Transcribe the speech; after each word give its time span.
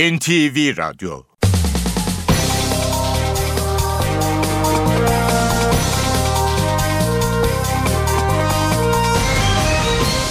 NTV 0.00 0.76
Radyo 0.76 1.22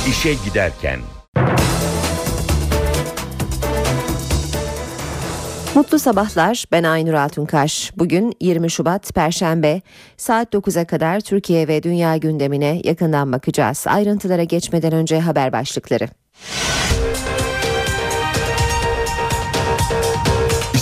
İşe 0.10 0.34
Giderken 0.46 1.00
Mutlu 5.76 6.00
sabahlar. 6.00 6.66
Ben 6.72 6.84
Aynur 6.84 7.14
Altunkaş. 7.14 7.92
Bugün 7.96 8.34
20 8.42 8.72
Şubat 8.72 9.14
Perşembe. 9.16 9.82
Saat 10.18 10.54
9'a 10.54 10.86
kadar 10.86 11.20
Türkiye 11.20 11.68
ve 11.68 11.84
dünya 11.84 12.18
gündemine 12.18 12.82
yakından 12.84 13.32
bakacağız. 13.32 13.86
Ayrıntılara 13.88 14.44
geçmeden 14.44 14.94
önce 14.94 15.20
haber 15.20 15.52
başlıkları. 15.52 16.08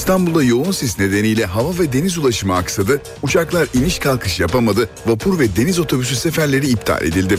İstanbul'da 0.07 0.43
yoğun 0.43 0.71
sis 0.71 0.99
nedeniyle 0.99 1.45
hava 1.45 1.79
ve 1.79 1.93
deniz 1.93 2.17
ulaşımı 2.17 2.55
aksadı, 2.55 3.01
uçaklar 3.21 3.67
iniş 3.73 3.99
kalkış 3.99 4.39
yapamadı, 4.39 4.89
vapur 5.05 5.39
ve 5.39 5.55
deniz 5.55 5.79
otobüsü 5.79 6.15
seferleri 6.15 6.67
iptal 6.67 7.01
edildi. 7.01 7.37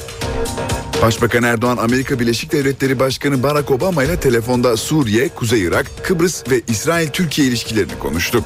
Başbakan 1.03 1.43
Erdoğan 1.43 1.77
Amerika 1.77 2.21
Birleşik 2.21 2.53
Devletleri 2.53 2.99
Başkanı 2.99 3.43
Barack 3.43 3.71
Obama 3.71 4.05
ile 4.05 4.21
telefonda 4.21 4.77
Suriye, 4.77 5.29
Kuzey 5.29 5.63
Irak, 5.63 5.87
Kıbrıs 6.03 6.51
ve 6.51 6.61
İsrail-Türkiye 6.69 7.49
ilişkilerini 7.49 7.99
konuştu. 7.99 8.45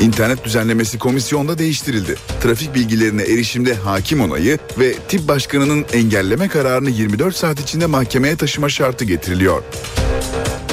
İnternet 0.00 0.44
düzenlemesi 0.44 0.98
komisyonda 0.98 1.58
değiştirildi. 1.58 2.16
Trafik 2.42 2.74
bilgilerine 2.74 3.22
erişimde 3.22 3.74
hakim 3.74 4.20
onayı 4.20 4.58
ve 4.78 4.94
tip 5.08 5.28
başkanının 5.28 5.84
engelleme 5.92 6.48
kararını 6.48 6.90
24 6.90 7.36
saat 7.36 7.60
içinde 7.60 7.86
mahkemeye 7.86 8.36
taşıma 8.36 8.68
şartı 8.68 9.04
getiriliyor. 9.04 9.62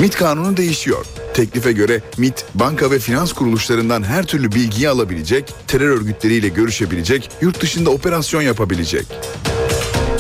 MIT 0.02 0.16
kanunu 0.16 0.58
değişiyor. 0.58 1.06
Teklife 1.34 1.72
göre 1.72 2.02
MIT, 2.18 2.46
banka 2.56 2.92
ve 2.92 3.00
finans 3.00 3.34
kuruluşlarından 3.34 4.04
her 4.04 4.26
türlü 4.26 4.52
bilgiyi 4.52 4.90
alabilecek, 4.90 5.54
terör 5.68 5.90
örgütleriyle 5.90 6.48
görüşebilecek, 6.48 7.30
yurt 7.42 7.62
dışında 7.62 7.90
operasyon 7.90 8.42
yapabilecek. 8.42 9.06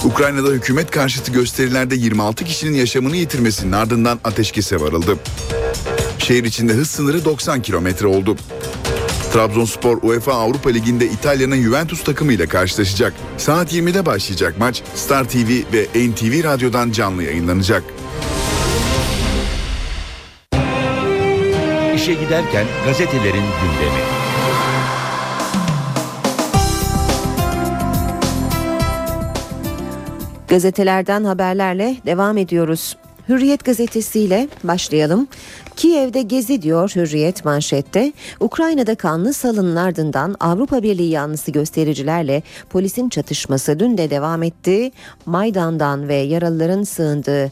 Ukrayna'da 0.03 0.47
hükümet 0.47 0.91
karşıtı 0.91 1.31
gösterilerde 1.31 1.95
26 1.95 2.45
kişinin 2.45 2.77
yaşamını 2.77 3.15
yitirmesinin 3.15 3.71
ardından 3.71 4.19
ateşkese 4.23 4.81
varıldı. 4.81 5.17
Şehir 6.19 6.43
içinde 6.43 6.73
hız 6.73 6.89
sınırı 6.89 7.25
90 7.25 7.61
kilometre 7.61 8.07
oldu. 8.07 8.37
Trabzonspor 9.33 9.97
UEFA 10.03 10.33
Avrupa 10.33 10.69
Ligi'nde 10.69 11.05
İtalya'nın 11.05 11.61
Juventus 11.61 12.03
takımıyla 12.03 12.47
karşılaşacak. 12.47 13.13
Saat 13.37 13.73
20'de 13.73 14.05
başlayacak 14.05 14.55
maç 14.59 14.83
Star 14.95 15.29
TV 15.29 15.49
ve 15.73 16.09
NTV 16.09 16.43
Radyo'dan 16.43 16.91
canlı 16.91 17.23
yayınlanacak. 17.23 17.83
İşe 22.01 22.13
giderken 22.13 22.65
gazetelerin 22.85 23.33
gündemi. 23.33 24.01
Gazetelerden 30.47 31.23
haberlerle 31.23 31.95
devam 32.05 32.37
ediyoruz. 32.37 32.97
Hürriyet 33.29 33.65
gazetesiyle 33.65 34.47
başlayalım. 34.63 35.27
Kiev'de 35.75 36.21
gezi 36.21 36.61
diyor 36.61 36.91
Hürriyet 36.95 37.45
manşette. 37.45 38.13
Ukrayna'da 38.39 38.95
kanlı 38.95 39.33
salının 39.33 39.75
ardından 39.75 40.35
Avrupa 40.39 40.83
Birliği 40.83 41.09
yanlısı 41.09 41.51
göstericilerle 41.51 42.43
polisin 42.69 43.09
çatışması 43.09 43.79
dün 43.79 43.97
de 43.97 44.09
devam 44.09 44.43
etti. 44.43 44.91
Maydan'dan 45.25 46.07
ve 46.07 46.15
yaralıların 46.15 46.83
sığındığı 46.83 47.51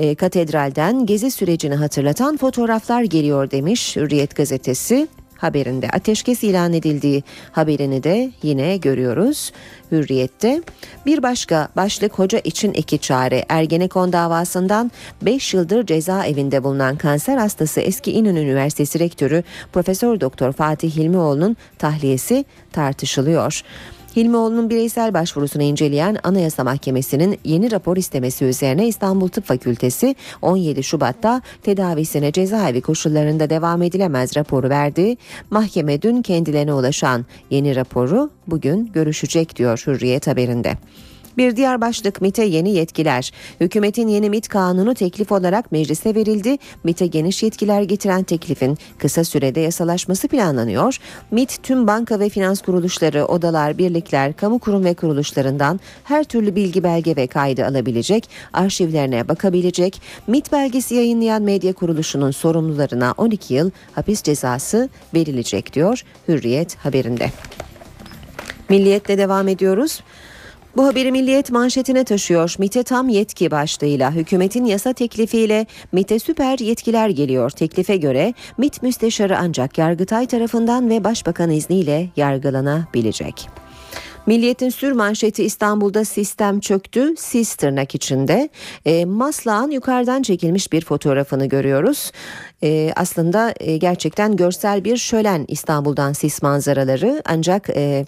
e, 0.00 0.14
katedralden 0.14 1.06
gezi 1.06 1.30
sürecini 1.30 1.74
hatırlatan 1.74 2.36
fotoğraflar 2.36 3.02
geliyor 3.02 3.50
demiş 3.50 3.96
Hürriyet 3.96 4.36
gazetesi 4.36 5.08
haberinde 5.36 5.88
ateşkes 5.88 6.42
ilan 6.42 6.72
edildiği 6.72 7.22
haberini 7.52 8.02
de 8.02 8.32
yine 8.42 8.76
görüyoruz. 8.76 9.52
Hürriyette 9.92 10.62
bir 11.06 11.22
başka 11.22 11.68
başlık 11.76 12.18
hoca 12.18 12.38
için 12.38 12.72
iki 12.72 12.98
çare 12.98 13.44
Ergenekon 13.48 14.12
davasından 14.12 14.90
5 15.22 15.54
yıldır 15.54 15.86
cezaevinde 15.86 16.64
bulunan 16.64 16.96
kanser 16.96 17.36
hastası 17.36 17.80
eski 17.80 18.12
İnönü 18.12 18.40
Üniversitesi 18.40 18.98
Rektörü 18.98 19.42
Profesör 19.72 20.20
Doktor 20.20 20.52
Fatih 20.52 20.96
Hilmioğlu'nun 20.96 21.56
tahliyesi 21.78 22.44
tartışılıyor. 22.72 23.62
Hilmioğlu'nun 24.16 24.70
bireysel 24.70 25.14
başvurusunu 25.14 25.62
inceleyen 25.62 26.16
Anayasa 26.22 26.64
Mahkemesi'nin 26.64 27.38
yeni 27.44 27.70
rapor 27.70 27.96
istemesi 27.96 28.44
üzerine 28.44 28.88
İstanbul 28.88 29.28
Tıp 29.28 29.44
Fakültesi 29.44 30.16
17 30.42 30.82
Şubat'ta 30.82 31.42
tedavisine 31.62 32.32
cezaevi 32.32 32.80
koşullarında 32.80 33.50
devam 33.50 33.82
edilemez 33.82 34.36
raporu 34.36 34.68
verdi. 34.68 35.16
Mahkeme 35.50 36.02
dün 36.02 36.22
kendilerine 36.22 36.72
ulaşan 36.72 37.26
yeni 37.50 37.76
raporu 37.76 38.30
bugün 38.46 38.92
görüşecek 38.92 39.56
diyor 39.56 39.82
Hürriyet 39.86 40.26
haberinde. 40.26 40.76
Bir 41.36 41.56
diğer 41.56 41.80
başlık 41.80 42.20
MIT'e 42.20 42.44
yeni 42.44 42.70
yetkiler. 42.70 43.32
Hükümetin 43.60 44.08
yeni 44.08 44.30
MIT 44.30 44.48
kanunu 44.48 44.94
teklif 44.94 45.32
olarak 45.32 45.72
meclise 45.72 46.14
verildi. 46.14 46.58
MIT'e 46.84 47.06
geniş 47.06 47.42
yetkiler 47.42 47.82
getiren 47.82 48.22
teklifin 48.22 48.78
kısa 48.98 49.24
sürede 49.24 49.60
yasalaşması 49.60 50.28
planlanıyor. 50.28 50.96
MIT 51.30 51.62
tüm 51.62 51.86
banka 51.86 52.20
ve 52.20 52.28
finans 52.28 52.62
kuruluşları, 52.62 53.24
odalar, 53.24 53.78
birlikler, 53.78 54.36
kamu 54.36 54.58
kurum 54.58 54.84
ve 54.84 54.94
kuruluşlarından 54.94 55.80
her 56.04 56.24
türlü 56.24 56.56
bilgi 56.56 56.84
belge 56.84 57.16
ve 57.16 57.26
kaydı 57.26 57.66
alabilecek, 57.66 58.28
arşivlerine 58.52 59.28
bakabilecek. 59.28 60.02
MIT 60.26 60.52
belgesi 60.52 60.94
yayınlayan 60.94 61.42
medya 61.42 61.72
kuruluşunun 61.72 62.30
sorumlularına 62.30 63.14
12 63.16 63.54
yıl 63.54 63.70
hapis 63.92 64.22
cezası 64.22 64.88
verilecek 65.14 65.72
diyor 65.72 66.04
Hürriyet 66.28 66.76
haberinde. 66.76 67.30
Milliyetle 68.68 69.18
devam 69.18 69.48
ediyoruz. 69.48 70.00
Bu 70.76 70.86
haberi 70.86 71.12
Milliyet 71.12 71.50
manşetine 71.50 72.04
taşıyor. 72.04 72.54
MIT'e 72.58 72.82
tam 72.82 73.08
yetki 73.08 73.50
başlığıyla 73.50 74.12
hükümetin 74.12 74.64
yasa 74.64 74.92
teklifiyle 74.92 75.66
MIT'e 75.92 76.18
süper 76.18 76.58
yetkiler 76.58 77.08
geliyor. 77.08 77.50
Teklife 77.50 77.96
göre 77.96 78.34
MIT 78.58 78.82
müsteşarı 78.82 79.38
ancak 79.38 79.78
Yargıtay 79.78 80.26
tarafından 80.26 80.90
ve 80.90 81.04
Başbakan 81.04 81.50
izniyle 81.50 82.08
yargılanabilecek. 82.16 83.48
Milliyetin 84.26 84.68
sür 84.68 84.92
manşeti 84.92 85.44
İstanbul'da 85.44 86.04
sistem 86.04 86.60
çöktü. 86.60 87.14
Sis 87.18 87.54
tırnak 87.54 87.94
içinde. 87.94 88.48
E, 88.86 89.04
Maslak'ın 89.04 89.70
yukarıdan 89.70 90.22
çekilmiş 90.22 90.72
bir 90.72 90.84
fotoğrafını 90.84 91.46
görüyoruz. 91.46 92.12
E, 92.62 92.92
aslında 92.96 93.54
e, 93.60 93.76
gerçekten 93.76 94.36
görsel 94.36 94.84
bir 94.84 94.96
şölen 94.96 95.44
İstanbul'dan 95.48 96.12
sis 96.12 96.42
manzaraları 96.42 97.22
ancak... 97.24 97.70
E, 97.70 98.04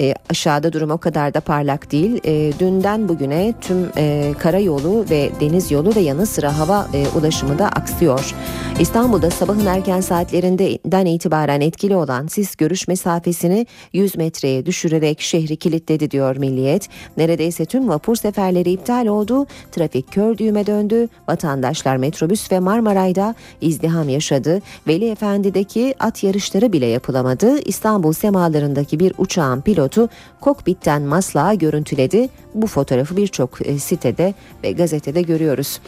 e, 0.00 0.14
aşağıda 0.30 0.72
durum 0.72 0.90
o 0.90 0.98
kadar 0.98 1.34
da 1.34 1.40
parlak 1.40 1.92
değil. 1.92 2.20
E, 2.24 2.52
dünden 2.58 3.08
bugüne 3.08 3.54
tüm 3.60 3.90
e, 3.96 4.32
karayolu 4.38 5.04
ve 5.10 5.30
deniz 5.40 5.70
yolu 5.70 5.94
ve 5.96 6.00
yanı 6.00 6.26
sıra 6.26 6.58
hava 6.58 6.88
e, 6.94 7.18
ulaşımı 7.18 7.58
da 7.58 7.68
aksıyor. 7.68 8.34
İstanbul'da 8.80 9.30
sabahın 9.30 9.66
erken 9.66 10.00
saatlerinden 10.00 11.06
itibaren 11.06 11.60
etkili 11.60 11.96
olan 11.96 12.26
sis 12.26 12.56
görüş 12.56 12.88
mesafesini 12.88 13.66
100 13.92 14.16
metreye 14.16 14.66
düşürerek 14.66 15.20
şehri 15.20 15.56
kilitledi 15.56 16.10
diyor 16.10 16.36
Milliyet. 16.36 16.88
Neredeyse 17.16 17.64
tüm 17.64 17.88
vapur 17.88 18.16
seferleri 18.16 18.70
iptal 18.70 19.06
oldu. 19.06 19.46
Trafik 19.72 20.12
kör 20.12 20.38
düğüme 20.38 20.66
döndü. 20.66 21.08
Vatandaşlar 21.28 21.96
metrobüs 21.96 22.52
ve 22.52 22.60
Marmaray'da 22.60 23.34
izdiham 23.60 24.08
yaşadı. 24.08 24.60
Veli 24.88 25.10
Efendi'deki 25.10 25.94
at 26.00 26.22
yarışları 26.24 26.72
bile 26.72 26.86
yapılamadı. 26.86 27.58
İstanbul 27.58 28.12
semalarındaki 28.12 29.00
bir 29.00 29.12
uçağın 29.18 29.60
pilotu 29.60 29.89
pilotu 29.90 30.08
kokpitten 30.40 31.02
maslağa 31.02 31.54
görüntüledi. 31.54 32.28
Bu 32.54 32.66
fotoğrafı 32.66 33.16
birçok 33.16 33.66
e, 33.66 33.78
sitede 33.78 34.34
ve 34.64 34.72
gazetede 34.72 35.22
görüyoruz. 35.22 35.80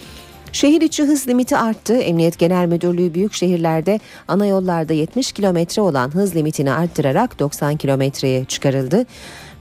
Şehir 0.52 0.80
içi 0.80 1.04
hız 1.04 1.28
limiti 1.28 1.56
arttı. 1.56 1.94
Emniyet 1.94 2.38
Genel 2.38 2.66
Müdürlüğü 2.66 3.14
büyük 3.14 3.34
şehirlerde 3.34 4.00
ana 4.28 4.46
yollarda 4.46 4.92
70 4.92 5.32
kilometre 5.32 5.82
olan 5.82 6.14
hız 6.14 6.36
limitini 6.36 6.72
arttırarak 6.72 7.38
90 7.38 7.76
kilometreye 7.76 8.44
çıkarıldı. 8.44 9.06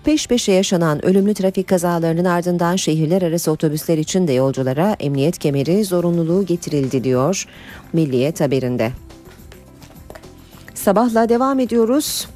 Peş 0.04 0.28
peşe 0.28 0.52
yaşanan 0.52 1.06
ölümlü 1.06 1.34
trafik 1.34 1.68
kazalarının 1.68 2.26
ardından 2.26 2.76
şehirler 2.76 3.22
arası 3.22 3.52
otobüsler 3.52 3.98
için 3.98 4.28
de 4.28 4.34
yolculara 4.34 4.96
emniyet 5.00 5.38
kemeri 5.38 5.86
zorunluluğu 5.86 6.46
getirildi 6.46 7.04
diyor 7.04 7.46
Milliyet 7.94 8.42
haberinde. 8.42 8.92
Sabahla 10.74 11.30
devam 11.30 11.60
ediyoruz. 11.60 12.28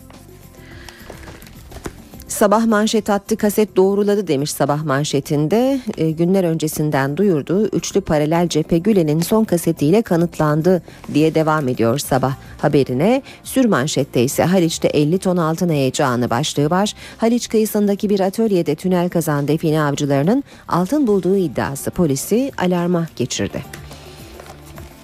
Sabah 2.36 2.66
manşet 2.66 3.10
attı 3.10 3.38
kaset 3.38 3.76
doğruladı 3.76 4.28
demiş 4.28 4.52
sabah 4.52 4.84
manşetinde. 4.84 5.80
E, 5.98 6.12
günler 6.12 6.44
öncesinden 6.44 7.18
duyurduğu 7.18 7.68
üçlü 7.68 8.02
paralel 8.02 8.48
cephe 8.50 8.78
Gülen'in 8.78 9.20
son 9.20 9.44
kasetiyle 9.44 10.02
kanıtlandı 10.02 10.82
diye 11.14 11.36
devam 11.36 11.68
ediyor 11.68 12.00
sabah 12.00 12.36
haberine. 12.58 13.22
Sür 13.44 13.66
manşette 13.66 14.24
ise 14.24 14.44
Haliç'te 14.44 14.88
50 14.88 15.20
ton 15.20 15.38
altın 15.38 15.70
heyecanı 15.70 16.30
başlığı 16.30 16.70
var. 16.70 16.94
Haliç 17.18 17.50
kıyısındaki 17.50 18.10
bir 18.10 18.20
atölyede 18.20 18.76
tünel 18.76 19.10
kazan 19.10 19.48
define 19.48 19.82
avcılarının 19.82 20.44
altın 20.68 21.08
bulduğu 21.08 21.36
iddiası 21.36 21.92
polisi 21.92 22.52
alarma 22.58 23.08
geçirdi. 23.16 23.85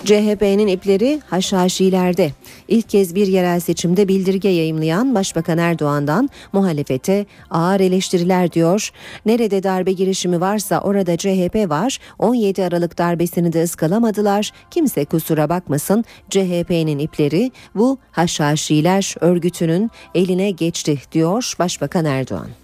CHP'nin 0.05 0.67
ipleri 0.67 1.21
haşhaşilerde. 1.29 2.31
İlk 2.67 2.89
kez 2.89 3.15
bir 3.15 3.27
yerel 3.27 3.59
seçimde 3.59 4.07
bildirge 4.07 4.49
yayımlayan 4.49 5.15
Başbakan 5.15 5.57
Erdoğan'dan 5.57 6.29
muhalefete 6.53 7.25
ağır 7.49 7.79
eleştiriler 7.79 8.51
diyor. 8.51 8.91
Nerede 9.25 9.63
darbe 9.63 9.91
girişimi 9.91 10.41
varsa 10.41 10.81
orada 10.81 11.17
CHP 11.17 11.69
var. 11.69 11.97
17 12.19 12.63
Aralık 12.63 12.97
darbesini 12.97 13.53
de 13.53 13.63
ıskalamadılar. 13.63 14.51
Kimse 14.71 15.05
kusura 15.05 15.49
bakmasın 15.49 16.05
CHP'nin 16.29 16.99
ipleri 16.99 17.51
bu 17.75 17.97
haşhaşiler 18.11 19.15
örgütünün 19.19 19.91
eline 20.15 20.51
geçti 20.51 21.01
diyor 21.11 21.53
Başbakan 21.59 22.05
Erdoğan. 22.05 22.60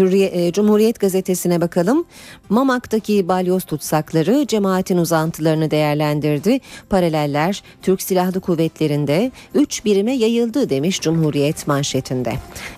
Hürriyet, 0.00 0.36
e, 0.36 0.52
Cumhuriyet 0.52 1.00
gazetesine 1.00 1.60
bakalım. 1.60 2.04
Mamak'taki 2.48 3.28
balyoz 3.28 3.64
tutsakları 3.64 4.46
cemaatin 4.46 4.98
uzantılarını 4.98 5.70
değerlendirdi. 5.70 6.60
Paraleller 6.90 7.62
Türk 7.82 8.02
Silahlı 8.02 8.40
Kuvvetleri'nde 8.40 9.30
3 9.54 9.84
birime 9.84 10.12
yayıldı 10.12 10.70
demiş 10.70 11.00
Cumhuriyet 11.00 11.66
manşetinde. 11.66 12.32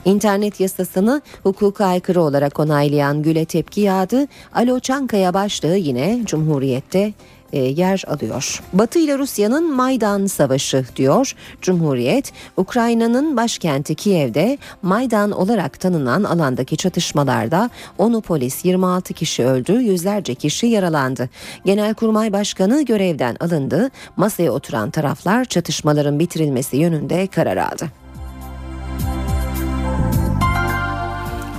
İnternet 0.04 0.60
yasasını 0.60 1.22
hukuka 1.42 1.86
aykırı 1.86 2.22
olarak 2.22 2.60
onaylayan 2.60 3.22
Gül'e 3.22 3.44
tepki 3.44 3.80
yağdı. 3.80 4.26
Alo 4.54 4.80
Çankaya 4.80 5.34
başlığı 5.34 5.76
yine 5.76 6.20
Cumhuriyet'te 6.24 7.12
yer 7.58 8.04
alıyor. 8.06 8.62
Batı 8.72 8.98
ile 8.98 9.18
Rusya'nın 9.18 9.74
Maydan 9.74 10.26
Savaşı 10.26 10.84
diyor 10.96 11.34
Cumhuriyet. 11.62 12.32
Ukrayna'nın 12.56 13.36
başkenti 13.36 13.94
Kiev'de 13.94 14.58
Maydan 14.82 15.30
olarak 15.30 15.80
tanınan 15.80 16.24
alandaki 16.24 16.76
çatışmalarda 16.76 17.70
10'u 17.98 18.20
polis 18.20 18.64
26 18.64 19.14
kişi 19.14 19.44
öldü, 19.44 19.72
yüzlerce 19.72 20.34
kişi 20.34 20.66
yaralandı. 20.66 21.30
Genelkurmay 21.64 22.32
Başkanı 22.32 22.82
görevden 22.82 23.36
alındı. 23.40 23.90
Masaya 24.16 24.50
oturan 24.50 24.90
taraflar 24.90 25.44
çatışmaların 25.44 26.18
bitirilmesi 26.18 26.76
yönünde 26.76 27.26
karar 27.26 27.56
aldı. 27.56 27.86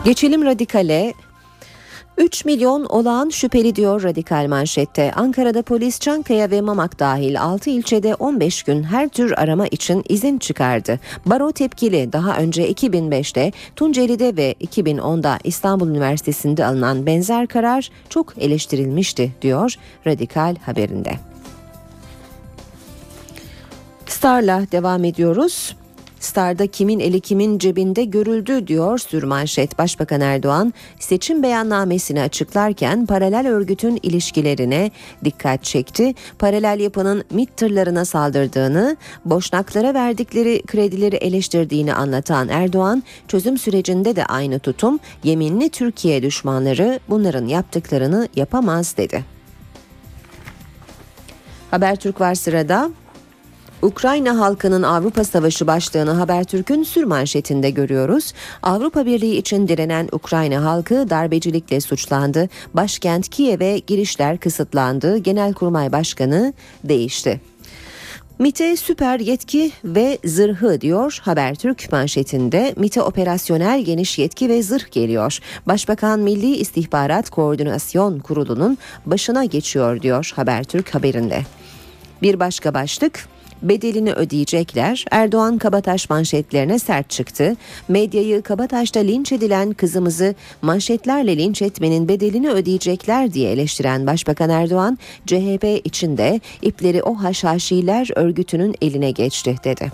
Geçelim 0.05 0.45
radikale. 0.45 1.13
3 2.17 2.45
milyon 2.45 2.85
olağan 2.85 3.29
şüpheli 3.29 3.75
diyor 3.75 4.03
radikal 4.03 4.47
manşette. 4.47 5.11
Ankara'da 5.15 5.61
polis 5.61 5.99
Çankaya 5.99 6.51
ve 6.51 6.61
Mamak 6.61 6.99
dahil 6.99 7.41
6 7.41 7.69
ilçede 7.69 8.15
15 8.15 8.63
gün 8.63 8.83
her 8.83 9.09
tür 9.09 9.31
arama 9.31 9.67
için 9.67 10.03
izin 10.09 10.37
çıkardı. 10.37 10.99
Baro 11.25 11.51
tepkili 11.51 12.13
daha 12.13 12.37
önce 12.37 12.71
2005'te 12.71 13.51
Tunceli'de 13.75 14.37
ve 14.37 14.55
2010'da 14.61 15.39
İstanbul 15.43 15.89
Üniversitesi'nde 15.89 16.65
alınan 16.65 17.05
benzer 17.05 17.47
karar 17.47 17.89
çok 18.09 18.33
eleştirilmişti 18.37 19.31
diyor 19.41 19.75
radikal 20.07 20.55
haberinde. 20.65 21.11
Star'la 24.05 24.65
devam 24.71 25.03
ediyoruz. 25.03 25.75
Star'da 26.23 26.67
kimin 26.67 26.99
eli 26.99 27.19
kimin 27.19 27.57
cebinde 27.59 28.03
görüldü 28.03 28.67
diyor 28.67 28.97
sürmanşet. 28.97 29.77
Başbakan 29.77 30.21
Erdoğan 30.21 30.73
seçim 30.99 31.43
beyannamesini 31.43 32.21
açıklarken 32.21 33.05
paralel 33.05 33.47
örgütün 33.47 33.99
ilişkilerine 34.03 34.91
dikkat 35.23 35.63
çekti. 35.63 36.13
Paralel 36.39 36.79
yapının 36.79 37.23
MİT 37.31 37.57
tırlarına 37.57 38.05
saldırdığını, 38.05 38.97
boşnaklara 39.25 39.93
verdikleri 39.93 40.61
kredileri 40.67 41.15
eleştirdiğini 41.15 41.93
anlatan 41.93 42.49
Erdoğan, 42.49 43.03
çözüm 43.27 43.57
sürecinde 43.57 44.15
de 44.15 44.25
aynı 44.25 44.59
tutum, 44.59 44.99
yeminli 45.23 45.69
Türkiye 45.69 46.21
düşmanları 46.21 46.99
bunların 47.09 47.45
yaptıklarını 47.45 48.27
yapamaz 48.35 48.97
dedi. 48.97 49.25
Habertürk 51.71 52.21
var 52.21 52.35
sırada. 52.35 52.89
Ukrayna 53.83 54.39
halkının 54.39 54.83
Avrupa 54.83 55.23
Savaşı 55.23 55.67
başlığını 55.67 56.11
Habertürk'ün 56.11 56.83
sürmanşetinde 56.83 57.69
görüyoruz. 57.69 58.33
Avrupa 58.63 59.05
Birliği 59.05 59.37
için 59.37 59.67
direnen 59.67 60.09
Ukrayna 60.11 60.63
halkı 60.63 61.09
darbecilikle 61.09 61.81
suçlandı. 61.81 62.49
Başkent 62.73 63.29
Kiev'e 63.29 63.77
girişler 63.77 64.37
kısıtlandı. 64.37 65.17
Genelkurmay 65.17 65.91
Başkanı 65.91 66.53
değişti. 66.83 67.41
MIT'e 68.39 68.75
süper 68.75 69.19
yetki 69.19 69.71
ve 69.85 70.17
zırhı 70.25 70.81
diyor 70.81 71.19
Habertürk 71.21 71.91
manşetinde. 71.91 72.73
MIT'e 72.77 73.01
operasyonel 73.01 73.81
geniş 73.81 74.19
yetki 74.19 74.49
ve 74.49 74.63
zırh 74.63 74.91
geliyor. 74.91 75.39
Başbakan 75.67 76.19
Milli 76.19 76.55
İstihbarat 76.55 77.29
Koordinasyon 77.29 78.19
Kurulu'nun 78.19 78.77
başına 79.05 79.45
geçiyor 79.45 80.01
diyor 80.01 80.31
Habertürk 80.35 80.95
haberinde. 80.95 81.41
Bir 82.21 82.39
başka 82.39 82.73
başlık 82.73 83.32
bedelini 83.63 84.13
ödeyecekler. 84.13 85.05
Erdoğan 85.11 85.57
Kabataş 85.57 86.09
manşetlerine 86.09 86.79
sert 86.79 87.09
çıktı. 87.09 87.55
Medyayı 87.87 88.41
Kabataş'ta 88.41 88.99
linç 88.99 89.31
edilen 89.31 89.73
kızımızı 89.73 90.35
manşetlerle 90.61 91.37
linç 91.37 91.61
etmenin 91.61 92.07
bedelini 92.07 92.49
ödeyecekler 92.49 93.33
diye 93.33 93.51
eleştiren 93.51 94.07
Başbakan 94.07 94.49
Erdoğan, 94.49 94.97
CHP 95.25 95.81
içinde 95.83 96.41
ipleri 96.61 97.03
o 97.03 97.15
haşhaşiler 97.15 98.09
örgütünün 98.15 98.75
eline 98.81 99.11
geçti 99.11 99.55
dedi. 99.63 99.91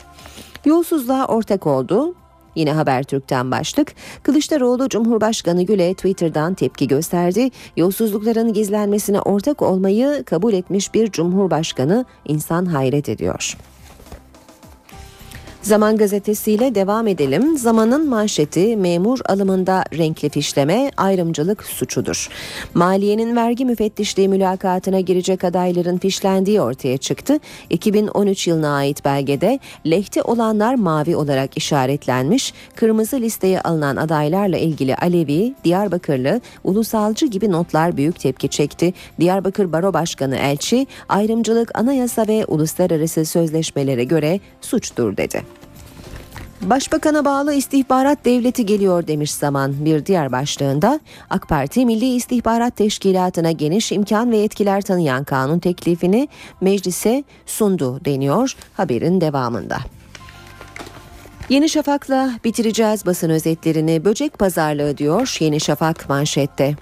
Yolsuzluğa 0.66 1.26
ortak 1.26 1.68
oldu. 1.68 2.16
Yine 2.56 2.72
Habertürk'ten 2.72 3.52
başlık. 3.52 3.94
Kılıçdaroğlu 4.24 4.90
Cumhurbaşkanı 4.90 5.64
Gül'e 5.64 5.94
Twitter'dan 5.94 6.54
tepki 6.54 6.88
gösterdi. 6.88 7.50
Yolsuzlukların 7.78 8.54
gizlenmesine 8.54 9.22
ortak 9.22 9.62
olmayı 9.62 10.24
kabul 10.26 10.54
etmiş 10.54 10.94
bir 10.94 11.12
cumhurbaşkanı 11.12 12.06
insan 12.26 12.66
hayret 12.66 13.10
ediyor. 13.10 13.58
Zaman 15.62 15.98
gazetesiyle 15.98 16.76
devam 16.76 17.08
edelim. 17.08 17.58
Zamanın 17.58 18.10
manşeti 18.10 18.78
memur 18.78 19.20
alımında 19.26 19.84
renkli 19.98 20.30
fişleme 20.30 20.92
ayrımcılık 20.98 21.64
suçudur. 21.64 22.30
Maliyenin 22.74 23.36
vergi 23.36 23.66
müfettişliği 23.66 24.30
mülakatına 24.30 25.00
girecek 25.00 25.44
adayların 25.44 25.98
fişlendiği 25.98 26.62
ortaya 26.62 26.98
çıktı. 26.98 27.40
2013 27.70 28.48
yılına 28.48 28.76
ait 28.76 29.06
belgede 29.06 29.60
lehte 29.86 30.22
olanlar 30.22 30.76
mavi 30.76 31.16
olarak 31.16 31.58
işaretlenmiş. 31.58 32.54
Kırmızı 32.76 33.16
listeye 33.22 33.62
alınan 33.62 33.96
adaylarla 33.96 34.58
ilgili 34.58 34.96
Alevi, 34.96 35.54
Diyarbakırlı, 35.64 36.42
ulusalcı 36.64 37.26
gibi 37.26 37.52
notlar 37.52 37.98
büyük 37.98 38.20
tepki 38.20 38.50
çekti. 38.50 38.94
Diyarbakır 39.20 39.72
Baro 39.72 39.94
Başkanı 39.94 40.36
Elçi, 40.36 40.88
ayrımcılık 41.10 41.78
anayasa 41.78 42.28
ve 42.28 42.46
uluslararası 42.46 43.26
sözleşmelere 43.26 44.04
göre 44.04 44.40
suçtur 44.62 45.18
dedi. 45.18 45.59
Başbakan'a 46.62 47.26
bağlı 47.26 47.54
istihbarat 47.54 48.26
devleti 48.26 48.66
geliyor 48.66 49.08
demiş 49.08 49.32
zaman 49.32 49.86
bir 49.86 50.06
diğer 50.06 50.32
başlığında 50.32 51.00
AK 51.30 51.48
Parti 51.48 51.86
Milli 51.86 52.16
İstihbarat 52.16 52.76
Teşkilatı'na 52.76 53.52
geniş 53.52 53.92
imkan 53.92 54.32
ve 54.32 54.38
yetkiler 54.38 54.82
tanıyan 54.82 55.24
kanun 55.24 55.60
teklifini 55.60 56.28
meclise 56.62 57.24
sundu 57.46 58.06
deniyor 58.06 58.56
haberin 58.74 59.22
devamında. 59.22 59.78
Yeni 61.50 61.70
Şafak'la 61.70 62.32
bitireceğiz 62.44 63.06
basın 63.06 63.30
özetlerini. 63.30 64.06
Böcek 64.06 64.40
pazarlığı 64.40 64.98
diyor 64.98 65.38
Yeni 65.40 65.60
Şafak 65.60 66.10
manşette. 66.10 66.76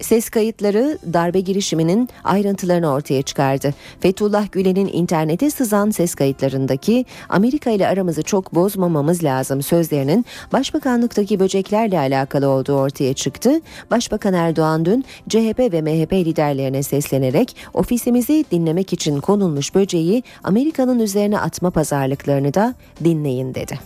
Ses 0.00 0.30
kayıtları 0.30 0.98
darbe 1.12 1.40
girişiminin 1.40 2.08
ayrıntılarını 2.24 2.92
ortaya 2.92 3.22
çıkardı. 3.22 3.74
Fethullah 4.00 4.52
Gülen'in 4.52 4.90
internete 4.92 5.50
sızan 5.50 5.90
ses 5.90 6.14
kayıtlarındaki 6.14 7.04
Amerika 7.28 7.70
ile 7.70 7.88
aramızı 7.88 8.22
çok 8.22 8.54
bozmamamız 8.54 9.24
lazım 9.24 9.62
sözlerinin 9.62 10.26
başbakanlıktaki 10.52 11.40
böceklerle 11.40 11.98
alakalı 11.98 12.48
olduğu 12.48 12.74
ortaya 12.74 13.14
çıktı. 13.14 13.60
Başbakan 13.90 14.34
Erdoğan 14.34 14.84
dün 14.84 15.04
CHP 15.28 15.58
ve 15.58 15.82
MHP 15.82 16.12
liderlerine 16.12 16.82
seslenerek 16.82 17.56
ofisimizi 17.74 18.44
dinlemek 18.50 18.92
için 18.92 19.20
konulmuş 19.20 19.74
böceği 19.74 20.22
Amerika'nın 20.44 20.98
üzerine 20.98 21.40
atma 21.40 21.70
pazarlıklarını 21.70 22.54
da 22.54 22.74
dinleyin 23.04 23.54
dedi. 23.54 23.78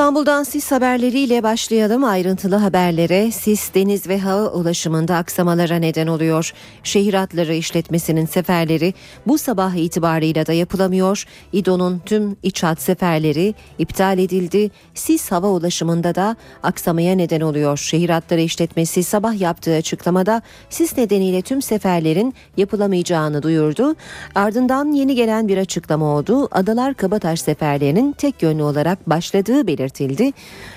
İstanbul'dan 0.00 0.42
sis 0.42 0.72
haberleriyle 0.72 1.42
başlayalım 1.42 2.04
ayrıntılı 2.04 2.56
haberlere. 2.56 3.30
Sis 3.30 3.74
deniz 3.74 4.08
ve 4.08 4.18
hava 4.18 4.48
ulaşımında 4.48 5.16
aksamalara 5.16 5.76
neden 5.76 6.06
oluyor. 6.06 6.52
Şehir 6.82 7.14
hatları 7.14 7.54
işletmesinin 7.54 8.26
seferleri 8.26 8.94
bu 9.26 9.38
sabah 9.38 9.74
itibarıyla 9.74 10.46
da 10.46 10.52
yapılamıyor. 10.52 11.24
İDO'nun 11.52 12.02
tüm 12.06 12.36
iç 12.42 12.62
hat 12.62 12.80
seferleri 12.80 13.54
iptal 13.78 14.18
edildi. 14.18 14.70
Sis 14.94 15.32
hava 15.32 15.48
ulaşımında 15.48 16.14
da 16.14 16.36
aksamaya 16.62 17.16
neden 17.16 17.40
oluyor. 17.40 17.78
Şehir 17.78 18.10
hatları 18.10 18.40
işletmesi 18.40 19.02
sabah 19.02 19.40
yaptığı 19.40 19.74
açıklamada 19.74 20.42
sis 20.70 20.98
nedeniyle 20.98 21.42
tüm 21.42 21.62
seferlerin 21.62 22.34
yapılamayacağını 22.56 23.42
duyurdu. 23.42 23.94
Ardından 24.34 24.92
yeni 24.92 25.14
gelen 25.14 25.48
bir 25.48 25.58
açıklama 25.58 26.06
oldu. 26.06 26.48
Adalar 26.50 26.94
Kabataş 26.94 27.40
seferlerinin 27.40 28.12
tek 28.12 28.42
yönlü 28.42 28.62
olarak 28.62 29.10
başladığı 29.10 29.66
belirtildi 29.66 29.89
belirtildi. 29.90 30.32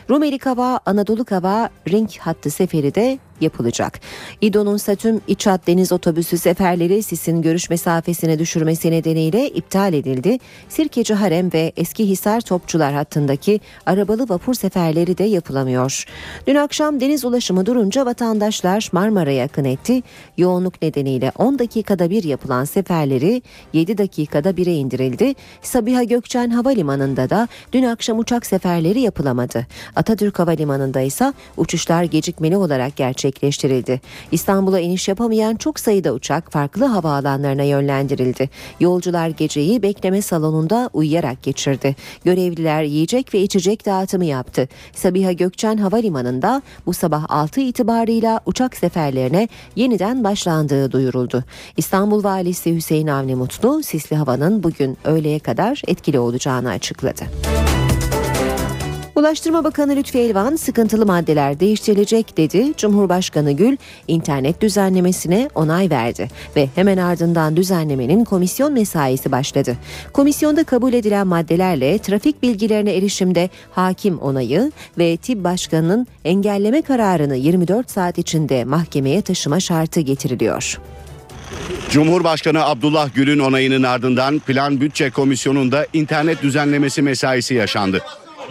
Rumeli 0.09 0.37
Kava, 0.37 0.79
Anadolu 0.85 1.25
Kava 1.25 1.69
ring 1.89 2.09
hattı 2.19 2.49
seferi 2.49 2.95
de 2.95 3.19
yapılacak. 3.41 3.99
İDO'nun 4.41 4.77
tüm 4.77 5.21
İç 5.27 5.47
Hat 5.47 5.67
Deniz 5.67 5.91
Otobüsü 5.91 6.37
seferleri 6.37 7.03
sisin 7.03 7.41
görüş 7.41 7.69
mesafesini 7.69 8.39
düşürmesi 8.39 8.91
nedeniyle 8.91 9.49
iptal 9.49 9.93
edildi. 9.93 10.39
Sirkeci 10.69 11.13
Harem 11.13 11.53
ve 11.53 11.71
Eski 11.77 12.07
Hisar 12.09 12.41
Topçular 12.41 12.93
hattındaki 12.93 13.59
arabalı 13.85 14.29
vapur 14.29 14.53
seferleri 14.53 15.17
de 15.17 15.23
yapılamıyor. 15.23 16.05
Dün 16.47 16.55
akşam 16.55 16.99
deniz 16.99 17.25
ulaşımı 17.25 17.65
durunca 17.65 18.05
vatandaşlar 18.05 18.89
Marmara'ya 18.91 19.45
akın 19.45 19.65
etti. 19.65 20.01
Yoğunluk 20.37 20.81
nedeniyle 20.81 21.31
10 21.37 21.59
dakikada 21.59 22.09
bir 22.09 22.23
yapılan 22.23 22.65
seferleri 22.65 23.41
7 23.73 23.97
dakikada 23.97 24.57
bire 24.57 24.73
indirildi. 24.73 25.33
Sabiha 25.61 26.03
Gökçen 26.03 26.49
Havalimanı'nda 26.49 27.29
da 27.29 27.47
dün 27.73 27.83
akşam 27.83 28.19
uçak 28.19 28.45
seferleri 28.45 29.01
yapılamadı. 29.01 29.67
Atatürk 29.95 30.39
Havalimanı'nda 30.39 31.01
ise 31.01 31.33
uçuşlar 31.57 32.03
gecikmeli 32.03 32.57
olarak 32.57 32.95
gerçekleştirildi. 33.23 34.01
İstanbul'a 34.31 34.79
iniş 34.79 35.07
yapamayan 35.07 35.55
çok 35.55 35.79
sayıda 35.79 36.13
uçak 36.13 36.51
farklı 36.51 36.85
havaalanlarına 36.85 37.63
yönlendirildi. 37.63 38.49
Yolcular 38.79 39.29
geceyi 39.29 39.81
bekleme 39.81 40.21
salonunda 40.21 40.89
uyuyarak 40.93 41.43
geçirdi. 41.43 41.95
Görevliler 42.25 42.83
yiyecek 42.83 43.33
ve 43.33 43.41
içecek 43.41 43.85
dağıtımı 43.85 44.25
yaptı. 44.25 44.67
Sabiha 44.93 45.31
Gökçen 45.31 45.77
Havalimanı'nda 45.77 46.61
bu 46.85 46.93
sabah 46.93 47.25
6 47.29 47.61
itibarıyla 47.61 48.39
uçak 48.45 48.75
seferlerine 48.75 49.47
yeniden 49.75 50.23
başlandığı 50.23 50.91
duyuruldu. 50.91 51.43
İstanbul 51.77 52.23
Valisi 52.23 52.75
Hüseyin 52.75 53.07
Avni 53.07 53.35
Mutlu, 53.35 53.83
sisli 53.83 54.15
havanın 54.15 54.63
bugün 54.63 54.97
öğleye 55.03 55.39
kadar 55.39 55.81
etkili 55.87 56.19
olacağını 56.19 56.69
açıkladı. 56.69 57.23
Ulaştırma 59.15 59.63
Bakanı 59.63 59.95
Lütfi 59.95 60.19
Elvan 60.19 60.55
sıkıntılı 60.55 61.05
maddeler 61.05 61.59
değiştirilecek 61.59 62.37
dedi. 62.37 62.73
Cumhurbaşkanı 62.77 63.51
Gül 63.51 63.77
internet 64.07 64.61
düzenlemesine 64.61 65.49
onay 65.55 65.89
verdi 65.89 66.27
ve 66.55 66.69
hemen 66.75 66.97
ardından 66.97 67.55
düzenlemenin 67.55 68.23
komisyon 68.23 68.73
mesaisi 68.73 69.31
başladı. 69.31 69.77
Komisyonda 70.13 70.63
kabul 70.63 70.93
edilen 70.93 71.27
maddelerle 71.27 71.97
trafik 71.97 72.43
bilgilerine 72.43 72.95
erişimde 72.95 73.49
hakim 73.71 74.17
onayı 74.17 74.71
ve 74.97 75.17
tip 75.17 75.43
başkanının 75.43 76.07
engelleme 76.25 76.81
kararını 76.81 77.35
24 77.35 77.91
saat 77.91 78.17
içinde 78.17 78.63
mahkemeye 78.63 79.21
taşıma 79.21 79.59
şartı 79.59 79.99
getiriliyor. 79.99 80.79
Cumhurbaşkanı 81.89 82.65
Abdullah 82.65 83.13
Gül'ün 83.15 83.39
onayının 83.39 83.83
ardından 83.83 84.39
Plan 84.39 84.81
Bütçe 84.81 85.09
Komisyonu'nda 85.09 85.87
internet 85.93 86.41
düzenlemesi 86.43 87.01
mesaisi 87.01 87.53
yaşandı. 87.53 88.01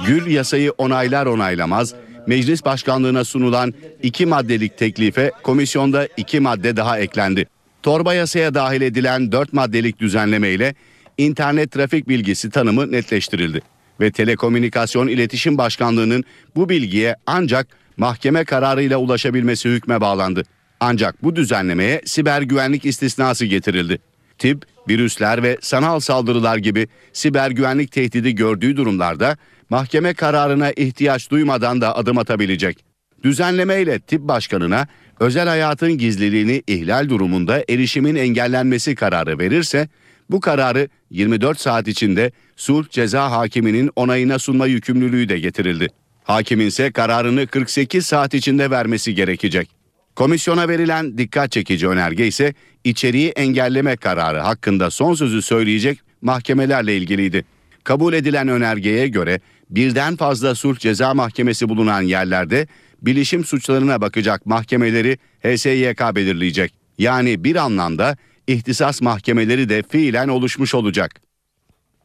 Gül 0.06 0.26
yasayı 0.26 0.70
onaylar 0.70 1.26
onaylamaz 1.26 1.94
meclis 2.26 2.64
başkanlığına 2.64 3.24
sunulan 3.24 3.74
iki 4.02 4.26
maddelik 4.26 4.78
teklife 4.78 5.32
komisyonda 5.42 6.08
iki 6.16 6.40
madde 6.40 6.76
daha 6.76 6.98
eklendi. 6.98 7.46
Torba 7.82 8.14
yasaya 8.14 8.54
dahil 8.54 8.80
edilen 8.80 9.32
dört 9.32 9.52
maddelik 9.52 10.00
düzenleme 10.00 10.50
ile 10.50 10.74
internet 11.18 11.70
trafik 11.72 12.08
bilgisi 12.08 12.50
tanımı 12.50 12.92
netleştirildi 12.92 13.62
ve 14.00 14.10
Telekomünikasyon 14.10 15.08
İletişim 15.08 15.58
Başkanlığı'nın 15.58 16.24
bu 16.56 16.68
bilgiye 16.68 17.16
ancak 17.26 17.66
mahkeme 17.96 18.44
kararıyla 18.44 18.98
ulaşabilmesi 18.98 19.68
hükme 19.68 20.00
bağlandı. 20.00 20.42
Ancak 20.80 21.22
bu 21.22 21.36
düzenlemeye 21.36 22.02
siber 22.04 22.42
güvenlik 22.42 22.84
istisnası 22.84 23.46
getirildi. 23.46 23.98
Tip, 24.38 24.62
virüsler 24.88 25.42
ve 25.42 25.58
sanal 25.60 26.00
saldırılar 26.00 26.56
gibi 26.56 26.88
siber 27.12 27.50
güvenlik 27.50 27.92
tehdidi 27.92 28.34
gördüğü 28.34 28.76
durumlarda 28.76 29.36
mahkeme 29.72 30.14
kararına 30.14 30.70
ihtiyaç 30.70 31.30
duymadan 31.30 31.80
da 31.80 31.96
adım 31.96 32.18
atabilecek. 32.18 32.84
Düzenleme 33.24 33.82
ile 33.82 34.00
tip 34.00 34.20
başkanına 34.20 34.86
özel 35.20 35.48
hayatın 35.48 35.98
gizliliğini 35.98 36.62
ihlal 36.66 37.08
durumunda 37.08 37.64
erişimin 37.68 38.14
engellenmesi 38.14 38.94
kararı 38.94 39.38
verirse 39.38 39.88
bu 40.30 40.40
kararı 40.40 40.88
24 41.10 41.60
saat 41.60 41.88
içinde 41.88 42.32
sulh 42.56 42.90
ceza 42.90 43.30
hakiminin 43.30 43.90
onayına 43.96 44.38
sunma 44.38 44.66
yükümlülüğü 44.66 45.28
de 45.28 45.38
getirildi. 45.38 45.88
Hakimin 46.24 46.66
ise 46.66 46.92
kararını 46.92 47.46
48 47.46 48.06
saat 48.06 48.34
içinde 48.34 48.70
vermesi 48.70 49.14
gerekecek. 49.14 49.70
Komisyona 50.16 50.68
verilen 50.68 51.18
dikkat 51.18 51.52
çekici 51.52 51.88
önerge 51.88 52.26
ise 52.26 52.54
içeriği 52.84 53.28
engelleme 53.30 53.96
kararı 53.96 54.38
hakkında 54.38 54.90
son 54.90 55.14
sözü 55.14 55.42
söyleyecek 55.42 55.98
mahkemelerle 56.22 56.96
ilgiliydi. 56.96 57.44
Kabul 57.84 58.12
edilen 58.12 58.48
önergeye 58.48 59.08
göre 59.08 59.40
birden 59.76 60.16
fazla 60.16 60.54
sulh 60.54 60.78
ceza 60.78 61.14
mahkemesi 61.14 61.68
bulunan 61.68 62.02
yerlerde 62.02 62.66
bilişim 63.02 63.44
suçlarına 63.44 64.00
bakacak 64.00 64.46
mahkemeleri 64.46 65.18
HSYK 65.42 66.00
belirleyecek. 66.14 66.74
Yani 66.98 67.44
bir 67.44 67.56
anlamda 67.56 68.16
ihtisas 68.46 69.02
mahkemeleri 69.02 69.68
de 69.68 69.82
fiilen 69.82 70.28
oluşmuş 70.28 70.74
olacak. 70.74 71.20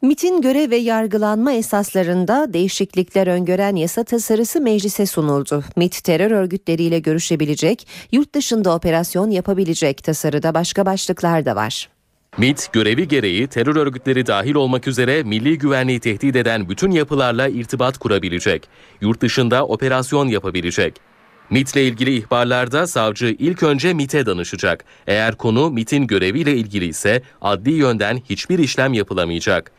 MIT'in 0.02 0.42
görev 0.42 0.72
ve 0.72 0.76
yargılanma 0.76 1.52
esaslarında 1.52 2.54
değişiklikler 2.54 3.28
öngören 3.28 3.76
yasa 3.76 4.04
tasarısı 4.04 4.62
meclise 4.62 5.06
sunuldu. 5.06 5.64
MIT 5.76 6.04
terör 6.04 6.32
örgütleriyle 6.32 7.00
görüşebilecek, 7.00 7.88
yurt 8.12 8.36
dışında 8.36 8.76
operasyon 8.76 9.32
yapabilecek 9.32 10.04
tasarıda 10.04 10.54
başka 10.54 10.86
başlıklar 10.86 11.46
da 11.46 11.56
var. 11.56 11.90
MIT 12.38 12.74
görevi 12.74 13.08
gereği 13.08 13.48
terör 13.48 13.76
örgütleri 13.76 14.28
dahil 14.28 14.56
olmak 14.56 14.88
üzere 14.88 15.24
milli 15.24 15.58
güvenliği 15.58 16.00
tehdit 16.00 16.36
eden 16.36 16.70
bütün 16.70 16.92
yapılarla 16.92 17.48
irtibat 17.48 17.98
kurabilecek. 17.98 18.68
Yurt 19.02 19.22
dışında 19.22 19.66
operasyon 19.66 20.28
yapabilecek. 20.28 20.94
MIT 21.50 21.76
ile 21.76 21.88
ilgili 21.88 22.16
ihbarlarda 22.16 22.88
savcı 22.88 23.36
ilk 23.40 23.64
önce 23.64 23.94
MIT'e 23.94 24.26
danışacak. 24.26 24.86
Eğer 25.08 25.36
konu 25.36 25.70
MIT'in 25.70 26.08
göreviyle 26.08 26.56
ilgili 26.56 26.86
ise 26.86 27.22
adli 27.42 27.72
yönden 27.72 28.22
hiçbir 28.30 28.60
işlem 28.60 28.94
yapılamayacak. 28.94 29.72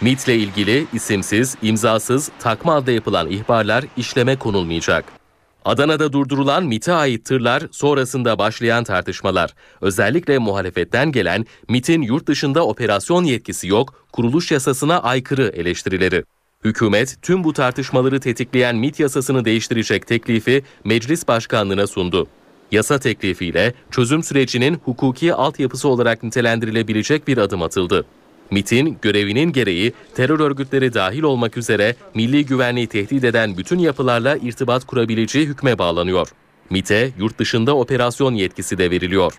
MIT 0.00 0.28
ile 0.28 0.36
ilgili 0.36 0.86
isimsiz, 0.92 1.56
imzasız, 1.62 2.30
takma 2.38 2.74
adla 2.74 2.92
yapılan 2.92 3.30
ihbarlar 3.30 3.84
işleme 3.96 4.36
konulmayacak. 4.36 5.19
Adana'da 5.64 6.12
durdurulan 6.12 6.64
MIT'e 6.64 6.92
ait 6.92 7.24
tırlar 7.24 7.62
sonrasında 7.70 8.38
başlayan 8.38 8.84
tartışmalar. 8.84 9.54
Özellikle 9.80 10.38
muhalefetten 10.38 11.12
gelen 11.12 11.46
MIT'in 11.68 12.02
yurt 12.02 12.26
dışında 12.26 12.66
operasyon 12.66 13.24
yetkisi 13.24 13.68
yok, 13.68 14.06
kuruluş 14.12 14.50
yasasına 14.50 15.02
aykırı 15.02 15.52
eleştirileri. 15.56 16.24
Hükümet 16.64 17.16
tüm 17.22 17.44
bu 17.44 17.52
tartışmaları 17.52 18.20
tetikleyen 18.20 18.76
MIT 18.76 19.00
yasasını 19.00 19.44
değiştirecek 19.44 20.06
teklifi 20.06 20.62
meclis 20.84 21.28
başkanlığına 21.28 21.86
sundu. 21.86 22.26
Yasa 22.72 22.98
teklifiyle 22.98 23.74
çözüm 23.90 24.22
sürecinin 24.22 24.80
hukuki 24.84 25.34
altyapısı 25.34 25.88
olarak 25.88 26.22
nitelendirilebilecek 26.22 27.28
bir 27.28 27.38
adım 27.38 27.62
atıldı. 27.62 28.04
MIT'in 28.50 28.98
görevinin 29.02 29.52
gereği 29.52 29.92
terör 30.14 30.40
örgütleri 30.40 30.94
dahil 30.94 31.22
olmak 31.22 31.56
üzere 31.56 31.94
milli 32.14 32.46
güvenliği 32.46 32.86
tehdit 32.86 33.24
eden 33.24 33.56
bütün 33.56 33.78
yapılarla 33.78 34.36
irtibat 34.36 34.84
kurabileceği 34.84 35.46
hükme 35.46 35.78
bağlanıyor. 35.78 36.28
MIT'e 36.70 37.10
yurt 37.18 37.38
dışında 37.38 37.76
operasyon 37.76 38.34
yetkisi 38.34 38.78
de 38.78 38.90
veriliyor. 38.90 39.32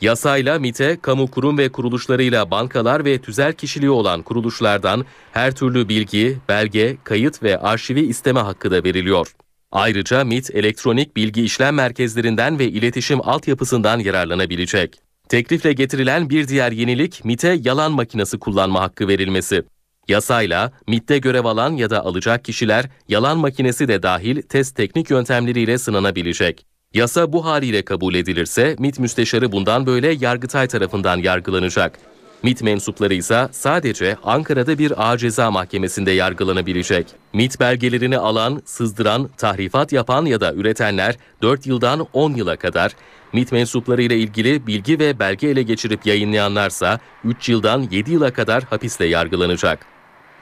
Yasayla 0.00 0.58
MIT'e 0.58 0.98
kamu 1.02 1.30
kurum 1.30 1.58
ve 1.58 1.68
kuruluşlarıyla 1.68 2.50
bankalar 2.50 3.04
ve 3.04 3.18
tüzel 3.18 3.52
kişiliği 3.52 3.90
olan 3.90 4.22
kuruluşlardan 4.22 5.04
her 5.32 5.54
türlü 5.54 5.88
bilgi, 5.88 6.36
belge, 6.48 6.96
kayıt 7.04 7.42
ve 7.42 7.58
arşivi 7.58 8.00
isteme 8.00 8.40
hakkı 8.40 8.70
da 8.70 8.84
veriliyor. 8.84 9.32
Ayrıca 9.72 10.24
MIT 10.24 10.50
elektronik 10.54 11.16
bilgi 11.16 11.44
işlem 11.44 11.74
merkezlerinden 11.74 12.58
ve 12.58 12.68
iletişim 12.68 13.28
altyapısından 13.28 13.98
yararlanabilecek. 13.98 15.07
Teklifle 15.28 15.72
getirilen 15.72 16.30
bir 16.30 16.48
diğer 16.48 16.72
yenilik 16.72 17.24
MIT'e 17.24 17.58
yalan 17.62 17.92
makinesi 17.92 18.38
kullanma 18.38 18.80
hakkı 18.80 19.08
verilmesi. 19.08 19.62
Yasayla 20.08 20.72
MIT'te 20.86 21.18
görev 21.18 21.44
alan 21.44 21.72
ya 21.72 21.90
da 21.90 22.04
alacak 22.04 22.44
kişiler 22.44 22.88
yalan 23.08 23.38
makinesi 23.38 23.88
de 23.88 24.02
dahil 24.02 24.42
test 24.42 24.76
teknik 24.76 25.10
yöntemleriyle 25.10 25.78
sınanabilecek. 25.78 26.66
Yasa 26.94 27.32
bu 27.32 27.44
haliyle 27.44 27.84
kabul 27.84 28.14
edilirse 28.14 28.76
MIT 28.78 28.98
müsteşarı 28.98 29.52
bundan 29.52 29.86
böyle 29.86 30.08
Yargıtay 30.20 30.66
tarafından 30.66 31.16
yargılanacak. 31.16 31.98
MIT 32.42 32.62
mensupları 32.62 33.14
ise 33.14 33.48
sadece 33.52 34.16
Ankara'da 34.24 34.78
bir 34.78 35.08
ağır 35.08 35.18
ceza 35.18 35.50
mahkemesinde 35.50 36.10
yargılanabilecek. 36.10 37.06
MIT 37.32 37.60
belgelerini 37.60 38.18
alan, 38.18 38.62
sızdıran, 38.64 39.30
tahrifat 39.36 39.92
yapan 39.92 40.24
ya 40.24 40.40
da 40.40 40.54
üretenler 40.54 41.16
4 41.42 41.66
yıldan 41.66 42.06
10 42.12 42.34
yıla 42.34 42.56
kadar, 42.56 42.92
MIT 43.32 43.52
mensupları 43.52 44.02
ile 44.02 44.18
ilgili 44.18 44.66
bilgi 44.66 44.98
ve 44.98 45.18
belge 45.18 45.48
ele 45.48 45.62
geçirip 45.62 46.06
yayınlayanlarsa 46.06 46.98
3 47.24 47.48
yıldan 47.48 47.88
7 47.90 48.12
yıla 48.12 48.32
kadar 48.32 48.64
hapisle 48.64 49.06
yargılanacak. 49.06 49.86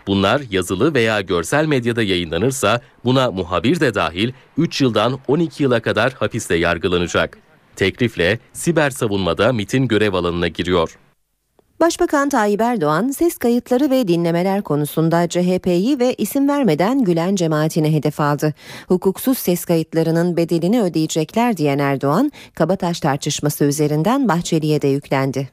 Bunlar 0.07 0.43
yazılı 0.50 0.95
veya 0.95 1.21
görsel 1.21 1.66
medyada 1.66 2.02
yayınlanırsa 2.02 2.81
buna 3.05 3.31
muhabir 3.31 3.81
de 3.81 3.95
dahil 3.95 4.33
3 4.59 4.81
yıldan 4.81 5.19
12 5.28 5.62
yıla 5.62 5.81
kadar 5.81 6.12
hapisle 6.12 6.57
yargılanacak. 6.57 7.38
Teklifle 7.76 8.38
siber 8.52 8.90
savunmada 8.90 9.52
MIT'in 9.52 9.88
görev 9.88 10.14
alanına 10.14 10.49
giriyor. 10.49 10.99
Başbakan 11.80 12.28
Tayyip 12.28 12.61
Erdoğan 12.61 13.09
ses 13.11 13.38
kayıtları 13.38 13.90
ve 13.90 14.09
dinlemeler 14.09 14.62
konusunda 14.62 15.28
CHP'yi 15.28 15.99
ve 15.99 16.14
isim 16.14 16.49
vermeden 16.49 17.04
Gülen 17.04 17.37
cemaatine 17.37 17.92
hedef 17.92 18.21
aldı. 18.21 18.54
Hukuksuz 18.88 19.38
ses 19.38 19.64
kayıtlarının 19.64 20.37
bedelini 20.37 20.83
ödeyecekler 20.83 21.56
diyen 21.56 21.78
Erdoğan, 21.78 22.33
Kabataş 22.54 23.00
tartışması 23.00 23.64
üzerinden 23.64 24.28
Bahçeli'ye 24.28 24.83
de 24.83 24.88
yüklendi. 24.88 25.49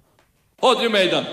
Hodri 0.62 0.90
meydan. 0.90 1.24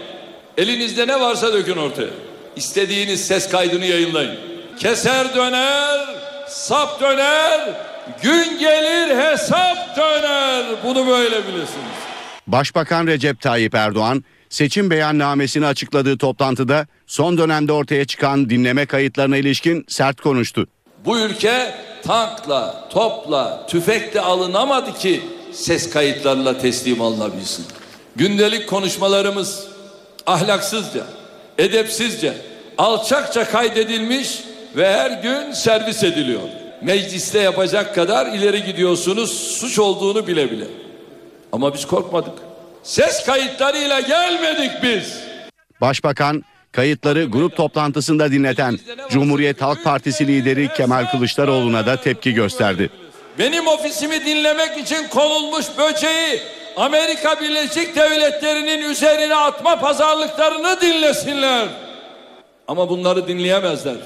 Elinizde 0.57 1.07
ne 1.07 1.21
varsa 1.21 1.53
dökün 1.53 1.77
ortaya. 1.77 2.11
İstediğiniz 2.57 3.27
ses 3.27 3.49
kaydını 3.49 3.85
yayınlayın. 3.87 4.37
Keser 4.79 5.35
döner, 5.35 5.99
sap 6.49 7.01
döner, 7.01 7.61
gün 8.23 8.59
gelir 8.59 9.17
hesap 9.17 9.97
döner. 9.97 10.65
Bunu 10.85 11.07
böyle 11.07 11.47
bilirsiniz. 11.47 12.01
Başbakan 12.47 13.07
Recep 13.07 13.41
Tayyip 13.41 13.75
Erdoğan 13.75 14.25
seçim 14.51 14.91
beyannamesini 14.91 15.67
açıkladığı 15.67 16.19
toplantıda 16.19 16.87
son 17.07 17.39
dönemde 17.39 17.73
ortaya 17.73 18.05
çıkan 18.05 18.51
dinleme 18.51 18.87
kayıtlarına 18.87 19.37
ilişkin 19.37 19.85
sert 19.89 20.21
konuştu. 20.21 20.67
Bu 21.05 21.19
ülke 21.19 21.75
tankla, 22.03 22.89
topla, 22.91 23.67
tüfekle 23.67 24.21
alınamadı 24.21 24.99
ki 24.99 25.23
ses 25.53 25.91
kayıtlarıyla 25.91 26.59
teslim 26.59 27.01
alınabilsin. 27.01 27.67
Gündelik 28.17 28.69
konuşmalarımız 28.69 29.67
ahlaksızca, 30.27 31.05
edepsizce, 31.59 32.35
alçakça 32.79 33.45
kaydedilmiş 33.51 34.41
ve 34.77 34.93
her 34.93 35.23
gün 35.23 35.53
servis 35.53 36.05
ediliyor. 36.05 36.41
Mecliste 36.83 37.39
yapacak 37.39 37.95
kadar 37.95 38.27
ileri 38.27 38.65
gidiyorsunuz 38.65 39.31
suç 39.31 39.79
olduğunu 39.79 40.27
bile 40.27 40.51
bile. 40.51 40.65
Ama 41.53 41.75
biz 41.75 41.87
korkmadık. 41.87 42.50
Ses 42.83 43.27
kayıtlarıyla 43.27 44.01
gelmedik 44.01 44.83
biz. 44.83 45.21
Başbakan 45.81 46.45
kayıtları 46.73 47.25
grup 47.25 47.57
toplantısında 47.57 48.33
dinleten 48.33 48.79
Cumhuriyet 49.11 49.63
Halk 49.63 49.85
Partisi 49.85 50.27
lideri 50.27 50.69
Kemal 50.77 51.07
Kılıçdaroğlu'na 51.11 51.87
da 51.87 51.97
tepki 51.97 52.35
gösterdi. 52.35 52.91
Benim 53.39 53.67
ofisimi 53.67 54.27
dinlemek 54.27 54.79
için 54.79 55.09
konulmuş 55.09 55.67
böceği 55.79 56.41
Amerika 56.77 57.41
Birleşik 57.41 57.97
Devletleri'nin 57.97 58.91
üzerine 58.91 59.37
atma 59.37 59.81
pazarlıklarını 59.81 60.81
dinlesinler. 60.81 61.69
Ama 62.69 62.89
bunları 62.89 63.29
dinleyemezler. 63.29 63.97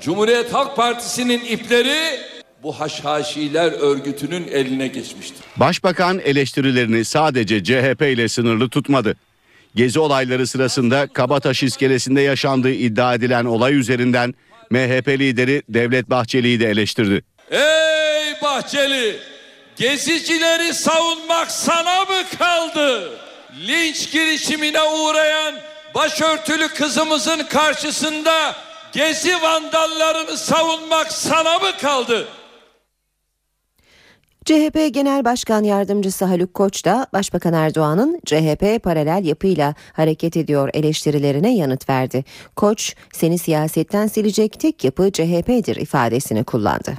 Cumhuriyet 0.00 0.54
Halk 0.54 0.76
Partisi'nin 0.76 1.44
ipleri 1.44 2.20
bu 2.62 2.80
haşhaşiler 2.80 3.72
örgütünün 3.72 4.48
eline 4.48 4.86
geçmiştir. 4.86 5.38
Başbakan 5.56 6.18
eleştirilerini 6.18 7.04
sadece 7.04 7.64
CHP 7.64 8.02
ile 8.02 8.28
sınırlı 8.28 8.68
tutmadı. 8.68 9.16
Gezi 9.74 9.98
olayları 10.00 10.46
sırasında 10.46 11.06
Kabataş 11.06 11.62
iskelesinde 11.62 12.20
yaşandığı 12.20 12.72
iddia 12.72 13.14
edilen 13.14 13.44
olay 13.44 13.74
üzerinden 13.74 14.34
MHP 14.70 15.08
lideri 15.08 15.62
Devlet 15.68 16.10
Bahçeli'yi 16.10 16.60
de 16.60 16.70
eleştirdi. 16.70 17.22
Ey 17.50 18.42
Bahçeli! 18.42 19.16
Gezicileri 19.76 20.74
savunmak 20.74 21.50
sana 21.50 22.00
mı 22.00 22.22
kaldı? 22.38 23.10
Linç 23.66 24.12
girişimine 24.12 24.82
uğrayan 24.82 25.54
başörtülü 25.94 26.68
kızımızın 26.68 27.38
karşısında 27.44 28.56
gezi 28.92 29.42
vandallarını 29.42 30.36
savunmak 30.38 31.12
sana 31.12 31.58
mı 31.58 31.70
kaldı? 31.80 32.28
CHP 34.48 34.94
Genel 34.94 35.24
Başkan 35.24 35.64
Yardımcısı 35.64 36.24
Haluk 36.24 36.54
Koç 36.54 36.84
da 36.84 37.06
Başbakan 37.12 37.52
Erdoğan'ın 37.52 38.20
CHP 38.26 38.82
paralel 38.82 39.24
yapıyla 39.24 39.74
hareket 39.92 40.36
ediyor 40.36 40.70
eleştirilerine 40.74 41.56
yanıt 41.56 41.88
verdi. 41.88 42.24
Koç, 42.56 42.94
seni 43.12 43.38
siyasetten 43.38 44.06
silecek 44.06 44.60
tek 44.60 44.84
yapı 44.84 45.12
CHP'dir 45.12 45.76
ifadesini 45.76 46.44
kullandı. 46.44 46.94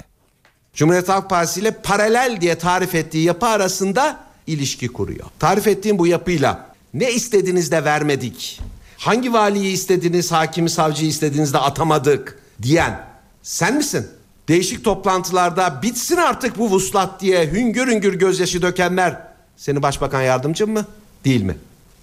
Cumhuriyet 0.74 1.10
Halk 1.10 1.30
Partisi 1.30 1.60
ile 1.60 1.72
paralel 1.72 2.38
diye 2.42 2.58
tarif 2.58 2.96
ettiği 2.96 3.24
yapı 3.24 3.46
arasında 3.46 4.20
ilişki 4.48 4.88
kuruyor. 4.88 5.26
Tarif 5.40 5.68
ettiğim 5.68 6.00
bu 6.00 6.08
yapıyla 6.08 6.76
ne 6.94 7.12
istediğinizde 7.12 7.76
de 7.76 7.86
vermedik. 7.86 8.60
Hangi 8.98 9.34
valiyi 9.34 9.74
istediniz, 9.74 10.32
hakimi, 10.32 10.70
savcıyı 10.70 11.10
istediğinizde 11.10 11.58
atamadık 11.58 12.40
diyen 12.62 13.00
sen 13.44 13.76
misin? 13.76 14.08
Değişik 14.50 14.84
toplantılarda 14.84 15.80
bitsin 15.82 16.18
artık 16.18 16.58
bu 16.58 16.70
vuslat 16.70 17.22
diye 17.22 17.52
hüngür 17.52 17.88
hüngür 17.88 18.14
gözyaşı 18.14 18.62
dökenler 18.62 19.22
senin 19.58 19.82
başbakan 19.82 20.22
yardımcın 20.22 20.70
mı? 20.70 20.86
Değil 21.26 21.42
mi? 21.42 21.58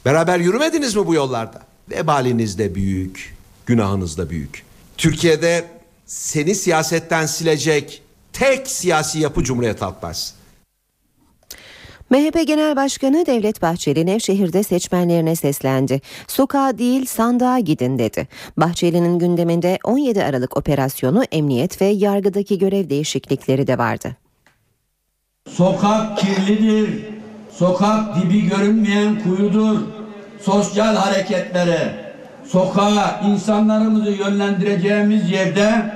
Beraber 0.05 0.39
yürümediniz 0.39 0.97
mi 0.97 1.07
bu 1.07 1.15
yollarda? 1.15 1.63
Vebaliniz 1.91 2.59
de 2.59 2.75
büyük, 2.75 3.37
günahınız 3.67 4.19
da 4.19 4.31
büyük. 4.31 4.63
Türkiye'de 4.97 5.65
seni 6.07 6.55
siyasetten 6.55 7.27
silecek 7.27 8.03
tek 8.33 8.69
siyasi 8.69 9.19
yapı 9.19 9.45
Cumhuriyet 9.45 9.83
Halk 9.83 10.03
Partisi. 10.03 10.33
MHP 12.11 12.47
Genel 12.47 12.77
Başkanı 12.77 13.27
Devlet 13.27 13.63
Bahçeli 13.63 14.07
Nevşehir'de 14.07 14.63
seçmenlerine 14.63 15.37
seslendi. 15.37 16.01
Sokağa 16.29 16.79
değil 16.79 17.07
sandığa 17.07 17.59
gidin 17.59 17.99
dedi. 17.99 18.29
Bahçeli'nin 18.57 19.19
gündeminde 19.19 19.79
17 19.85 20.25
Aralık 20.25 20.57
operasyonu, 20.57 21.25
emniyet 21.33 21.83
ve 21.83 21.87
yargıdaki 21.87 22.59
görev 22.59 22.91
değişiklikleri 22.91 23.67
de 23.67 23.79
vardı. 23.79 24.17
Sokak 25.49 26.19
kirlidir. 26.19 27.05
Sokak 27.51 28.17
dibi 28.17 28.49
görünmeyen 28.49 29.23
kuyudur. 29.23 29.79
Sosyal 30.43 30.97
hareketlere, 30.97 32.13
sokağa 32.45 33.21
insanlarımızı 33.25 34.11
yönlendireceğimiz 34.11 35.31
yerde 35.31 35.93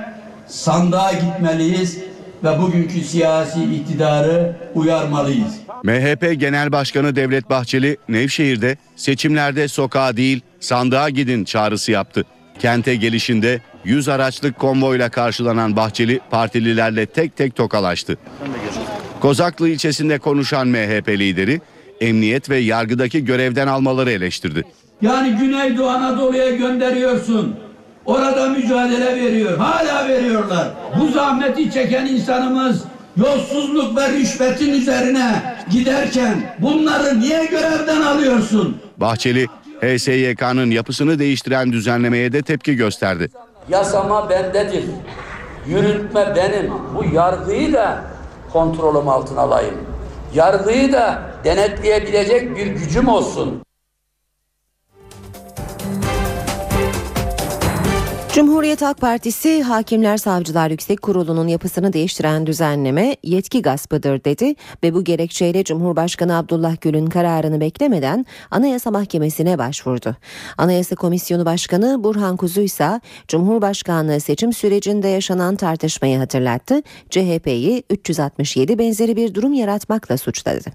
sandığa 0.47 1.11
gitmeliyiz 1.13 2.10
ve 2.43 2.59
bugünkü 2.59 3.01
siyasi 3.01 3.63
iktidarı 3.63 4.55
uyarmalıyız. 4.75 5.59
MHP 5.83 6.39
Genel 6.39 6.71
Başkanı 6.71 7.15
Devlet 7.15 7.49
Bahçeli 7.49 7.97
Nevşehir'de 8.09 8.77
seçimlerde 8.95 9.67
sokağa 9.67 10.17
değil 10.17 10.41
sandığa 10.59 11.09
gidin 11.09 11.43
çağrısı 11.43 11.91
yaptı. 11.91 12.25
Kente 12.59 12.95
gelişinde 12.95 13.61
100 13.85 14.09
araçlık 14.09 14.59
konvoyla 14.59 15.09
karşılanan 15.09 15.75
Bahçeli 15.75 16.19
partililerle 16.31 17.05
tek 17.05 17.37
tek 17.37 17.55
tokalaştı. 17.55 18.17
Kozaklı 19.19 19.69
ilçesinde 19.69 20.19
konuşan 20.19 20.67
MHP 20.67 21.09
lideri 21.09 21.61
emniyet 22.01 22.49
ve 22.49 22.57
yargıdaki 22.57 23.25
görevden 23.25 23.67
almaları 23.67 24.11
eleştirdi. 24.11 24.63
Yani 25.01 25.37
Güneydoğu 25.37 25.89
Anadolu'ya 25.89 26.51
gönderiyorsun. 26.51 27.55
Orada 28.05 28.49
mücadele 28.49 29.15
veriyor. 29.15 29.57
Hala 29.57 30.07
veriyorlar. 30.07 30.67
Bu 30.99 31.11
zahmeti 31.11 31.71
çeken 31.71 32.05
insanımız 32.05 32.83
yolsuzluk 33.17 33.97
ve 33.97 34.09
rüşvetin 34.09 34.73
üzerine 34.73 35.55
giderken 35.71 36.55
bunları 36.59 37.19
niye 37.19 37.45
görevden 37.45 38.01
alıyorsun? 38.01 38.77
Bahçeli 38.97 39.47
HSYK'nın 39.81 40.71
yapısını 40.71 41.19
değiştiren 41.19 41.71
düzenlemeye 41.71 42.33
de 42.33 42.41
tepki 42.41 42.75
gösterdi. 42.75 43.29
Yasama 43.69 44.29
bendedir. 44.29 44.83
Yürütme 45.67 46.33
benim. 46.35 46.71
Bu 46.95 47.15
yargıyı 47.15 47.73
da 47.73 48.01
kontrolüm 48.53 49.09
altına 49.09 49.41
alayım. 49.41 49.75
Yargıyı 50.35 50.93
da 50.93 51.21
denetleyebilecek 51.43 52.57
bir 52.57 52.67
gücüm 52.67 53.07
olsun. 53.07 53.61
Cumhuriyet 58.33 58.81
Halk 58.81 59.01
Partisi 59.01 59.63
Hakimler 59.63 60.17
Savcılar 60.17 60.71
Yüksek 60.71 61.01
Kurulu'nun 61.01 61.47
yapısını 61.47 61.93
değiştiren 61.93 62.47
düzenleme 62.47 63.15
yetki 63.23 63.61
gaspıdır 63.61 64.23
dedi 64.23 64.55
ve 64.83 64.93
bu 64.93 65.03
gerekçeyle 65.03 65.63
Cumhurbaşkanı 65.63 66.37
Abdullah 66.37 66.81
Gül'ün 66.81 67.05
kararını 67.07 67.61
beklemeden 67.61 68.25
Anayasa 68.51 68.91
Mahkemesi'ne 68.91 69.57
başvurdu. 69.57 70.15
Anayasa 70.57 70.95
Komisyonu 70.95 71.45
Başkanı 71.45 72.03
Burhan 72.03 72.37
Kuzu 72.37 72.61
ise 72.61 73.01
Cumhurbaşkanlığı 73.27 74.19
seçim 74.19 74.53
sürecinde 74.53 75.07
yaşanan 75.07 75.55
tartışmayı 75.55 76.17
hatırlattı. 76.17 76.81
CHP'yi 77.09 77.83
367 77.89 78.79
benzeri 78.79 79.15
bir 79.15 79.33
durum 79.33 79.53
yaratmakla 79.53 80.17
suçladı. 80.17 80.69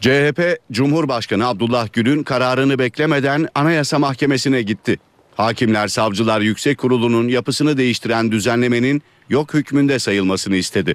CHP 0.00 0.58
Cumhurbaşkanı 0.72 1.46
Abdullah 1.48 1.92
Gül'ün 1.92 2.22
kararını 2.22 2.78
beklemeden 2.78 3.48
Anayasa 3.54 3.98
Mahkemesi'ne 3.98 4.62
gitti. 4.62 4.98
Hakimler 5.36 5.88
Savcılar 5.88 6.40
Yüksek 6.40 6.78
Kurulu'nun 6.78 7.28
yapısını 7.28 7.76
değiştiren 7.76 8.32
düzenlemenin 8.32 9.02
yok 9.28 9.54
hükmünde 9.54 9.98
sayılmasını 9.98 10.56
istedi. 10.56 10.94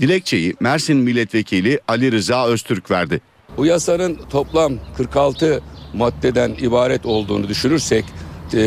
Dilekçeyi 0.00 0.54
Mersin 0.60 0.96
Milletvekili 0.96 1.80
Ali 1.88 2.12
Rıza 2.12 2.46
Öztürk 2.46 2.90
verdi. 2.90 3.20
Bu 3.56 3.66
yasanın 3.66 4.18
toplam 4.30 4.72
46 4.96 5.62
maddeden 5.94 6.50
ibaret 6.60 7.06
olduğunu 7.06 7.48
düşünürsek 7.48 8.04
e, 8.54 8.58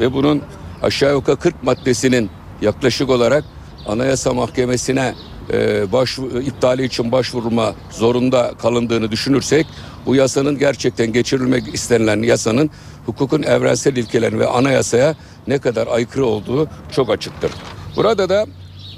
ve 0.00 0.12
bunun 0.12 0.42
aşağı 0.82 1.12
yukarı 1.12 1.36
40 1.36 1.62
maddesinin 1.62 2.30
yaklaşık 2.62 3.10
olarak 3.10 3.44
Anayasa 3.86 4.34
Mahkemesi'ne 4.34 5.14
e, 5.52 5.56
başvu- 5.92 6.42
iptali 6.42 6.84
için 6.84 7.12
başvurma 7.12 7.74
zorunda 7.90 8.52
kalındığını 8.62 9.10
düşünürsek 9.10 9.66
bu 10.06 10.14
yasanın 10.14 10.58
gerçekten 10.58 11.12
geçirilmek 11.12 11.74
istenilen 11.74 12.22
yasanın 12.22 12.70
hukukun 13.06 13.42
evrensel 13.42 13.96
ilkelerine 13.96 14.38
ve 14.38 14.46
anayasaya 14.46 15.14
ne 15.46 15.58
kadar 15.58 15.86
aykırı 15.86 16.26
olduğu 16.26 16.68
çok 16.92 17.10
açıktır. 17.10 17.50
Burada 17.96 18.28
da 18.28 18.46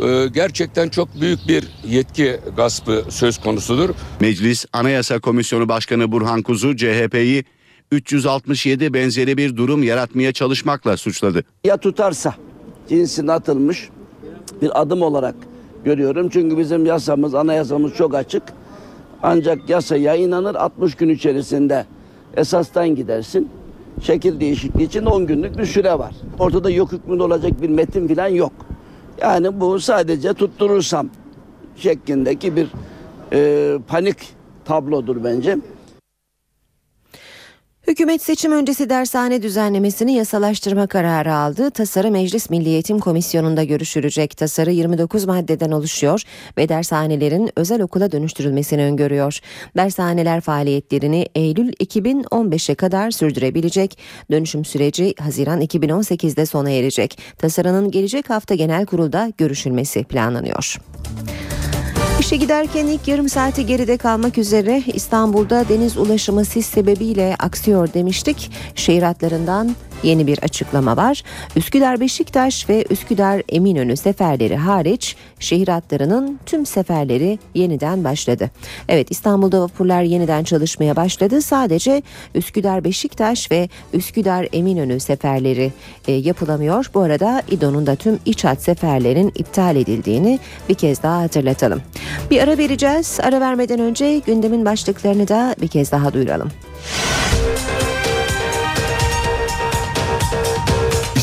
e, 0.04 0.28
gerçekten 0.28 0.88
çok 0.88 1.20
büyük 1.20 1.48
bir 1.48 1.68
yetki 1.88 2.40
gaspı 2.56 3.04
söz 3.08 3.38
konusudur. 3.38 3.90
Meclis 4.20 4.64
Anayasa 4.72 5.18
Komisyonu 5.18 5.68
Başkanı 5.68 6.12
Burhan 6.12 6.42
Kuzu 6.42 6.76
CHP'yi 6.76 7.44
367 7.92 8.94
benzeri 8.94 9.36
bir 9.36 9.56
durum 9.56 9.82
yaratmaya 9.82 10.32
çalışmakla 10.32 10.96
suçladı. 10.96 11.44
ya 11.64 11.76
tutarsa 11.76 12.34
cinsine 12.88 13.32
atılmış 13.32 13.88
bir 14.62 14.80
adım 14.80 15.02
olarak 15.02 15.34
görüyorum. 15.84 16.28
Çünkü 16.28 16.58
bizim 16.58 16.86
yasamız, 16.86 17.34
anayasamız 17.34 17.94
çok 17.94 18.14
açık. 18.14 18.42
Ancak 19.22 19.70
yasa 19.70 19.96
yayınlanır 19.96 20.54
60 20.54 20.94
gün 20.94 21.08
içerisinde 21.08 21.86
esastan 22.36 22.94
gidersin. 22.94 23.48
Şekil 24.02 24.40
değişikliği 24.40 24.84
için 24.84 25.04
10 25.06 25.26
günlük 25.26 25.58
bir 25.58 25.64
süre 25.64 25.98
var. 25.98 26.14
Ortada 26.38 26.70
yok 26.70 26.92
hükmünde 26.92 27.22
olacak 27.22 27.62
bir 27.62 27.68
metin 27.68 28.08
falan 28.08 28.28
yok. 28.28 28.52
Yani 29.20 29.60
bu 29.60 29.80
sadece 29.80 30.32
tutturursam 30.34 31.08
şeklindeki 31.76 32.56
bir 32.56 32.68
e, 33.32 33.78
panik 33.88 34.16
tablodur 34.64 35.24
bence. 35.24 35.58
Hükümet 37.88 38.22
seçim 38.22 38.52
öncesi 38.52 38.90
dershane 38.90 39.42
düzenlemesini 39.42 40.14
yasalaştırma 40.14 40.86
kararı 40.86 41.34
aldı. 41.34 41.70
Tasarı 41.70 42.10
Meclis 42.10 42.50
Milli 42.50 42.68
Eğitim 42.68 42.98
Komisyonu'nda 42.98 43.64
görüşülecek. 43.64 44.36
Tasarı 44.36 44.70
29 44.70 45.24
maddeden 45.24 45.70
oluşuyor 45.70 46.22
ve 46.58 46.68
dershanelerin 46.68 47.50
özel 47.56 47.82
okula 47.82 48.12
dönüştürülmesini 48.12 48.84
öngörüyor. 48.84 49.38
Dershaneler 49.76 50.40
faaliyetlerini 50.40 51.26
Eylül 51.34 51.72
2015'e 51.72 52.74
kadar 52.74 53.10
sürdürebilecek. 53.10 53.98
Dönüşüm 54.30 54.64
süreci 54.64 55.14
Haziran 55.20 55.60
2018'de 55.60 56.46
sona 56.46 56.70
erecek. 56.70 57.18
Tasarının 57.38 57.90
gelecek 57.90 58.30
hafta 58.30 58.54
genel 58.54 58.86
kurulda 58.86 59.32
görüşülmesi 59.38 60.04
planlanıyor. 60.04 60.78
İşe 62.20 62.36
giderken 62.36 62.86
ilk 62.86 63.08
yarım 63.08 63.28
saati 63.28 63.66
geride 63.66 63.96
kalmak 63.96 64.38
üzere 64.38 64.82
İstanbul'da 64.86 65.68
deniz 65.68 65.96
ulaşımı 65.96 66.44
sis 66.44 66.66
sebebiyle 66.66 67.36
aksıyor 67.38 67.88
demiştik. 67.94 68.50
Şehir 68.74 69.02
hatlarından 69.02 69.76
yeni 70.02 70.26
bir 70.26 70.38
açıklama 70.38 70.96
var. 70.96 71.22
Üsküdar 71.56 72.00
Beşiktaş 72.00 72.68
ve 72.68 72.84
Üsküdar 72.90 73.42
Eminönü 73.48 73.96
seferleri 73.96 74.56
hariç 74.56 75.16
şehir 75.40 75.68
hatlarının 75.68 76.40
tüm 76.46 76.66
seferleri 76.66 77.38
yeniden 77.54 78.04
başladı. 78.04 78.50
Evet 78.88 79.10
İstanbul'da 79.10 79.60
vapurlar 79.60 80.02
yeniden 80.02 80.44
çalışmaya 80.44 80.96
başladı. 80.96 81.42
Sadece 81.42 82.02
Üsküdar 82.34 82.84
Beşiktaş 82.84 83.50
ve 83.50 83.68
Üsküdar 83.92 84.48
Eminönü 84.52 85.00
seferleri 85.00 85.72
e, 86.08 86.12
yapılamıyor. 86.12 86.90
Bu 86.94 87.00
arada 87.00 87.42
İDO'nun 87.50 87.86
da 87.86 87.96
tüm 87.96 88.18
iç 88.24 88.44
hat 88.44 88.62
seferlerin 88.62 89.32
iptal 89.34 89.76
edildiğini 89.76 90.38
bir 90.68 90.74
kez 90.74 91.02
daha 91.02 91.20
hatırlatalım. 91.20 91.82
Bir 92.30 92.42
ara 92.42 92.58
vereceğiz. 92.58 93.18
Ara 93.22 93.40
vermeden 93.40 93.80
önce 93.80 94.18
gündemin 94.18 94.64
başlıklarını 94.64 95.28
da 95.28 95.54
bir 95.60 95.68
kez 95.68 95.92
daha 95.92 96.12
duyuralım. 96.12 96.50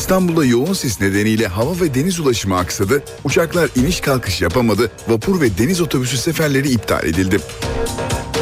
İstanbul'da 0.06 0.44
yoğun 0.44 0.72
sis 0.72 1.00
nedeniyle 1.00 1.46
hava 1.46 1.80
ve 1.80 1.94
deniz 1.94 2.20
ulaşımı 2.20 2.58
aksadı, 2.58 3.02
uçaklar 3.24 3.70
iniş 3.76 4.00
kalkış 4.00 4.42
yapamadı, 4.42 4.90
vapur 5.08 5.40
ve 5.40 5.58
deniz 5.58 5.80
otobüsü 5.80 6.16
seferleri 6.16 6.70
iptal 6.70 7.04
edildi. 7.04 7.40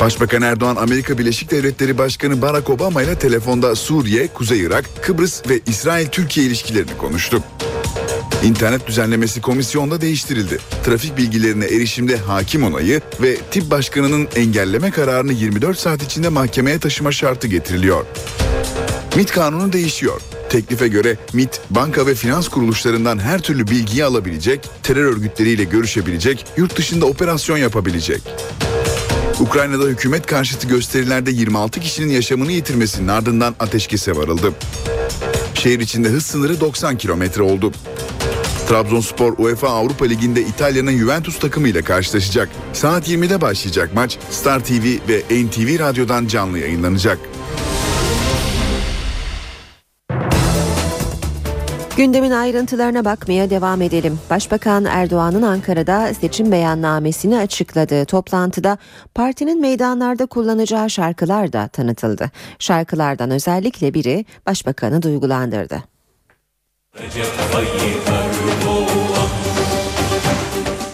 Başbakan 0.00 0.42
Erdoğan 0.42 0.76
Amerika 0.76 1.18
Birleşik 1.18 1.50
Devletleri 1.50 1.98
Başkanı 1.98 2.42
Barack 2.42 2.70
Obama 2.70 3.02
ile 3.02 3.18
telefonda 3.18 3.74
Suriye, 3.74 4.28
Kuzey 4.28 4.60
Irak, 4.60 4.84
Kıbrıs 5.02 5.48
ve 5.48 5.60
İsrail-Türkiye 5.66 6.46
ilişkilerini 6.46 6.96
konuştu. 6.98 7.42
İnternet 8.42 8.86
düzenlemesi 8.86 9.40
komisyonda 9.40 10.00
değiştirildi. 10.00 10.58
Trafik 10.84 11.16
bilgilerine 11.16 11.64
erişimde 11.64 12.16
hakim 12.16 12.64
onayı 12.64 13.00
ve 13.22 13.36
tip 13.50 13.70
başkanının 13.70 14.28
engelleme 14.36 14.90
kararını 14.90 15.32
24 15.32 15.78
saat 15.78 16.02
içinde 16.02 16.28
mahkemeye 16.28 16.78
taşıma 16.78 17.12
şartı 17.12 17.48
getiriliyor. 17.48 18.06
MIT 19.16 19.30
kanunu 19.30 19.72
değişiyor. 19.72 20.20
Teklife 20.54 20.88
göre 20.88 21.16
MIT, 21.32 21.60
banka 21.70 22.06
ve 22.06 22.14
finans 22.14 22.48
kuruluşlarından 22.48 23.18
her 23.18 23.40
türlü 23.40 23.66
bilgiyi 23.66 24.04
alabilecek, 24.04 24.70
terör 24.82 25.04
örgütleriyle 25.04 25.64
görüşebilecek, 25.64 26.46
yurt 26.56 26.76
dışında 26.76 27.06
operasyon 27.06 27.58
yapabilecek. 27.58 28.22
Ukrayna'da 29.40 29.84
hükümet 29.84 30.26
karşıtı 30.26 30.68
gösterilerde 30.68 31.30
26 31.30 31.80
kişinin 31.80 32.12
yaşamını 32.12 32.52
yitirmesinin 32.52 33.08
ardından 33.08 33.54
ateşkese 33.60 34.16
varıldı. 34.16 34.52
Şehir 35.54 35.80
içinde 35.80 36.08
hız 36.08 36.26
sınırı 36.26 36.60
90 36.60 36.98
kilometre 36.98 37.42
oldu. 37.42 37.72
Trabzonspor 38.68 39.34
UEFA 39.38 39.68
Avrupa 39.68 40.04
Ligi'nde 40.04 40.40
İtalya'nın 40.40 40.98
Juventus 40.98 41.38
takımıyla 41.38 41.82
karşılaşacak. 41.82 42.48
Saat 42.72 43.08
20'de 43.08 43.40
başlayacak 43.40 43.94
maç 43.94 44.18
Star 44.30 44.64
TV 44.64 44.84
ve 45.08 45.44
NTV 45.44 45.78
Radyo'dan 45.78 46.26
canlı 46.26 46.58
yayınlanacak. 46.58 47.18
Gündemin 51.96 52.30
ayrıntılarına 52.30 53.04
bakmaya 53.04 53.50
devam 53.50 53.82
edelim. 53.82 54.18
Başbakan 54.30 54.84
Erdoğan'ın 54.84 55.42
Ankara'da 55.42 56.14
seçim 56.14 56.52
beyannamesini 56.52 57.38
açıkladığı 57.38 58.04
toplantıda 58.04 58.78
partinin 59.14 59.60
meydanlarda 59.60 60.26
kullanacağı 60.26 60.90
şarkılar 60.90 61.52
da 61.52 61.68
tanıtıldı. 61.68 62.30
Şarkılardan 62.58 63.30
özellikle 63.30 63.94
biri 63.94 64.24
başbakanı 64.46 65.02
duygulandırdı. 65.02 65.82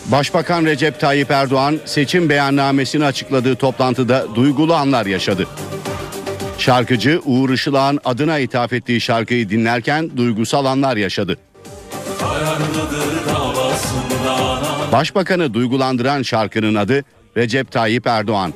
Başbakan 0.06 0.64
Recep 0.64 1.00
Tayyip 1.00 1.30
Erdoğan 1.30 1.78
seçim 1.84 2.28
beyannamesini 2.28 3.04
açıkladığı 3.04 3.56
toplantıda 3.56 4.34
duygulu 4.34 4.74
anlar 4.74 5.06
yaşadı. 5.06 5.46
Şarkıcı 6.60 7.20
Uğur 7.24 7.50
Işılak'ın 7.50 8.00
adına 8.04 8.38
ithaf 8.38 8.72
ettiği 8.72 9.00
şarkıyı 9.00 9.50
dinlerken 9.50 10.16
duygusal 10.16 10.64
anlar 10.64 10.96
yaşadı. 10.96 11.36
Başbakanı 14.92 15.54
duygulandıran 15.54 16.22
şarkının 16.22 16.74
adı 16.74 17.04
Recep 17.36 17.72
Tayyip 17.72 18.06
Erdoğan. 18.06 18.52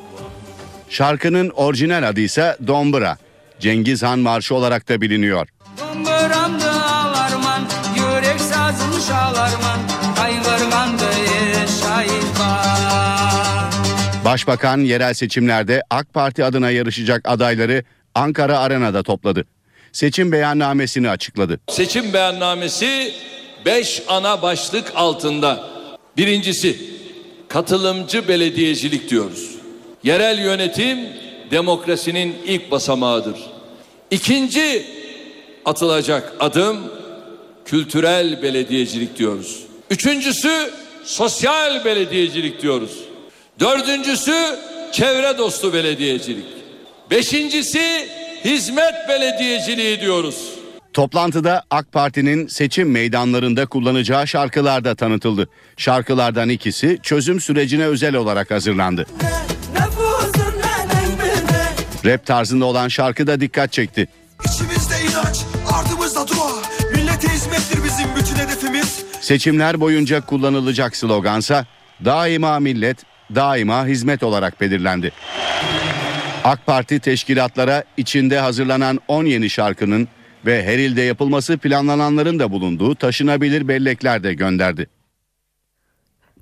Şarkının 0.88 1.50
orijinal 1.50 2.08
adı 2.08 2.20
ise 2.20 2.56
Dombra. 2.66 3.16
Cengiz 3.60 4.02
Han 4.02 4.18
Marşı 4.18 4.54
olarak 4.54 4.88
da 4.88 5.00
biliniyor. 5.00 5.48
Domburamdı 5.80 6.70
ağlarman, 6.70 7.62
yürek 7.96 8.40
sazım 8.40 9.00
şalarman, 9.08 9.78
Başbakan 14.24 14.78
yerel 14.78 15.14
seçimlerde 15.14 15.82
AK 15.90 16.14
Parti 16.14 16.44
adına 16.44 16.70
yarışacak 16.70 17.22
adayları 17.28 17.84
Ankara 18.14 18.58
Arena'da 18.58 19.02
topladı. 19.02 19.44
Seçim 19.92 20.32
beyannamesini 20.32 21.10
açıkladı. 21.10 21.60
Seçim 21.68 22.12
beyannamesi 22.12 23.12
5 23.66 24.02
ana 24.08 24.42
başlık 24.42 24.92
altında. 24.94 25.68
Birincisi 26.16 26.78
katılımcı 27.48 28.28
belediyecilik 28.28 29.10
diyoruz. 29.10 29.50
Yerel 30.04 30.38
yönetim 30.38 30.98
demokrasinin 31.50 32.36
ilk 32.46 32.70
basamağıdır. 32.70 33.36
İkinci 34.10 34.86
atılacak 35.64 36.32
adım 36.40 36.76
kültürel 37.64 38.42
belediyecilik 38.42 39.18
diyoruz. 39.18 39.62
Üçüncüsü 39.90 40.70
sosyal 41.04 41.84
belediyecilik 41.84 42.62
diyoruz. 42.62 42.98
Dördüncüsü 43.60 44.58
çevre 44.92 45.38
dostu 45.38 45.72
belediyecilik. 45.72 46.46
Beşincisi 47.10 48.08
hizmet 48.44 48.94
belediyeciliği 49.08 50.00
diyoruz. 50.00 50.48
Toplantıda 50.92 51.62
AK 51.70 51.92
Parti'nin 51.92 52.46
seçim 52.46 52.90
meydanlarında 52.90 53.66
kullanacağı 53.66 54.26
şarkılar 54.26 54.84
da 54.84 54.94
tanıtıldı. 54.94 55.48
Şarkılardan 55.76 56.48
ikisi 56.48 56.98
çözüm 57.02 57.40
sürecine 57.40 57.84
özel 57.84 58.14
olarak 58.14 58.50
hazırlandı. 58.50 59.06
Rap 62.04 62.26
tarzında 62.26 62.64
olan 62.64 62.88
şarkı 62.88 63.26
da 63.26 63.40
dikkat 63.40 63.72
çekti. 63.72 64.08
İçimizde 64.44 64.94
inanç, 65.10 65.36
ardımızda 65.72 66.28
dua. 66.28 66.50
Millete 66.94 67.28
hizmettir 67.28 67.84
bizim 67.84 68.06
bütün 68.16 68.36
hedefimiz. 68.36 69.04
Seçimler 69.20 69.80
boyunca 69.80 70.20
kullanılacak 70.20 70.96
slogansa 70.96 71.66
daima 72.04 72.60
millet, 72.60 72.98
daima 73.34 73.86
hizmet 73.86 74.22
olarak 74.22 74.60
belirlendi. 74.60 75.12
AK 76.44 76.66
Parti 76.66 76.98
teşkilatlara 76.98 77.84
içinde 77.96 78.38
hazırlanan 78.38 79.00
10 79.08 79.24
yeni 79.24 79.50
şarkının 79.50 80.08
ve 80.46 80.64
her 80.64 80.78
ilde 80.78 81.02
yapılması 81.02 81.58
planlananların 81.58 82.38
da 82.38 82.52
bulunduğu 82.52 82.94
taşınabilir 82.94 83.68
bellekler 83.68 84.22
de 84.22 84.34
gönderdi. 84.34 84.86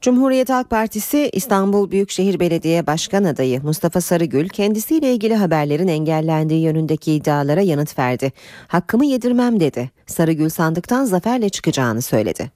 Cumhuriyet 0.01 0.51
Halk 0.51 0.71
Partisi 0.71 1.31
İstanbul 1.33 1.91
Büyükşehir 1.91 2.41
Belediye 2.41 2.87
Başkan 2.87 3.25
adayı 3.25 3.63
Mustafa 3.63 4.01
Sarıgül 4.01 4.49
kendisiyle 4.49 5.13
ilgili 5.13 5.35
haberlerin 5.35 5.89
engellendiği 5.89 6.63
yönündeki 6.63 7.13
iddialara 7.13 7.61
yanıt 7.61 7.99
verdi. 7.99 8.33
Hakkımı 8.69 9.07
yedirmem 9.07 9.61
dedi. 9.61 9.91
Sarıgül 10.07 10.49
sandıktan 10.49 11.05
zaferle 11.05 11.49
çıkacağını 11.49 12.03
söyledi. 12.03 12.51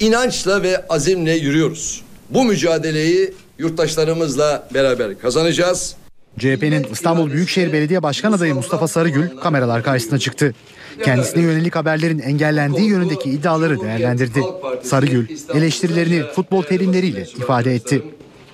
İnançla 0.00 0.62
ve 0.62 0.86
azimle 0.88 1.32
yürüyoruz. 1.32 2.02
Bu 2.30 2.44
mücadeleyi 2.44 3.34
yurttaşlarımızla 3.58 4.68
beraber 4.74 5.18
kazanacağız. 5.18 5.94
CHP'nin 6.38 6.86
İstanbul 6.92 7.30
Büyükşehir 7.30 7.72
Belediye 7.72 8.02
Başkan 8.02 8.32
adayı 8.32 8.54
Mustafa 8.54 8.88
Sarıgül 8.88 9.28
kameralar 9.42 9.82
karşısına 9.82 10.18
çıktı. 10.18 10.54
Kendisine 11.04 11.42
yönelik 11.42 11.76
haberlerin 11.76 12.18
engellendiği 12.18 12.88
yönündeki 12.88 13.30
iddiaları 13.30 13.80
değerlendirdi. 13.80 14.42
Sarıgül 14.82 15.26
eleştirilerini 15.54 16.22
futbol 16.34 16.62
terimleriyle 16.62 17.22
ifade 17.22 17.74
etti. 17.74 18.02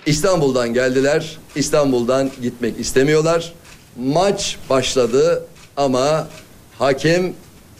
İstanbul'dan 0.07 0.75
geldiler. 0.75 1.39
İstanbul'dan 1.57 2.31
gitmek 2.43 2.81
istemiyorlar. 2.81 3.53
Maç 3.97 4.57
başladı 4.71 5.45
ama 5.77 6.29
hakem 6.79 7.33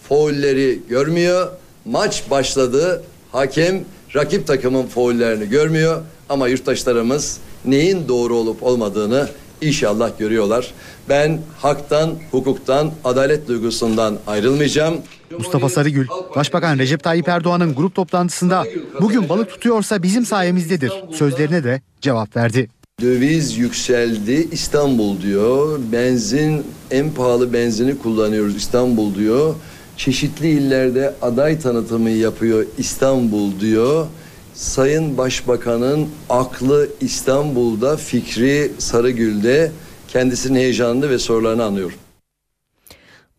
faulleri 0.09 0.79
görmüyor. 0.89 1.49
Maç 1.85 2.25
başladı. 2.31 3.03
Hakem 3.33 3.85
rakip 4.17 4.47
takımın 4.47 4.87
faullerini 4.87 5.49
görmüyor 5.49 6.03
ama 6.29 6.49
yurttaşlarımız 6.49 7.39
neyin 7.65 8.09
doğru 8.09 8.37
olup 8.37 8.63
olmadığını 8.63 9.29
inşallah 9.61 10.19
görüyorlar. 10.19 10.75
Ben 11.09 11.41
haktan, 11.59 12.15
hukuktan, 12.31 12.93
adalet 13.05 13.49
duygusundan 13.49 14.19
ayrılmayacağım. 14.27 14.95
Mustafa 15.39 15.69
Sarıgül, 15.69 16.07
Başbakan 16.37 16.79
Recep 16.79 17.03
Tayyip 17.03 17.29
Erdoğan'ın 17.29 17.75
grup 17.75 17.95
toplantısında 17.95 18.65
bugün 19.01 19.29
balık 19.29 19.51
tutuyorsa 19.51 20.03
bizim 20.03 20.27
sayemizdedir 20.27 20.93
sözlerine 21.13 21.65
de 21.65 21.81
cevap 22.01 22.37
verdi. 22.37 22.69
Döviz 23.01 23.59
yükseldi 23.59 24.49
İstanbul 24.53 25.21
diyor. 25.23 25.79
Benzin 25.93 26.65
en 26.91 27.11
pahalı 27.11 27.53
benzini 27.53 27.99
kullanıyoruz 27.99 28.57
İstanbul 28.57 29.15
diyor. 29.15 29.55
Çeşitli 29.97 30.49
illerde 30.49 31.15
aday 31.23 31.61
tanıtımı 31.61 32.11
yapıyor 32.11 32.67
İstanbul 32.79 33.61
diyor. 33.61 34.07
Sayın 34.55 35.19
Başbakan'ın 35.19 36.09
aklı 36.29 36.89
İstanbul'da, 37.01 37.97
fikri 37.97 38.73
Sarıgül'de. 38.79 39.73
Kendisinin 40.09 40.59
heyecanını 40.59 41.11
ve 41.11 41.19
sorularını 41.19 41.65
anlıyorum. 41.65 42.06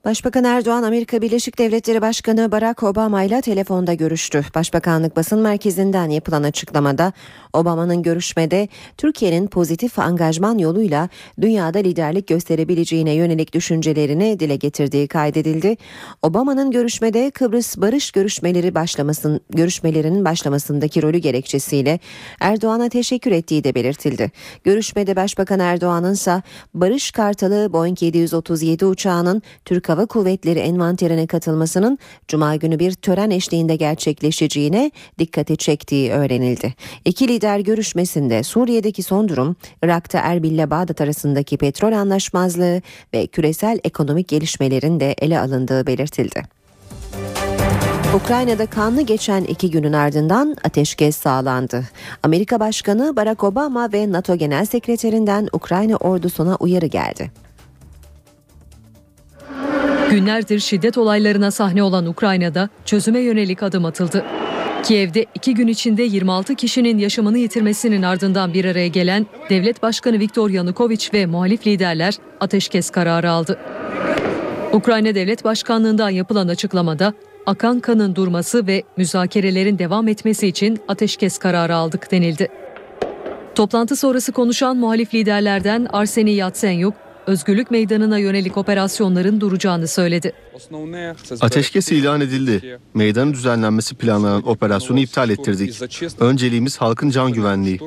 Başbakan 0.06 0.44
Erdoğan 0.44 0.84
Amerika 0.84 1.22
Birleşik 1.22 1.58
Devletleri 1.58 2.02
Başkanı 2.02 2.52
Barack 2.52 2.84
Obama 2.84 3.24
ile 3.24 3.42
telefonda 3.42 3.94
görüştü. 3.94 4.46
Başbakanlık 4.56 5.16
basın 5.16 5.40
merkezinden 5.40 6.10
yapılan 6.10 6.44
açıklamada 6.44 7.14
Obama'nın 7.54 8.04
görüşmede 8.04 8.68
Türkiye'nin 8.98 9.48
pozitif 9.48 10.00
angajman 10.00 10.58
yoluyla 10.58 11.10
dünyada 11.42 11.80
liderlik 11.80 12.28
gösterebileceğine 12.28 13.12
yönelik 13.12 13.54
düşüncelerini 13.54 14.40
dile 14.40 14.56
getirdiği 14.56 15.08
kaydedildi. 15.08 15.78
Obama'nın 16.22 16.72
görüşmede 16.72 17.32
Kıbrıs 17.32 17.78
barış 17.78 18.12
görüşmeleri 18.12 18.76
başlamasın 18.76 19.42
görüşmelerinin 19.50 20.26
başlamasındaki 20.26 21.02
rolü 21.02 21.18
gerekçesiyle 21.18 22.00
Erdoğan'a 22.40 22.90
teşekkür 22.90 23.32
ettiği 23.32 23.64
de 23.64 23.76
belirtildi. 23.76 24.32
Görüşmede 24.64 25.16
Başbakan 25.16 25.60
Erdoğan'ın 25.60 26.14
ise 26.14 26.42
Barış 26.74 27.12
Kartalı 27.12 27.74
Boeing 27.74 28.04
737 28.04 28.86
uçağının 28.86 29.42
Türk 29.66 29.87
Hava 29.90 30.06
Kuvvetleri 30.06 30.60
envanterine 30.60 31.28
katılmasının 31.28 32.00
Cuma 32.28 32.56
günü 32.56 32.80
bir 32.80 32.94
tören 32.94 33.30
eşliğinde 33.30 33.76
gerçekleşeceğine 33.76 34.92
dikkati 35.20 35.58
çektiği 35.58 36.12
öğrenildi. 36.12 36.74
İki 37.06 37.28
lider 37.28 37.60
görüşmesinde 37.60 38.44
Suriye'deki 38.44 39.04
son 39.04 39.28
durum, 39.28 39.56
Irak'ta 39.84 40.20
Erbil 40.20 40.52
ile 40.52 40.70
Bağdat 40.70 41.02
arasındaki 41.02 41.58
petrol 41.58 41.92
anlaşmazlığı 41.92 42.82
ve 43.14 43.28
küresel 43.28 43.80
ekonomik 43.84 44.28
gelişmelerin 44.28 45.00
de 45.00 45.16
ele 45.22 45.40
alındığı 45.40 45.88
belirtildi. 45.88 46.44
Ukrayna'da 48.16 48.66
kanlı 48.66 49.02
geçen 49.02 49.44
iki 49.44 49.72
günün 49.72 49.94
ardından 49.94 50.56
ateşkes 50.64 51.18
sağlandı. 51.18 51.84
Amerika 52.24 52.60
Başkanı 52.60 53.16
Barack 53.16 53.44
Obama 53.44 53.94
ve 53.94 54.12
NATO 54.12 54.36
Genel 54.36 54.66
Sekreterinden 54.66 55.48
Ukrayna 55.54 55.96
ordusuna 55.96 56.56
uyarı 56.56 56.86
geldi. 56.86 57.47
Günlerdir 60.10 60.60
şiddet 60.60 60.98
olaylarına 60.98 61.52
sahne 61.52 61.84
olan 61.84 62.06
Ukrayna'da 62.06 62.70
çözüme 62.86 63.20
yönelik 63.20 63.64
adım 63.64 63.86
atıldı. 63.86 64.26
Kiev'de 64.84 65.26
iki 65.36 65.54
gün 65.54 65.68
içinde 65.68 66.04
26 66.04 66.56
kişinin 66.56 66.98
yaşamını 66.98 67.38
yitirmesinin 67.38 68.02
ardından 68.02 68.54
bir 68.54 68.66
araya 68.66 68.88
gelen 68.88 69.26
Devlet 69.50 69.84
Başkanı 69.84 70.20
Viktor 70.20 70.50
Yanukovych 70.50 71.14
ve 71.14 71.26
muhalif 71.26 71.68
liderler 71.68 72.14
ateşkes 72.40 72.90
kararı 72.90 73.32
aldı. 73.32 73.60
Ukrayna 74.74 75.16
Devlet 75.16 75.44
Başkanlığından 75.44 76.10
yapılan 76.10 76.48
açıklamada 76.48 77.14
akan 77.46 77.80
kanın 77.80 78.16
durması 78.16 78.68
ve 78.68 78.84
müzakerelerin 78.98 79.80
devam 79.80 80.08
etmesi 80.08 80.48
için 80.48 80.80
ateşkes 80.88 81.38
kararı 81.38 81.76
aldık 81.76 82.12
denildi. 82.12 82.48
Toplantı 83.56 83.96
sonrası 83.96 84.32
konuşan 84.32 84.78
muhalif 84.78 85.14
liderlerden 85.14 85.88
Arseniy 85.94 86.36
Yatsenyuk, 86.36 86.94
özgürlük 87.28 87.72
meydanına 87.72 88.18
yönelik 88.18 88.58
operasyonların 88.58 89.42
duracağını 89.42 89.88
söyledi. 89.88 90.34
Ateşkes 91.42 91.92
ilan 91.92 92.22
edildi. 92.22 92.80
Meydanın 92.94 93.34
düzenlenmesi 93.34 93.96
planlanan 93.96 94.48
operasyonu 94.50 95.00
iptal 95.00 95.30
ettirdik. 95.30 95.82
Önceliğimiz 96.20 96.78
halkın 96.78 97.10
can 97.10 97.34
güvenliği. 97.34 97.80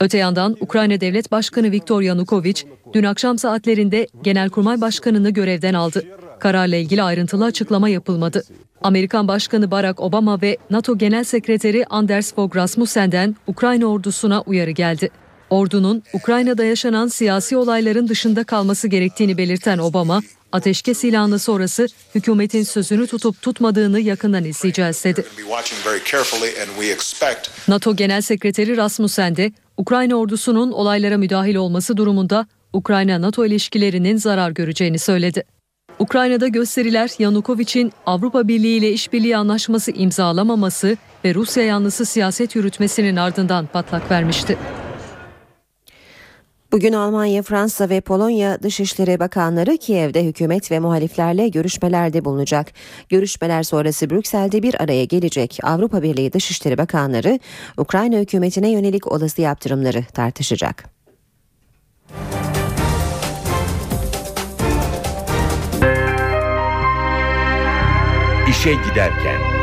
Öte 0.00 0.18
yandan 0.18 0.56
Ukrayna 0.60 1.00
Devlet 1.00 1.32
Başkanı 1.32 1.70
Viktor 1.70 2.02
Yanukovych 2.02 2.64
dün 2.92 3.04
akşam 3.04 3.38
saatlerinde 3.38 4.06
Genelkurmay 4.22 4.80
Başkanı'nı 4.80 5.30
görevden 5.30 5.74
aldı. 5.74 6.04
Kararla 6.38 6.76
ilgili 6.76 7.02
ayrıntılı 7.02 7.44
açıklama 7.44 7.88
yapılmadı. 7.88 8.42
Amerikan 8.82 9.28
Başkanı 9.28 9.70
Barack 9.70 10.00
Obama 10.00 10.42
ve 10.42 10.56
NATO 10.70 10.98
Genel 10.98 11.24
Sekreteri 11.24 11.86
Anders 11.90 12.34
Fogh 12.34 12.56
Rasmussen'den 12.56 13.36
Ukrayna 13.46 13.86
ordusuna 13.86 14.40
uyarı 14.40 14.70
geldi. 14.70 15.10
Ordunun 15.50 16.02
Ukrayna'da 16.12 16.64
yaşanan 16.64 17.08
siyasi 17.08 17.56
olayların 17.56 18.08
dışında 18.08 18.44
kalması 18.44 18.88
gerektiğini 18.88 19.38
belirten 19.38 19.78
Obama, 19.78 20.20
ateşkes 20.52 21.04
ilanı 21.04 21.38
sonrası 21.38 21.86
hükümetin 22.14 22.62
sözünü 22.62 23.06
tutup 23.06 23.42
tutmadığını 23.42 24.00
yakından 24.00 24.44
izleyeceğiz 24.44 25.04
dedi. 25.04 25.24
NATO 27.68 27.96
Genel 27.96 28.20
Sekreteri 28.20 28.76
Rasmussen 28.76 29.36
de 29.36 29.52
Ukrayna 29.76 30.14
ordusunun 30.14 30.72
olaylara 30.72 31.18
müdahil 31.18 31.54
olması 31.54 31.96
durumunda 31.96 32.46
Ukrayna-NATO 32.72 33.46
ilişkilerinin 33.46 34.16
zarar 34.16 34.50
göreceğini 34.50 34.98
söyledi. 34.98 35.44
Ukrayna'da 35.98 36.48
gösteriler 36.48 37.10
Yanukovych'in 37.18 37.92
Avrupa 38.06 38.48
Birliği 38.48 38.76
ile 38.76 38.92
işbirliği 38.92 39.36
anlaşması 39.36 39.90
imzalamaması 39.90 40.96
ve 41.24 41.34
Rusya 41.34 41.64
yanlısı 41.64 42.06
siyaset 42.06 42.56
yürütmesinin 42.56 43.16
ardından 43.16 43.66
patlak 43.66 44.10
vermişti. 44.10 44.58
Bugün 46.72 46.92
Almanya, 46.92 47.42
Fransa 47.42 47.88
ve 47.88 48.00
Polonya 48.00 48.62
Dışişleri 48.62 49.20
Bakanları 49.20 49.76
Kiev'de 49.76 50.24
hükümet 50.24 50.70
ve 50.70 50.78
muhaliflerle 50.78 51.48
görüşmelerde 51.48 52.24
bulunacak. 52.24 52.72
Görüşmeler 53.08 53.62
sonrası 53.62 54.10
Brüksel'de 54.10 54.62
bir 54.62 54.82
araya 54.82 55.04
gelecek 55.04 55.58
Avrupa 55.62 56.02
Birliği 56.02 56.32
Dışişleri 56.32 56.78
Bakanları 56.78 57.38
Ukrayna 57.78 58.16
hükümetine 58.16 58.70
yönelik 58.70 59.12
olası 59.12 59.42
yaptırımları 59.42 60.04
tartışacak. 60.14 60.84
İşe 68.50 68.72
giderken 68.72 69.60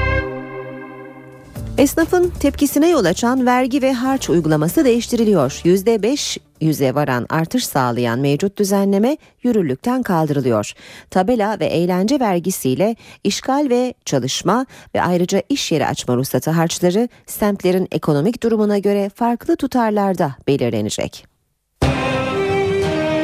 Esnafın 1.77 2.29
tepkisine 2.39 2.89
yol 2.89 3.05
açan 3.05 3.45
vergi 3.45 3.81
ve 3.81 3.93
harç 3.93 4.29
uygulaması 4.29 4.85
değiştiriliyor. 4.85 5.61
%5 5.65 6.37
yüze 6.61 6.95
varan 6.95 7.25
artış 7.29 7.65
sağlayan 7.65 8.19
mevcut 8.19 8.57
düzenleme 8.57 9.17
yürürlükten 9.43 10.03
kaldırılıyor. 10.03 10.73
Tabela 11.09 11.59
ve 11.59 11.65
eğlence 11.65 12.19
vergisiyle 12.19 12.95
işgal 13.23 13.67
ve 13.69 13.93
çalışma 14.05 14.65
ve 14.95 15.01
ayrıca 15.01 15.41
iş 15.49 15.71
yeri 15.71 15.87
açma 15.87 16.15
ruhsatı 16.15 16.51
harçları 16.51 17.09
semtlerin 17.25 17.87
ekonomik 17.91 18.43
durumuna 18.43 18.77
göre 18.77 19.09
farklı 19.15 19.55
tutarlarda 19.55 20.35
belirlenecek. 20.47 21.27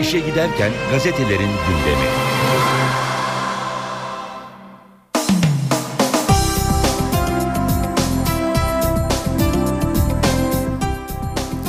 İşe 0.02 0.20
giderken 0.20 0.72
gazetelerin 0.92 1.40
gündemi. 1.68 2.08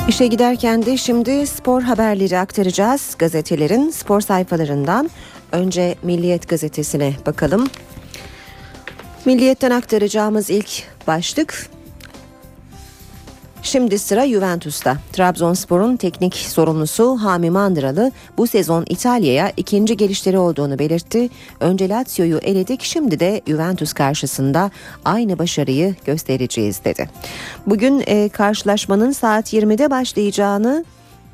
İşe 0.09 0.27
giderken 0.27 0.85
de 0.85 0.97
şimdi 0.97 1.47
spor 1.47 1.81
haberleri 1.81 2.37
aktaracağız. 2.37 3.15
Gazetelerin 3.19 3.89
spor 3.89 4.21
sayfalarından 4.21 5.09
önce 5.51 5.95
Milliyet 6.03 6.49
gazetesine 6.49 7.13
bakalım. 7.25 7.67
Milliyet'ten 9.25 9.71
aktaracağımız 9.71 10.49
ilk 10.49 10.83
başlık 11.07 11.69
Şimdi 13.65 13.99
sıra 13.99 14.27
Juventus'ta. 14.27 14.97
Trabzonspor'un 15.13 15.97
teknik 15.97 16.35
sorumlusu 16.35 17.17
Hami 17.21 17.49
Mandıralı 17.49 18.11
bu 18.37 18.47
sezon 18.47 18.85
İtalya'ya 18.89 19.51
ikinci 19.57 19.97
gelişleri 19.97 20.37
olduğunu 20.37 20.79
belirtti. 20.79 21.29
Önce 21.59 21.89
Lazio'yu 21.89 22.37
eledik 22.37 22.81
şimdi 22.83 23.19
de 23.19 23.41
Juventus 23.47 23.93
karşısında 23.93 24.71
aynı 25.05 25.39
başarıyı 25.39 25.95
göstereceğiz 26.05 26.85
dedi. 26.85 27.09
Bugün 27.67 28.03
e, 28.07 28.29
karşılaşmanın 28.29 29.11
saat 29.11 29.53
20'de 29.53 29.91
başlayacağını 29.91 30.85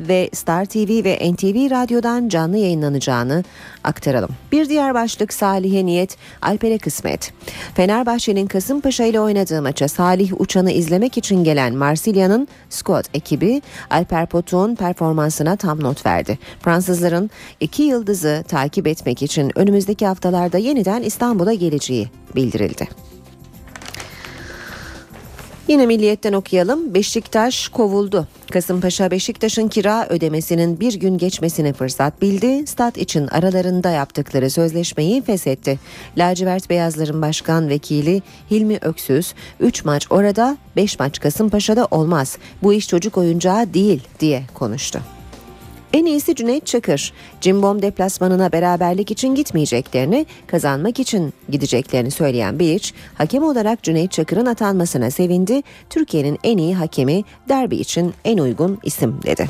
ve 0.07 0.29
Star 0.33 0.65
TV 0.65 1.03
ve 1.03 1.31
NTV 1.33 1.71
Radyo'dan 1.71 2.29
canlı 2.29 2.57
yayınlanacağını 2.57 3.43
aktaralım. 3.83 4.29
Bir 4.51 4.69
diğer 4.69 4.93
başlık 4.93 5.33
Salih'e 5.33 5.85
niyet, 5.85 6.17
Alper'e 6.41 6.77
kısmet. 6.77 7.33
Fenerbahçe'nin 7.73 8.47
Kasımpaşa 8.47 9.03
ile 9.03 9.19
oynadığı 9.19 9.61
maça 9.61 9.87
Salih 9.87 10.41
Uçan'ı 10.41 10.71
izlemek 10.71 11.17
için 11.17 11.43
gelen 11.43 11.75
Marsilya'nın 11.75 12.47
Scott 12.69 13.05
ekibi 13.13 13.61
Alper 13.89 14.25
Potuk'un 14.25 14.75
performansına 14.75 15.55
tam 15.55 15.83
not 15.83 16.05
verdi. 16.05 16.39
Fransızların 16.59 17.29
iki 17.59 17.83
yıldızı 17.83 18.43
takip 18.47 18.87
etmek 18.87 19.21
için 19.21 19.51
önümüzdeki 19.55 20.07
haftalarda 20.07 20.57
yeniden 20.57 21.01
İstanbul'a 21.01 21.53
geleceği 21.53 22.09
bildirildi. 22.35 23.10
Yine 25.71 25.85
Milliyet'ten 25.85 26.33
okuyalım. 26.33 26.93
Beşiktaş 26.93 27.67
kovuldu. 27.67 28.27
Kasımpaşa 28.51 29.11
Beşiktaş'ın 29.11 29.67
kira 29.67 30.07
ödemesinin 30.09 30.79
bir 30.79 30.93
gün 30.93 31.17
geçmesine 31.17 31.73
fırsat 31.73 32.21
bildi. 32.21 32.67
Stat 32.67 32.97
için 32.97 33.27
aralarında 33.27 33.89
yaptıkları 33.89 34.49
sözleşmeyi 34.49 35.21
feshetti. 35.21 35.79
Lacivert 36.17 36.69
Beyazların 36.69 37.21
Başkan 37.21 37.69
Vekili 37.69 38.21
Hilmi 38.51 38.77
Öksüz 38.81 39.33
3 39.59 39.85
maç 39.85 40.07
orada 40.09 40.57
5 40.75 40.99
maç 40.99 41.19
Kasımpaşa'da 41.19 41.87
olmaz. 41.91 42.37
Bu 42.63 42.73
iş 42.73 42.87
çocuk 42.87 43.17
oyuncağı 43.17 43.73
değil 43.73 44.01
diye 44.19 44.43
konuştu. 44.53 45.01
En 45.93 46.05
iyisi 46.05 46.35
Cüneyt 46.35 46.65
Çakır. 46.65 47.13
Cimbom 47.41 47.81
deplasmanına 47.81 48.51
beraberlik 48.51 49.11
için 49.11 49.35
gitmeyeceklerini, 49.35 50.25
kazanmak 50.47 50.99
için 50.99 51.33
gideceklerini 51.49 52.11
söyleyen 52.11 52.59
Bilic, 52.59 52.91
hakem 53.13 53.43
olarak 53.43 53.83
Cüneyt 53.83 54.11
Çakır'ın 54.11 54.45
atanmasına 54.45 55.11
sevindi. 55.11 55.61
Türkiye'nin 55.89 56.39
en 56.43 56.57
iyi 56.57 56.75
hakemi, 56.75 57.23
derbi 57.49 57.75
için 57.75 58.13
en 58.25 58.37
uygun 58.37 58.79
isim 58.83 59.19
dedi. 59.25 59.49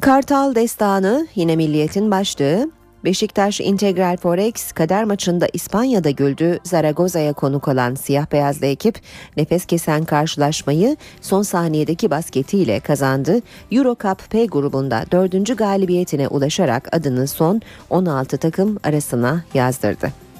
Kartal 0.00 0.54
Destanı 0.54 1.26
yine 1.34 1.56
milliyetin 1.56 2.10
başlığı. 2.10 2.70
Beşiktaş 3.04 3.60
Integral 3.60 4.16
Forex 4.16 4.72
kader 4.72 5.04
maçında 5.04 5.46
İspanya'da 5.52 6.10
güldü. 6.10 6.58
Zaragoza'ya 6.64 7.32
konuk 7.32 7.68
olan 7.68 7.94
siyah 7.94 8.32
beyazlı 8.32 8.66
ekip 8.66 9.00
nefes 9.36 9.66
kesen 9.66 10.04
karşılaşmayı 10.04 10.96
son 11.20 11.42
saniyedeki 11.42 12.10
basketiyle 12.10 12.80
kazandı. 12.80 13.40
Euro 13.70 13.96
Cup 14.02 14.30
P 14.30 14.46
grubunda 14.46 15.04
dördüncü 15.12 15.56
galibiyetine 15.56 16.28
ulaşarak 16.28 16.88
adını 16.92 17.28
son 17.28 17.60
16 17.90 18.38
takım 18.38 18.78
arasına 18.84 19.44
yazdırdı. 19.54 20.31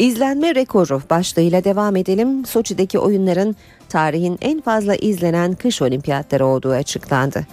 İzlenme 0.00 0.54
rekoru 0.54 1.02
başlığıyla 1.10 1.64
devam 1.64 1.96
edelim. 1.96 2.46
Soçi'deki 2.46 2.98
oyunların 2.98 3.56
tarihin 3.88 4.38
en 4.40 4.60
fazla 4.60 4.94
izlenen 4.94 5.54
kış 5.54 5.82
olimpiyatları 5.82 6.46
olduğu 6.46 6.70
açıklandı. 6.70 7.46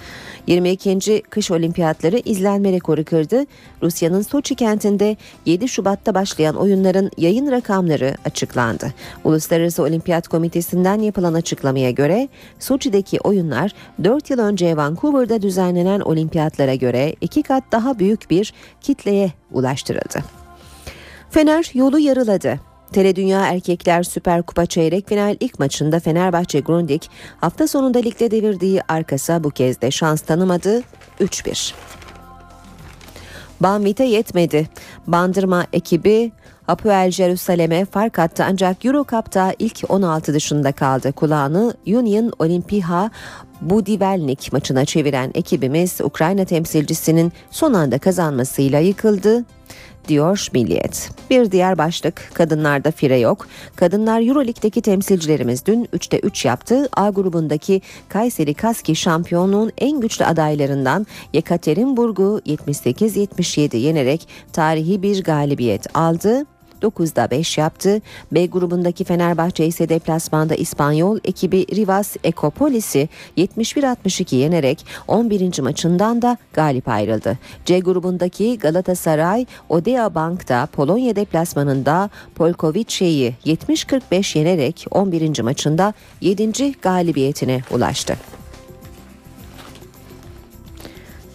22. 0.47 1.21
kış 1.29 1.51
olimpiyatları 1.51 2.17
izlenme 2.17 2.71
rekoru 2.71 3.05
kırdı. 3.05 3.45
Rusya'nın 3.83 4.21
Soçi 4.21 4.55
kentinde 4.55 5.17
7 5.45 5.67
Şubat'ta 5.67 6.13
başlayan 6.13 6.55
oyunların 6.55 7.11
yayın 7.17 7.51
rakamları 7.51 8.15
açıklandı. 8.25 8.93
Uluslararası 9.23 9.83
Olimpiyat 9.83 10.27
Komitesi'nden 10.27 10.99
yapılan 10.99 11.33
açıklamaya 11.33 11.91
göre 11.91 12.27
Soçi'deki 12.59 13.19
oyunlar 13.19 13.71
4 14.03 14.29
yıl 14.29 14.39
önce 14.39 14.77
Vancouver'da 14.77 15.41
düzenlenen 15.41 15.99
olimpiyatlara 15.99 16.75
göre 16.75 17.15
iki 17.21 17.43
kat 17.43 17.63
daha 17.71 17.99
büyük 17.99 18.29
bir 18.29 18.53
kitleye 18.81 19.31
ulaştırıldı. 19.51 20.46
Fener 21.29 21.71
yolu 21.73 21.99
yarıladı. 21.99 22.59
Tele 22.91 23.15
Dünya 23.15 23.47
Erkekler 23.47 24.03
Süper 24.03 24.43
Kupa 24.43 24.65
çeyrek 24.65 25.09
final 25.09 25.35
ilk 25.39 25.59
maçında 25.59 25.99
Fenerbahçe 25.99 26.59
Grundig 26.59 27.01
hafta 27.41 27.67
sonunda 27.67 27.99
ligde 27.99 28.31
devirdiği 28.31 28.81
arkasa 28.87 29.43
bu 29.43 29.49
kez 29.49 29.81
de 29.81 29.91
şans 29.91 30.21
tanımadı 30.21 30.81
3-1. 31.19 31.73
Banvit'e 33.59 34.03
yetmedi. 34.03 34.69
Bandırma 35.07 35.65
ekibi 35.73 36.31
Apoel 36.67 37.11
Jerusalem'e 37.11 37.85
fark 37.85 38.19
attı 38.19 38.45
ancak 38.47 38.85
Euro 38.85 39.05
Cup'ta 39.09 39.53
ilk 39.59 39.83
16 39.89 40.33
dışında 40.33 40.71
kaldı. 40.71 41.11
Kulağını 41.11 41.73
Union 41.87 42.33
Olimpiha 42.39 43.11
Budivelnik 43.61 44.53
maçına 44.53 44.85
çeviren 44.85 45.31
ekibimiz 45.35 46.01
Ukrayna 46.01 46.45
temsilcisinin 46.45 47.33
son 47.51 47.73
anda 47.73 47.97
kazanmasıyla 47.97 48.79
yıkıldı 48.79 49.45
diyor 50.07 50.47
Milliyet. 50.53 51.11
Bir 51.29 51.51
diğer 51.51 51.77
başlık 51.77 52.31
kadınlarda 52.33 52.91
fire 52.91 53.19
yok. 53.19 53.47
Kadınlar 53.75 54.21
Euroleague'deki 54.21 54.81
temsilcilerimiz 54.81 55.65
dün 55.65 55.85
3'te 55.85 56.19
3 56.19 56.45
yaptı. 56.45 56.89
A 56.93 57.09
grubundaki 57.09 57.81
Kayseri 58.09 58.53
Kaski 58.53 58.95
şampiyonluğun 58.95 59.71
en 59.77 60.01
güçlü 60.01 60.25
adaylarından 60.25 61.07
Yekaterinburg'u 61.33 62.41
78-77 62.45 63.77
yenerek 63.77 64.27
tarihi 64.53 65.01
bir 65.01 65.23
galibiyet 65.23 65.97
aldı. 65.97 66.45
9'da 66.81 67.31
5 67.31 67.57
yaptı. 67.57 68.01
B 68.31 68.45
grubundaki 68.45 69.03
Fenerbahçe 69.03 69.65
ise 69.65 69.89
deplasmanda 69.89 70.55
İspanyol 70.55 71.19
ekibi 71.23 71.75
Rivas 71.75 72.15
Ekopolis'i 72.23 73.09
71-62 73.37 74.35
yenerek 74.35 74.85
11. 75.07 75.61
maçından 75.61 76.21
da 76.21 76.37
galip 76.53 76.87
ayrıldı. 76.87 77.37
C 77.65 77.79
grubundaki 77.79 78.57
Galatasaray 78.59 79.45
Odea 79.69 80.15
Bank'ta 80.15 80.65
Polonya 80.65 81.15
deplasmanında 81.15 82.09
Polkovice'yi 82.35 83.35
70-45 83.45 84.37
yenerek 84.37 84.85
11. 84.91 85.41
maçında 85.41 85.93
7. 86.21 86.71
galibiyetine 86.81 87.61
ulaştı. 87.71 88.17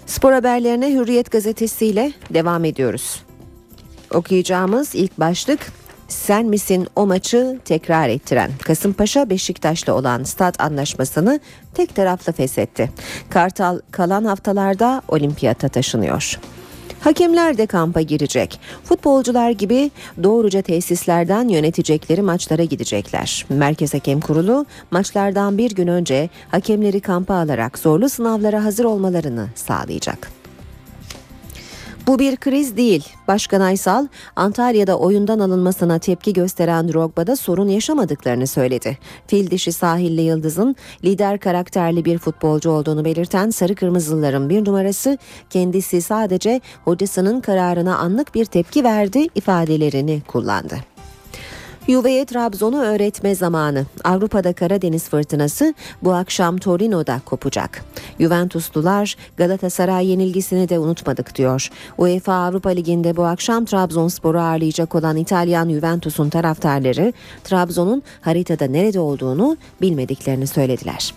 Spor 0.07 0.33
haberlerine 0.33 0.93
Hürriyet 0.93 1.31
gazetesiyle 1.31 2.13
devam 2.31 2.65
ediyoruz. 2.65 3.23
Okuyacağımız 4.15 4.95
ilk 4.95 5.21
başlık 5.21 5.73
sen 6.09 6.47
misin 6.47 6.89
o 6.97 7.07
maçı 7.07 7.59
tekrar 7.65 8.09
ettiren 8.09 8.51
Kasımpaşa 8.63 9.31
Beşiktaş'la 9.31 9.95
olan 9.95 10.23
stat 10.23 10.61
anlaşmasını 10.61 11.41
tek 11.75 11.95
taraflı 11.95 12.33
feshetti. 12.33 12.91
Kartal 13.31 13.81
kalan 13.91 14.25
haftalarda 14.25 15.03
olimpiyata 15.09 15.69
taşınıyor. 15.69 16.39
Hakemler 17.01 17.59
de 17.59 17.67
kampa 17.67 18.01
girecek. 18.01 18.61
Futbolcular 18.85 19.51
gibi 19.51 19.91
doğruca 20.23 20.63
tesislerden 20.63 21.49
yönetecekleri 21.49 22.23
maçlara 22.23 22.65
gidecekler. 22.65 23.47
Merkez 23.49 23.95
Hakem 23.95 24.21
Kurulu 24.21 24.67
maçlardan 24.91 25.59
bir 25.59 25.71
gün 25.71 25.87
önce 25.87 26.31
hakemleri 26.51 27.01
kampa 27.01 27.35
alarak 27.35 27.79
zorlu 27.79 28.09
sınavlara 28.09 28.65
hazır 28.65 28.85
olmalarını 28.85 29.49
sağlayacak. 29.55 30.42
Bu 32.07 32.19
bir 32.19 32.37
kriz 32.37 32.77
değil. 32.77 33.09
Başkan 33.29 33.61
Aysal, 33.61 34.07
Antalya'da 34.37 34.99
oyundan 34.99 35.39
alınmasına 35.39 35.99
tepki 35.99 36.33
gösteren 36.33 36.89
Drogba'da 36.89 37.37
sorun 37.37 37.69
yaşamadıklarını 37.69 38.47
söyledi. 38.47 38.99
Fil 39.27 39.51
dişi 39.51 39.73
sahilli 39.73 40.21
Yıldız'ın 40.21 40.77
lider 41.05 41.39
karakterli 41.39 42.05
bir 42.05 42.19
futbolcu 42.19 42.71
olduğunu 42.71 43.05
belirten 43.05 43.51
Sarı 43.51 43.75
Kırmızılıların 43.75 44.49
bir 44.49 44.65
numarası 44.65 45.19
kendisi 45.51 46.03
sadece 46.03 46.61
hocasının 46.85 47.41
kararına 47.41 47.99
anlık 47.99 48.35
bir 48.35 48.45
tepki 48.45 48.85
verdi 48.85 49.27
ifadelerini 49.35 50.23
kullandı. 50.29 50.92
Juve'ye 51.89 52.25
Trabzon'u 52.25 52.81
öğretme 52.83 53.35
zamanı. 53.35 53.87
Avrupa'da 54.05 54.53
Karadeniz 54.53 55.09
fırtınası 55.09 55.75
bu 56.03 56.13
akşam 56.15 56.59
Torino'da 56.59 57.21
kopacak. 57.25 57.85
Juventuslular 58.21 59.17
Galatasaray 59.37 60.07
yenilgisini 60.07 60.69
de 60.69 60.79
unutmadık 60.79 61.35
diyor. 61.35 61.71
UEFA 61.99 62.33
Avrupa 62.33 62.71
Ligi'nde 62.71 63.17
bu 63.17 63.25
akşam 63.25 63.65
Trabzonspor'u 63.65 64.41
ağırlayacak 64.41 64.95
olan 64.95 65.17
İtalyan 65.17 65.71
Juventus'un 65.71 66.29
taraftarları 66.29 67.13
Trabzon'un 67.45 68.03
haritada 68.21 68.65
nerede 68.67 69.01
olduğunu 69.01 69.57
bilmediklerini 69.81 70.47
söylediler. 70.47 71.15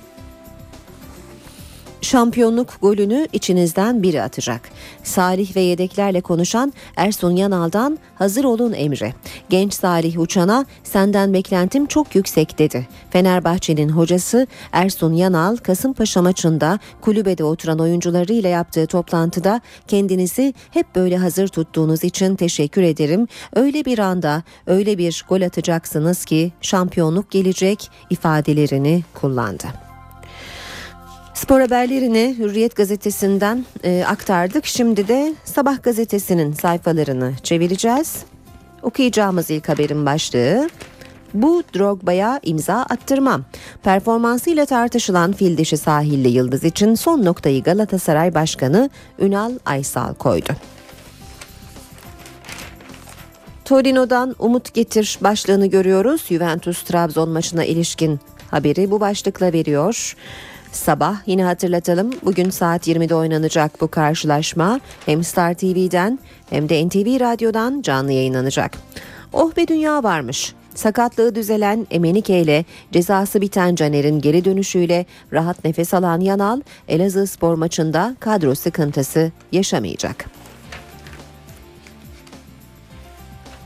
Şampiyonluk 2.06 2.82
golünü 2.82 3.28
içinizden 3.34 4.04
biri 4.04 4.22
atacak. 4.22 4.62
Salih 5.04 5.56
ve 5.56 5.62
yedeklerle 5.62 6.22
konuşan 6.22 6.74
Ersun 6.96 7.36
Yanal'dan 7.36 8.00
hazır 8.16 8.44
olun 8.44 8.74
emri. 8.74 9.14
Genç 9.50 9.74
Salih 9.74 10.20
Uçan'a 10.20 10.66
senden 10.84 11.34
beklentim 11.34 11.86
çok 11.86 12.16
yüksek 12.16 12.60
dedi. 12.60 12.88
Fenerbahçe'nin 13.10 13.90
hocası 13.90 14.48
Ersun 14.72 15.14
Yanal 15.14 15.58
Kasımpaşa 15.58 16.22
maçında 16.22 16.80
kulübede 17.02 17.44
oturan 17.44 17.80
oyuncularıyla 17.80 18.50
yaptığı 18.50 18.88
toplantıda 18.88 19.62
kendinizi 19.88 20.54
hep 20.72 20.96
böyle 20.96 21.18
hazır 21.18 21.48
tuttuğunuz 21.48 22.04
için 22.04 22.36
teşekkür 22.36 22.82
ederim. 22.82 23.28
Öyle 23.56 23.86
bir 23.86 24.00
anda 24.00 24.44
öyle 24.68 24.98
bir 24.98 25.26
gol 25.30 25.42
atacaksınız 25.42 26.26
ki 26.26 26.52
şampiyonluk 26.62 27.32
gelecek 27.32 27.92
ifadelerini 28.10 29.04
kullandı. 29.14 29.85
Spor 31.36 31.62
haberlerini 31.62 32.36
Hürriyet 32.38 32.76
gazetesinden 32.76 33.66
e, 33.84 34.04
aktardık. 34.08 34.66
Şimdi 34.66 35.08
de 35.08 35.36
Sabah 35.46 35.84
gazetesinin 35.84 36.54
sayfalarını 36.54 37.34
çevireceğiz. 37.44 38.18
Okuyacağımız 38.82 39.50
ilk 39.50 39.70
haberin 39.70 40.06
başlığı 40.06 40.70
bu 41.34 41.64
Drogba'ya 41.76 42.40
imza 42.44 42.76
attırmam. 42.76 43.44
Performansıyla 43.84 44.66
tartışılan 44.66 45.32
fil 45.32 45.58
dişi 45.58 45.78
sahilli 45.78 46.28
yıldız 46.28 46.64
için 46.64 46.96
son 46.96 47.26
noktayı 47.26 47.64
Galatasaray 47.64 48.34
Başkanı 48.34 48.90
Ünal 49.20 49.52
Aysal 49.66 50.14
koydu. 50.14 50.52
Torino'dan 53.66 54.36
umut 54.40 54.74
getir 54.74 55.20
başlığını 55.22 55.68
görüyoruz. 55.68 56.26
Juventus 56.28 56.84
Trabzon 56.84 57.30
maçına 57.30 57.66
ilişkin 57.66 58.20
haberi 58.52 58.92
bu 58.92 59.00
başlıkla 59.00 59.54
veriyor. 59.54 60.16
Sabah 60.76 61.18
yine 61.26 61.44
hatırlatalım 61.44 62.12
bugün 62.26 62.50
saat 62.50 62.88
20'de 62.88 63.16
oynanacak 63.16 63.82
bu 63.82 63.88
karşılaşma 63.88 64.80
hem 65.06 65.24
Star 65.24 65.54
TV'den 65.54 66.20
hem 66.50 66.70
de 66.70 66.88
NTV 66.88 67.20
Radyo'dan 67.20 67.82
canlı 67.82 68.12
yayınlanacak. 68.12 68.78
Oh 69.34 69.58
be 69.58 69.68
dünya 69.68 70.04
varmış. 70.04 70.54
Sakatlığı 70.76 71.36
düzelen 71.36 71.88
Emenike 71.92 72.42
ile 72.42 72.66
cezası 72.92 73.42
biten 73.42 73.76
Caner'in 73.76 74.22
geri 74.22 74.46
dönüşüyle 74.46 75.06
rahat 75.34 75.66
nefes 75.66 75.94
alan 75.94 76.20
Yanal 76.20 76.62
Elazığ 76.88 77.28
spor 77.28 77.56
maçında 77.56 78.16
kadro 78.20 78.56
sıkıntısı 78.56 79.32
yaşamayacak. 79.52 80.26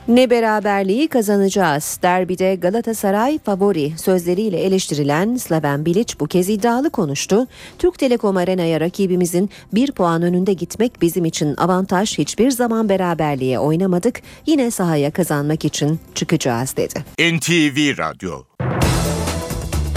Ne 0.10 0.30
beraberliği 0.30 1.08
kazanacağız. 1.08 2.00
Derbide 2.04 2.56
Galatasaray 2.56 3.40
favori 3.40 3.94
sözleriyle 3.98 4.58
eleştirilen 4.58 5.36
Slaven 5.36 5.86
Bilic 5.86 6.14
bu 6.20 6.28
kez 6.28 6.50
iddialı 6.50 6.90
konuştu. 6.90 7.48
Türk 7.80 8.00
Telekom 8.00 8.38
Arena'ya 8.38 8.80
rakibimizin 8.80 9.50
bir 9.74 9.92
puan 9.92 10.22
önünde 10.22 10.54
gitmek 10.54 11.02
bizim 11.02 11.26
için 11.26 11.56
avantaj. 11.58 12.18
Hiçbir 12.18 12.52
zaman 12.52 12.90
beraberliğe 12.90 13.60
oynamadık. 13.60 14.22
Yine 14.46 14.72
sahaya 14.72 15.12
kazanmak 15.12 15.66
için 15.66 16.00
çıkacağız 16.16 16.76
dedi. 16.78 17.00
NTV 17.36 17.98
Radyo 17.98 18.44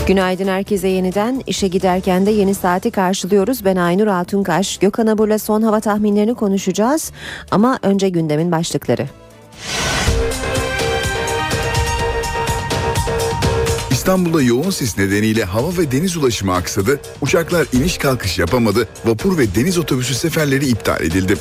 Günaydın 0.06 0.48
herkese 0.48 0.88
yeniden. 0.88 1.42
işe 1.46 1.68
giderken 1.68 2.26
de 2.26 2.30
yeni 2.30 2.54
saati 2.54 2.90
karşılıyoruz. 2.90 3.64
Ben 3.64 3.76
Aynur 3.76 4.06
Altunkaş. 4.06 4.76
Gökhan 4.78 5.06
Abur'la 5.06 5.38
son 5.38 5.62
hava 5.62 5.80
tahminlerini 5.80 6.34
konuşacağız. 6.34 7.12
Ama 7.50 7.78
önce 7.82 8.08
gündemin 8.08 8.52
başlıkları. 8.52 9.21
İstanbul'da 14.02 14.42
yoğun 14.42 14.70
sis 14.70 14.98
nedeniyle 14.98 15.44
hava 15.44 15.76
ve 15.78 15.92
deniz 15.92 16.16
ulaşımı 16.16 16.54
aksadı, 16.54 17.00
uçaklar 17.20 17.66
iniş 17.72 17.98
kalkış 17.98 18.38
yapamadı, 18.38 18.88
vapur 19.04 19.38
ve 19.38 19.54
deniz 19.54 19.78
otobüsü 19.78 20.14
seferleri 20.14 20.66
iptal 20.66 21.00
edildi. 21.00 21.36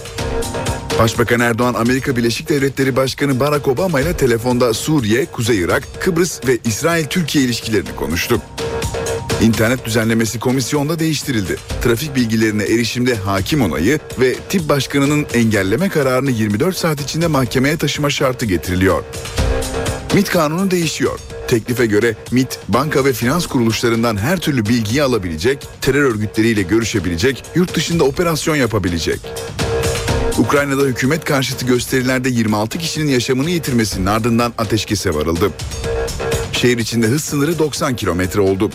Başbakan 0.99 1.39
Erdoğan 1.39 1.73
Amerika 1.73 2.15
Birleşik 2.15 2.49
Devletleri 2.49 2.95
Başkanı 2.95 3.39
Barack 3.39 3.67
Obama 3.67 4.01
ile 4.01 4.17
telefonda 4.17 4.73
Suriye, 4.73 5.25
Kuzey 5.25 5.59
Irak, 5.59 5.83
Kıbrıs 5.99 6.47
ve 6.47 6.57
İsrail-Türkiye 6.65 7.43
ilişkilerini 7.43 7.95
konuştu. 7.95 8.41
İnternet 9.41 9.85
düzenlemesi 9.85 10.39
komisyonda 10.39 10.99
değiştirildi. 10.99 11.57
Trafik 11.83 12.15
bilgilerine 12.15 12.63
erişimde 12.63 13.15
hakim 13.15 13.61
onayı 13.61 13.99
ve 14.19 14.35
tip 14.49 14.69
başkanının 14.69 15.25
engelleme 15.33 15.89
kararını 15.89 16.31
24 16.31 16.77
saat 16.77 17.01
içinde 17.01 17.27
mahkemeye 17.27 17.77
taşıma 17.77 18.09
şartı 18.09 18.45
getiriliyor. 18.45 19.03
MIT 20.13 20.29
kanunu 20.29 20.71
değişiyor. 20.71 21.19
Teklife 21.47 21.85
göre 21.85 22.15
MIT, 22.31 22.59
banka 22.67 23.05
ve 23.05 23.13
finans 23.13 23.47
kuruluşlarından 23.47 24.17
her 24.17 24.39
türlü 24.39 24.65
bilgiyi 24.65 25.03
alabilecek, 25.03 25.67
terör 25.81 26.03
örgütleriyle 26.03 26.61
görüşebilecek, 26.61 27.43
yurt 27.55 27.75
dışında 27.75 28.03
operasyon 28.03 28.55
yapabilecek. 28.55 29.19
Ukrayna'da 30.37 30.81
hükümet 30.81 31.25
karşıtı 31.25 31.65
gösterilerde 31.65 32.29
26 32.29 32.77
kişinin 32.77 33.11
yaşamını 33.11 33.49
yitirmesinin 33.49 34.05
ardından 34.05 34.53
ateşkese 34.57 35.13
varıldı. 35.13 35.51
Şehir 36.53 36.77
içinde 36.77 37.07
hız 37.07 37.23
sınırı 37.23 37.59
90 37.59 37.95
kilometre 37.95 38.41
oldu. 38.41 38.71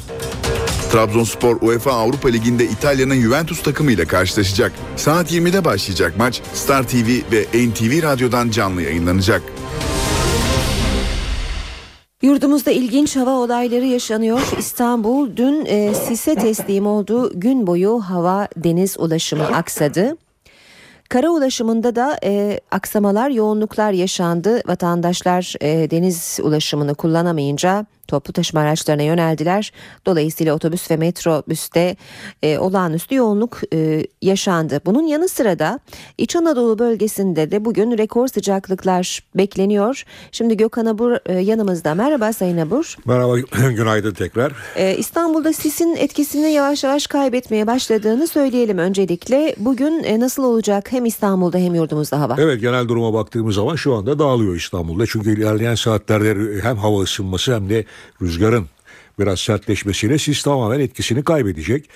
Trabzonspor 0.93 1.57
UEFA 1.61 1.93
Avrupa 1.93 2.29
Ligi'nde 2.29 2.65
İtalya'nın 2.65 3.21
Juventus 3.21 3.63
takımıyla 3.63 4.05
karşılaşacak. 4.05 4.73
Saat 4.97 5.33
20'de 5.33 5.65
başlayacak 5.65 6.17
maç 6.19 6.41
Star 6.55 6.89
TV 6.89 7.09
ve 7.33 7.69
NTV 7.69 8.03
Radyo'dan 8.03 8.51
canlı 8.51 8.83
yayınlanacak. 8.83 9.43
Yurdumuzda 12.23 12.71
ilginç 12.71 13.17
hava 13.17 13.31
olayları 13.31 13.85
yaşanıyor. 13.85 14.41
İstanbul 14.59 15.37
dün 15.37 15.65
e, 15.67 15.95
sise 15.95 16.35
teslim 16.35 16.87
olduğu 16.87 17.41
gün 17.41 17.67
boyu 17.67 18.01
hava 18.01 18.49
deniz 18.57 18.97
ulaşımı 18.99 19.47
aksadı. 19.47 20.17
Kara 21.09 21.31
ulaşımında 21.31 21.97
da 21.97 22.19
e, 22.25 22.61
aksamalar, 22.71 23.31
yoğunluklar 23.31 23.93
yaşandı. 23.93 24.63
Vatandaşlar 24.67 25.55
e, 25.61 25.91
deniz 25.91 26.39
ulaşımını 26.43 26.95
kullanamayınca 26.95 27.87
toplu 28.09 28.33
taşıma 28.33 28.61
araçlarına 28.61 29.03
yöneldiler. 29.03 29.73
Dolayısıyla 30.07 30.55
otobüs 30.55 30.91
ve 30.91 30.97
metrobüste 30.97 31.97
e, 32.43 32.59
olağanüstü 32.59 33.15
yoğunluk 33.15 33.61
e, 33.75 34.07
yaşandı. 34.23 34.81
Bunun 34.87 35.03
yanı 35.03 35.29
sıra 35.29 35.59
da 35.59 35.81
İç 36.19 36.37
Anadolu 36.37 36.79
bölgesinde 36.79 37.51
de 37.51 37.65
bugün 37.65 37.99
rekor 37.99 38.29
sıcaklıklar 38.29 39.21
bekleniyor. 39.35 40.05
Şimdi 40.33 40.57
Gökhan 40.57 40.87
Abur 40.87 41.13
e, 41.27 41.33
yanımızda. 41.33 41.95
Merhaba 41.95 42.33
Sayın 42.33 42.59
Abur. 42.59 42.97
Merhaba, 43.07 43.39
günaydın 43.77 44.15
tekrar. 44.15 44.53
E, 44.77 44.97
İstanbul'da 44.97 45.53
sisin 45.53 45.97
etkisini 45.97 46.53
yavaş 46.53 46.85
yavaş 46.85 47.07
kaybetmeye 47.07 47.67
başladığını 47.67 48.27
söyleyelim 48.27 48.79
öncelikle. 48.79 49.55
Bugün 49.59 50.03
e, 50.05 50.21
nasıl 50.21 50.45
olacak 50.45 50.93
hem 50.93 51.05
İstanbul'da 51.05 51.59
hem 51.59 51.75
yurdumuzda 51.75 52.21
hava? 52.21 52.37
Evet 52.39 52.61
genel 52.61 52.89
duruma 52.89 53.15
baktığımız 53.15 53.55
zaman 53.55 53.77
şu 53.77 53.95
anda 53.95 54.19
dağılıyor 54.19 54.57
İstanbul'da. 54.57 55.07
Çünkü 55.07 55.39
ilerleyen 55.39 55.75
saatlerde 55.75 56.63
hem 56.63 56.77
hava 56.77 57.03
ısınması 57.03 57.55
hem 57.55 57.69
de 57.69 57.85
rüzgarın 58.23 58.67
biraz 59.19 59.41
sertleşmesiyle 59.41 60.19
sis 60.19 60.43
tamamen 60.43 60.81
etkisini 60.81 61.25
kaybedecek. 61.25 61.89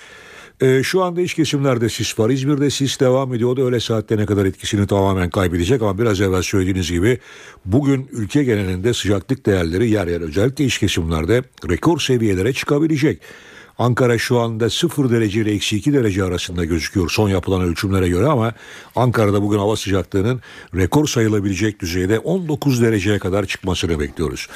Ee, 0.61 0.83
şu 0.83 1.03
anda 1.03 1.21
iç 1.21 1.33
kesimlerde 1.33 1.89
sis 1.89 2.19
var. 2.19 2.29
İzmir'de 2.29 2.69
sis 2.69 2.99
devam 2.99 3.33
ediyor. 3.33 3.49
O 3.49 3.57
da 3.57 3.61
öyle 3.61 3.79
saatte 3.79 4.17
ne 4.17 4.25
kadar 4.25 4.45
etkisini 4.45 4.87
tamamen 4.87 5.29
kaybedecek. 5.29 5.81
Ama 5.81 5.97
biraz 5.97 6.21
evvel 6.21 6.41
söylediğiniz 6.41 6.91
gibi 6.91 7.17
bugün 7.65 8.09
ülke 8.11 8.43
genelinde 8.43 8.93
sıcaklık 8.93 9.45
değerleri 9.45 9.89
yer 9.89 10.07
yer 10.07 10.21
özellikle 10.21 10.65
iç 10.65 10.77
kesimlerde 10.77 11.43
rekor 11.69 11.99
seviyelere 11.99 12.53
çıkabilecek. 12.53 13.19
Ankara 13.81 14.17
şu 14.17 14.39
anda 14.39 14.69
0 14.69 15.09
derece 15.09 15.41
ile 15.41 15.51
eksi 15.51 15.77
2 15.77 15.93
derece 15.93 16.23
arasında 16.23 16.65
gözüküyor 16.65 17.09
son 17.09 17.29
yapılan 17.29 17.61
ölçümlere 17.61 18.09
göre 18.09 18.25
ama 18.25 18.53
Ankara'da 18.95 19.41
bugün 19.41 19.57
hava 19.57 19.75
sıcaklığının 19.75 20.41
rekor 20.75 21.07
sayılabilecek 21.07 21.79
düzeyde 21.79 22.19
19 22.19 22.81
dereceye 22.81 23.19
kadar 23.19 23.45
çıkmasını 23.45 23.99
bekliyoruz. 23.99 24.47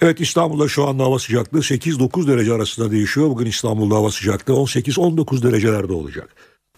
Evet 0.00 0.20
İstanbul'da 0.20 0.68
şu 0.68 0.88
anda 0.88 1.04
hava 1.04 1.18
sıcaklığı 1.18 1.58
8-9 1.58 2.28
derece 2.28 2.52
arasında 2.52 2.90
değişiyor. 2.90 3.28
Bugün 3.28 3.46
İstanbul'da 3.46 3.94
hava 3.94 4.10
sıcaklığı 4.10 4.54
18-19 4.54 5.42
derecelerde 5.42 5.92
olacak. 5.92 6.28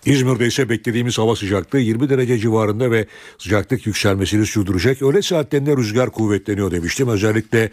İzmir'de 0.05 0.47
ise 0.47 0.69
beklediğimiz 0.69 1.19
hava 1.19 1.37
sıcaklığı 1.37 1.79
20 1.79 2.09
derece 2.09 2.39
civarında 2.39 2.91
ve 2.91 3.07
sıcaklık 3.39 3.87
yükselmesini 3.87 4.47
sürdürecek. 4.47 5.03
Öğle 5.03 5.23
saatlerinde 5.23 5.77
rüzgar 5.77 6.11
kuvvetleniyor 6.11 6.71
demiştim. 6.71 7.09
Özellikle 7.09 7.71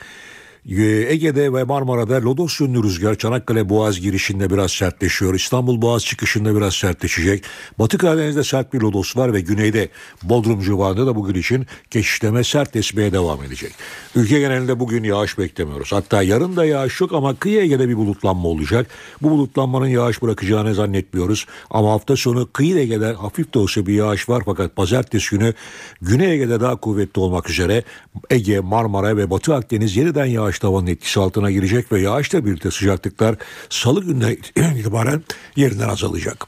Ege'de 0.68 1.53
ve 1.53 1.63
Marmara'da 1.63 2.22
lodos 2.22 2.59
yönlü 2.59 2.84
rüzgar 2.84 3.15
Çanakkale 3.15 3.70
Boğaz 3.70 3.99
girişinde 3.99 4.49
biraz 4.49 4.72
sertleşiyor. 4.72 5.34
İstanbul 5.34 5.82
Boğaz 5.82 6.05
çıkışında 6.05 6.55
biraz 6.55 6.74
sertleşecek. 6.74 7.43
Batı 7.80 7.97
Karadeniz'de 7.97 8.43
sert 8.43 8.74
bir 8.74 8.82
lodos 8.82 9.18
var 9.18 9.34
ve 9.34 9.41
güneyde 9.41 9.89
Bodrum 10.24 10.61
civarında 10.61 11.07
da 11.07 11.15
bugün 11.15 11.34
için 11.34 11.65
geçişleme 11.91 12.43
sert 12.43 12.76
esmeye 12.76 13.11
devam 13.11 13.43
edecek. 13.43 13.74
Ülke 14.15 14.39
genelinde 14.39 14.80
bugün 14.80 15.03
yağış 15.03 15.38
beklemiyoruz. 15.38 15.91
Hatta 15.91 16.24
yarın 16.24 16.55
da 16.55 16.65
yağış 16.65 17.01
yok 17.01 17.13
ama 17.13 17.36
kıyı 17.36 17.61
Ege'de 17.61 17.89
bir 17.89 17.97
bulutlanma 17.97 18.47
olacak. 18.47 18.88
Bu 19.22 19.30
bulutlanmanın 19.30 19.88
yağış 19.88 20.22
bırakacağını 20.22 20.76
zannetmiyoruz. 20.76 21.45
Ama 21.70 21.91
hafta 21.91 22.15
sonu 22.15 22.51
kıyı 22.53 22.78
Ege'de 22.78 23.13
hafif 23.13 23.53
de 23.53 23.59
olsa 23.59 23.86
bir 23.86 23.93
yağış 23.93 24.30
var 24.30 24.43
fakat 24.45 24.76
pazartesi 24.76 25.38
günü 25.38 25.53
Güney 26.01 26.32
Ege'de 26.32 26.59
daha 26.59 26.76
kuvvetli 26.76 27.20
olmak 27.20 27.49
üzere 27.49 27.84
Ege, 28.30 28.59
Marmara 28.59 29.18
ve 29.18 29.30
Batı 29.30 29.55
Akdeniz 29.55 29.97
yeniden 29.97 30.26
yağış 30.26 30.57
yağış 30.58 30.60
tavanın 30.60 30.88
etkisi 30.88 31.20
altına 31.20 31.51
girecek 31.51 31.91
ve 31.91 32.01
yağışla 32.01 32.45
birlikte 32.45 32.72
sıcaklıklar 32.72 33.36
salı 33.70 34.03
günden 34.03 34.38
itibaren 34.78 35.24
yerinden 35.55 35.89
azalacak. 35.89 36.47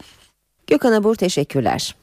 Gökhan 0.68 0.94
Abur 0.94 1.16
teşekkürler. 1.16 1.96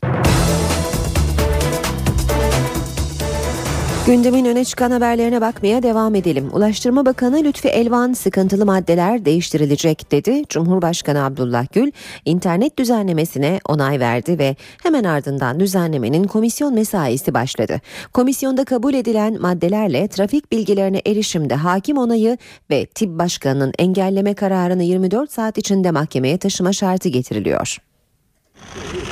Gündemin 4.07 4.45
öne 4.45 4.65
çıkan 4.65 4.91
haberlerine 4.91 5.41
bakmaya 5.41 5.83
devam 5.83 6.15
edelim. 6.15 6.51
Ulaştırma 6.53 7.07
Bakanı 7.07 7.45
Lütfi 7.45 7.69
Elvan 7.69 8.13
sıkıntılı 8.13 8.67
maddeler 8.67 9.25
değiştirilecek 9.25 10.13
dedi. 10.13 10.43
Cumhurbaşkanı 10.49 11.25
Abdullah 11.25 11.67
Gül 11.73 11.91
internet 12.25 12.79
düzenlemesine 12.79 13.61
onay 13.69 14.01
verdi 14.01 14.39
ve 14.39 14.57
hemen 14.83 15.05
ardından 15.05 15.61
düzenlemenin 15.61 16.25
komisyon 16.25 16.75
mesaisi 16.75 17.35
başladı. 17.35 17.81
Komisyonda 18.13 18.65
kabul 18.65 18.95
edilen 18.95 19.41
maddelerle 19.41 20.09
trafik 20.09 20.53
bilgilerine 20.53 21.03
erişimde 21.07 21.55
hakim 21.55 21.99
onayı 21.99 22.39
ve 22.71 22.87
tip 22.87 23.19
başkanının 23.19 23.73
engelleme 23.79 24.35
kararını 24.35 24.83
24 24.83 25.33
saat 25.33 25.59
içinde 25.59 25.91
mahkemeye 25.91 26.39
taşıma 26.39 26.73
şartı 26.73 27.09
getiriliyor. 27.09 27.79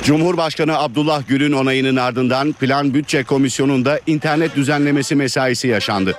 Cumhurbaşkanı 0.03 0.77
Abdullah 0.77 1.27
Gül'ün 1.27 1.51
onayının 1.51 1.95
ardından 1.95 2.53
Plan 2.53 2.93
Bütçe 2.93 3.23
Komisyonu'nda 3.23 3.99
internet 4.07 4.55
düzenlemesi 4.55 5.15
mesaisi 5.15 5.67
yaşandı. 5.67 6.15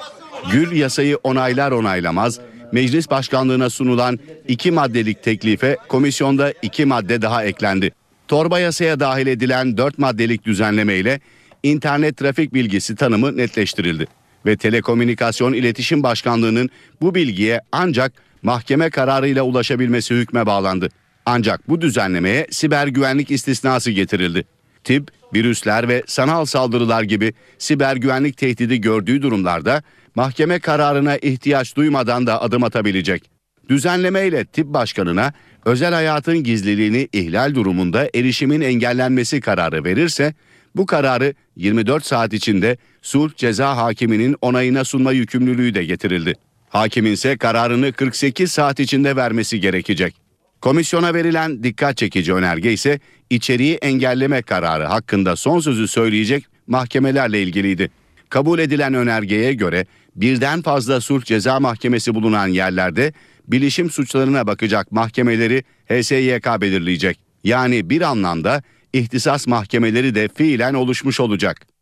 Gül 0.53 0.73
yasayı 0.73 1.17
onaylar 1.17 1.73
onaylamaz 1.73 2.41
meclis 2.73 3.11
başkanlığına 3.11 3.71
sunulan 3.71 4.19
iki 4.49 4.71
maddelik 4.71 5.23
teklife 5.23 5.77
komisyonda 5.89 6.53
iki 6.63 6.85
madde 6.85 7.23
daha 7.23 7.45
eklendi. 7.45 7.93
Torba 8.29 8.59
yasaya 8.59 9.01
dahil 9.01 9.27
edilen 9.27 9.77
dört 9.77 9.99
maddelik 9.99 10.45
düzenleme 10.45 10.95
ile 10.95 11.21
internet 11.63 12.17
trafik 12.17 12.55
bilgisi 12.55 12.97
tanımı 12.97 13.37
netleştirildi. 13.37 14.07
Ve 14.47 14.57
Telekomünikasyon 14.57 15.53
İletişim 15.53 16.03
Başkanlığı'nın 16.03 16.71
bu 17.01 17.15
bilgiye 17.15 17.61
ancak 17.73 18.13
mahkeme 18.43 18.91
kararıyla 18.91 19.43
ulaşabilmesi 19.43 20.15
hükme 20.15 20.47
bağlandı. 20.47 20.89
Ancak 21.27 21.69
bu 21.69 21.81
düzenlemeye 21.81 22.47
siber 22.51 22.87
güvenlik 22.87 23.31
istisnası 23.31 23.91
getirildi. 23.91 24.45
Tip, 24.85 25.09
virüsler 25.35 25.89
ve 25.89 26.03
sanal 26.07 26.45
saldırılar 26.45 27.03
gibi 27.03 27.33
siber 27.59 27.97
güvenlik 27.97 28.37
tehdidi 28.37 28.81
gördüğü 28.81 29.23
durumlarda 29.23 29.83
mahkeme 30.15 30.59
kararına 30.59 31.17
ihtiyaç 31.17 31.77
duymadan 31.77 32.27
da 32.27 32.43
adım 32.43 32.65
atabilecek. 32.65 33.31
Düzenleme 33.69 34.27
ile 34.27 34.45
tip 34.45 34.67
başkanına 34.67 35.33
özel 35.65 35.95
hayatın 35.95 36.39
gizliliğini 36.39 37.09
ihlal 37.13 37.55
durumunda 37.55 38.09
erişimin 38.15 38.61
engellenmesi 38.61 39.41
kararı 39.41 39.85
verirse 39.85 40.35
bu 40.77 40.87
kararı 40.87 41.35
24 41.57 42.07
saat 42.07 42.33
içinde 42.33 42.77
sulh 43.03 43.37
ceza 43.37 43.77
hakiminin 43.77 44.37
onayına 44.41 44.85
sunma 44.85 45.13
yükümlülüğü 45.13 45.75
de 45.75 45.85
getirildi. 45.85 46.35
Hakimin 46.69 47.13
ise 47.13 47.37
kararını 47.37 47.93
48 47.93 48.53
saat 48.53 48.81
içinde 48.81 49.17
vermesi 49.17 49.61
gerekecek. 49.61 50.26
Komisyona 50.61 51.15
verilen 51.15 51.63
dikkat 51.63 51.97
çekici 51.97 52.35
önerge 52.35 52.73
ise 52.73 53.01
içeriği 53.31 53.75
engelleme 53.75 54.43
kararı 54.43 54.85
hakkında 54.85 55.37
son 55.37 55.61
sözü 55.61 55.89
söyleyecek 55.89 56.47
mahkemelerle 56.67 57.43
ilgiliydi. 57.43 57.91
Kabul 58.29 58.59
edilen 58.59 58.95
önergeye 58.95 59.53
göre 59.53 59.87
birden 60.17 60.63
fazla 60.63 61.01
sulh 61.01 61.25
ceza 61.25 61.61
mahkemesi 61.61 62.15
bulunan 62.15 62.47
yerlerde 62.47 63.13
bilişim 63.49 63.91
suçlarına 63.91 64.47
bakacak 64.47 64.93
mahkemeleri 64.93 65.65
HSYK 65.89 66.61
belirleyecek. 66.61 67.19
Yani 67.45 67.91
bir 67.91 68.03
anlamda 68.03 68.63
ihtisas 68.93 69.47
mahkemeleri 69.47 70.15
de 70.15 70.29
fiilen 70.29 70.75
oluşmuş 70.75 71.21
olacak. 71.21 71.76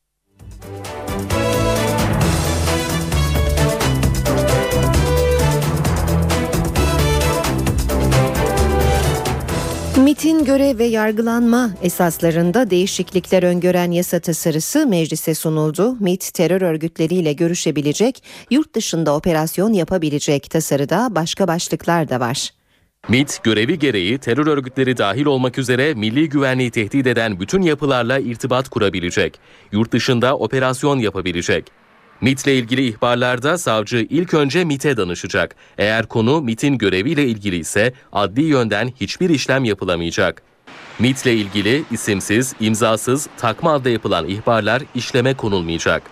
MIT'in 10.14 10.44
görev 10.44 10.78
ve 10.78 10.84
yargılanma 10.84 11.70
esaslarında 11.82 12.70
değişiklikler 12.70 13.42
öngören 13.42 13.90
yasa 13.90 14.20
tasarısı 14.20 14.86
meclise 14.86 15.34
sunuldu. 15.34 15.96
MIT 16.00 16.34
terör 16.34 16.62
örgütleriyle 16.62 17.32
görüşebilecek, 17.32 18.22
yurt 18.50 18.74
dışında 18.74 19.14
operasyon 19.14 19.72
yapabilecek 19.72 20.50
tasarıda 20.50 21.08
başka 21.10 21.48
başlıklar 21.48 22.08
da 22.08 22.20
var. 22.20 22.50
MIT 23.08 23.40
görevi 23.42 23.78
gereği 23.78 24.18
terör 24.18 24.46
örgütleri 24.46 24.96
dahil 24.96 25.26
olmak 25.26 25.58
üzere 25.58 25.94
milli 25.94 26.28
güvenliği 26.28 26.70
tehdit 26.70 27.06
eden 27.06 27.40
bütün 27.40 27.62
yapılarla 27.62 28.18
irtibat 28.18 28.68
kurabilecek, 28.68 29.40
yurt 29.72 29.92
dışında 29.92 30.36
operasyon 30.36 30.98
yapabilecek. 30.98 31.83
MIT 32.20 32.46
ile 32.46 32.56
ilgili 32.56 32.86
ihbarlarda 32.86 33.58
savcı 33.58 34.06
ilk 34.10 34.34
önce 34.34 34.64
MIT'e 34.64 34.96
danışacak. 34.96 35.56
Eğer 35.78 36.06
konu 36.06 36.40
MIT'in 36.40 36.78
göreviyle 36.78 37.26
ilgili 37.26 37.56
ise 37.56 37.92
adli 38.12 38.42
yönden 38.42 38.92
hiçbir 39.00 39.30
işlem 39.30 39.64
yapılamayacak. 39.64 40.42
MIT 40.98 41.26
ile 41.26 41.34
ilgili 41.34 41.84
isimsiz, 41.90 42.54
imzasız, 42.60 43.28
takma 43.36 43.72
adla 43.72 43.90
yapılan 43.90 44.28
ihbarlar 44.28 44.82
işleme 44.94 45.34
konulmayacak. 45.34 46.02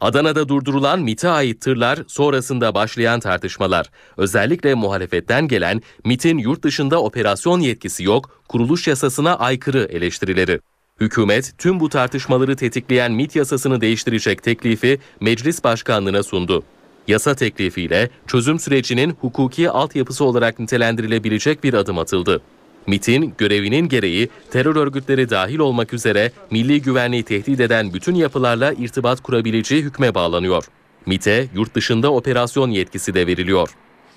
Adana'da 0.00 0.48
durdurulan 0.48 1.00
MIT'e 1.00 1.28
ait 1.28 1.60
tırlar 1.60 1.98
sonrasında 2.06 2.74
başlayan 2.74 3.20
tartışmalar. 3.20 3.90
Özellikle 4.16 4.74
muhalefetten 4.74 5.48
gelen 5.48 5.82
MIT'in 6.04 6.38
yurt 6.38 6.64
dışında 6.64 7.02
operasyon 7.02 7.60
yetkisi 7.60 8.04
yok, 8.04 8.42
kuruluş 8.48 8.88
yasasına 8.88 9.38
aykırı 9.38 9.88
eleştirileri. 9.92 10.60
Hükümet 11.02 11.54
tüm 11.58 11.80
bu 11.80 11.88
tartışmaları 11.88 12.56
tetikleyen 12.56 13.12
MIT 13.12 13.36
yasasını 13.36 13.80
değiştirecek 13.80 14.42
teklifi 14.42 14.98
meclis 15.20 15.64
başkanlığına 15.64 16.22
sundu. 16.22 16.62
Yasa 17.08 17.34
teklifiyle 17.34 18.10
çözüm 18.26 18.58
sürecinin 18.58 19.16
hukuki 19.20 19.70
altyapısı 19.70 20.24
olarak 20.24 20.58
nitelendirilebilecek 20.58 21.64
bir 21.64 21.74
adım 21.74 21.98
atıldı. 21.98 22.42
MIT'in 22.86 23.34
görevinin 23.38 23.88
gereği 23.88 24.28
terör 24.50 24.76
örgütleri 24.76 25.30
dahil 25.30 25.58
olmak 25.58 25.92
üzere 25.92 26.32
milli 26.50 26.82
güvenliği 26.82 27.22
tehdit 27.22 27.60
eden 27.60 27.94
bütün 27.94 28.14
yapılarla 28.14 28.72
irtibat 28.72 29.20
kurabileceği 29.20 29.82
hükme 29.82 30.14
bağlanıyor. 30.14 30.64
MIT'e 31.06 31.48
yurt 31.54 31.74
dışında 31.74 32.12
operasyon 32.12 32.70
yetkisi 32.70 33.14
de 33.14 33.26
veriliyor. 33.26 33.68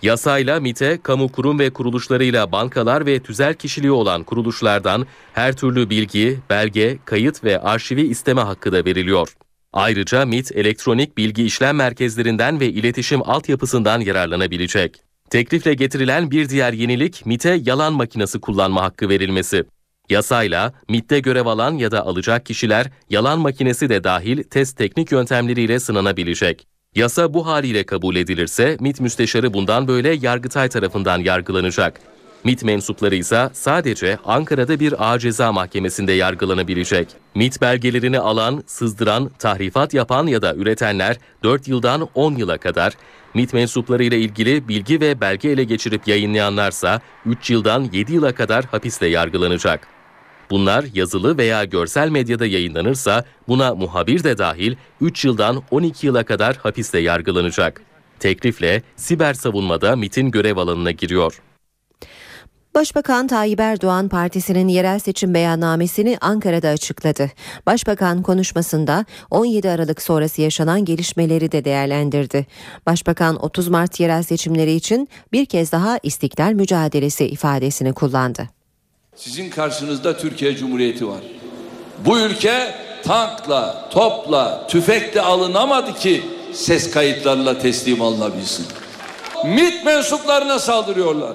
Yasayla 0.05 0.59
MIT'e 0.59 0.99
kamu 1.03 1.31
kurum 1.31 1.59
ve 1.59 1.69
kuruluşlarıyla 1.69 2.51
bankalar 2.51 3.05
ve 3.05 3.19
tüzel 3.19 3.53
kişiliği 3.53 3.91
olan 3.91 4.23
kuruluşlardan 4.23 5.05
her 5.33 5.55
türlü 5.55 5.89
bilgi, 5.89 6.39
belge, 6.49 6.97
kayıt 7.05 7.43
ve 7.43 7.61
arşivi 7.61 8.01
isteme 8.01 8.41
hakkı 8.41 8.71
da 8.71 8.85
veriliyor. 8.85 9.35
Ayrıca 9.73 10.25
MIT 10.25 10.51
elektronik 10.51 11.17
bilgi 11.17 11.43
işlem 11.45 11.75
merkezlerinden 11.75 12.59
ve 12.59 12.69
iletişim 12.69 13.29
altyapısından 13.29 13.99
yararlanabilecek. 13.99 15.01
Teklifle 15.29 15.73
getirilen 15.73 16.31
bir 16.31 16.49
diğer 16.49 16.73
yenilik 16.73 17.25
MIT'e 17.25 17.59
yalan 17.63 17.93
makinesi 17.93 18.39
kullanma 18.39 18.83
hakkı 18.83 19.09
verilmesi. 19.09 19.63
Yasayla 20.09 20.73
MIT'te 20.89 21.19
görev 21.19 21.45
alan 21.45 21.77
ya 21.77 21.91
da 21.91 22.05
alacak 22.05 22.45
kişiler 22.45 22.91
yalan 23.09 23.39
makinesi 23.39 23.89
de 23.89 24.03
dahil 24.03 24.43
test 24.43 24.77
teknik 24.77 25.11
yöntemleriyle 25.11 25.79
sınanabilecek. 25.79 26.74
Yasa 26.95 27.33
bu 27.33 27.45
haliyle 27.45 27.83
kabul 27.83 28.15
edilirse 28.15 28.77
MİT 28.79 29.01
müsteşarı 29.01 29.53
bundan 29.53 29.87
böyle 29.87 30.09
Yargıtay 30.21 30.69
tarafından 30.69 31.19
yargılanacak. 31.19 31.99
MİT 32.43 32.63
mensupları 32.63 33.15
ise 33.15 33.49
sadece 33.53 34.17
Ankara'da 34.25 34.79
bir 34.79 35.05
ağır 35.05 35.19
ceza 35.19 35.51
mahkemesinde 35.51 36.11
yargılanabilecek. 36.11 37.07
MİT 37.35 37.61
belgelerini 37.61 38.19
alan, 38.19 38.63
sızdıran, 38.65 39.31
tahrifat 39.39 39.93
yapan 39.93 40.27
ya 40.27 40.41
da 40.41 40.55
üretenler 40.55 41.17
4 41.43 41.67
yıldan 41.67 42.09
10 42.15 42.35
yıla 42.35 42.57
kadar, 42.57 42.93
MİT 43.33 43.53
mensupları 43.53 44.03
ile 44.03 44.19
ilgili 44.19 44.67
bilgi 44.67 45.01
ve 45.01 45.21
belge 45.21 45.49
ele 45.49 45.63
geçirip 45.63 46.07
yayınlayanlarsa 46.07 47.01
3 47.25 47.49
yıldan 47.49 47.89
7 47.93 48.13
yıla 48.13 48.35
kadar 48.35 48.65
hapisle 48.65 49.07
yargılanacak. 49.07 49.94
Bunlar 50.49 50.85
yazılı 50.93 51.37
veya 51.37 51.63
görsel 51.63 52.09
medyada 52.09 52.45
yayınlanırsa 52.45 53.23
buna 53.47 53.75
muhabir 53.75 54.23
de 54.23 54.37
dahil 54.37 54.75
3 55.01 55.25
yıldan 55.25 55.63
12 55.71 56.07
yıla 56.07 56.23
kadar 56.23 56.55
hapiste 56.55 56.99
yargılanacak. 56.99 57.81
Teklifle 58.19 58.81
siber 58.95 59.33
savunmada 59.33 59.95
MIT'in 59.95 60.31
görev 60.31 60.57
alanına 60.57 60.91
giriyor. 60.91 61.41
Başbakan 62.75 63.27
Tayyip 63.27 63.59
Erdoğan 63.59 64.09
partisinin 64.09 64.67
yerel 64.67 64.99
seçim 64.99 65.33
beyannamesini 65.33 66.17
Ankara'da 66.21 66.69
açıkladı. 66.69 67.31
Başbakan 67.65 68.21
konuşmasında 68.21 69.05
17 69.31 69.69
Aralık 69.69 70.01
sonrası 70.01 70.41
yaşanan 70.41 70.85
gelişmeleri 70.85 71.51
de 71.51 71.65
değerlendirdi. 71.65 72.45
Başbakan 72.85 73.43
30 73.43 73.67
Mart 73.67 73.99
yerel 73.99 74.23
seçimleri 74.23 74.71
için 74.71 75.09
bir 75.31 75.45
kez 75.45 75.71
daha 75.71 75.99
istiklal 76.03 76.53
mücadelesi 76.53 77.25
ifadesini 77.25 77.93
kullandı. 77.93 78.54
Sizin 79.15 79.49
karşınızda 79.49 80.17
Türkiye 80.17 80.55
Cumhuriyeti 80.55 81.07
var. 81.07 81.19
Bu 82.05 82.19
ülke 82.19 82.75
tankla, 83.03 83.89
topla, 83.89 84.67
tüfekle 84.67 85.21
alınamadı 85.21 85.93
ki 85.93 86.23
ses 86.53 86.91
kayıtlarıyla 86.91 87.59
teslim 87.59 88.01
alınabilsin. 88.01 88.65
MİT 89.45 89.85
mensuplarına 89.85 90.59
saldırıyorlar. 90.59 91.33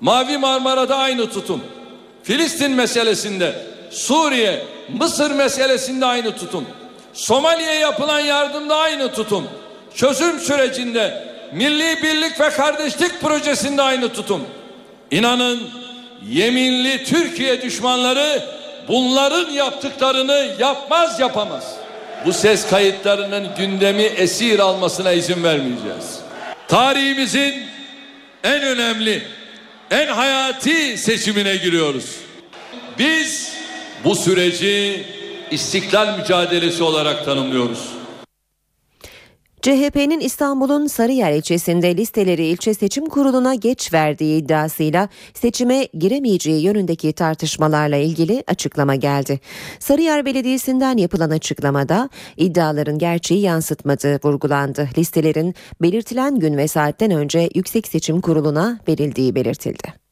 Mavi 0.00 0.38
Marmara'da 0.38 0.96
aynı 0.96 1.30
tutum. 1.30 1.60
Filistin 2.22 2.72
meselesinde, 2.72 3.54
Suriye, 3.90 4.64
Mısır 4.98 5.30
meselesinde 5.30 6.06
aynı 6.06 6.36
tutum. 6.36 6.64
Somali'ye 7.12 7.74
yapılan 7.74 8.20
yardımda 8.20 8.76
aynı 8.76 9.12
tutum. 9.12 9.44
Çözüm 9.94 10.40
sürecinde 10.40 11.26
milli 11.52 12.02
birlik 12.02 12.40
ve 12.40 12.50
kardeşlik 12.50 13.20
projesinde 13.20 13.82
aynı 13.82 14.08
tutum. 14.08 14.40
İnanın 15.10 15.60
yeminli 16.30 17.04
Türkiye 17.04 17.62
düşmanları 17.62 18.42
bunların 18.88 19.50
yaptıklarını 19.50 20.48
yapmaz 20.58 21.20
yapamaz. 21.20 21.74
Bu 22.26 22.32
ses 22.32 22.66
kayıtlarının 22.66 23.48
gündemi 23.58 24.02
esir 24.02 24.58
almasına 24.58 25.12
izin 25.12 25.44
vermeyeceğiz. 25.44 26.18
Tarihimizin 26.68 27.54
en 28.44 28.62
önemli, 28.62 29.22
en 29.90 30.06
hayati 30.06 30.98
seçimine 30.98 31.56
giriyoruz. 31.56 32.04
Biz 32.98 33.52
bu 34.04 34.14
süreci 34.14 35.04
istiklal 35.50 36.18
mücadelesi 36.18 36.82
olarak 36.82 37.24
tanımlıyoruz. 37.24 37.95
CHP'nin 39.66 40.20
İstanbul'un 40.20 40.86
Sarıyer 40.86 41.32
ilçesinde 41.32 41.96
listeleri 41.96 42.46
ilçe 42.46 42.74
seçim 42.74 43.06
kuruluna 43.06 43.54
geç 43.54 43.92
verdiği 43.92 44.42
iddiasıyla 44.42 45.08
seçime 45.34 45.88
giremeyeceği 45.98 46.64
yönündeki 46.64 47.12
tartışmalarla 47.12 47.96
ilgili 47.96 48.44
açıklama 48.46 48.94
geldi. 48.94 49.40
Sarıyer 49.78 50.24
Belediyesi'nden 50.24 50.96
yapılan 50.96 51.30
açıklamada 51.30 52.10
iddiaların 52.36 52.98
gerçeği 52.98 53.40
yansıtmadığı 53.40 54.20
vurgulandı. 54.24 54.88
Listelerin 54.98 55.54
belirtilen 55.82 56.38
gün 56.38 56.56
ve 56.56 56.68
saatten 56.68 57.10
önce 57.10 57.50
Yüksek 57.54 57.88
Seçim 57.88 58.20
Kurulu'na 58.20 58.78
verildiği 58.88 59.34
belirtildi. 59.34 60.05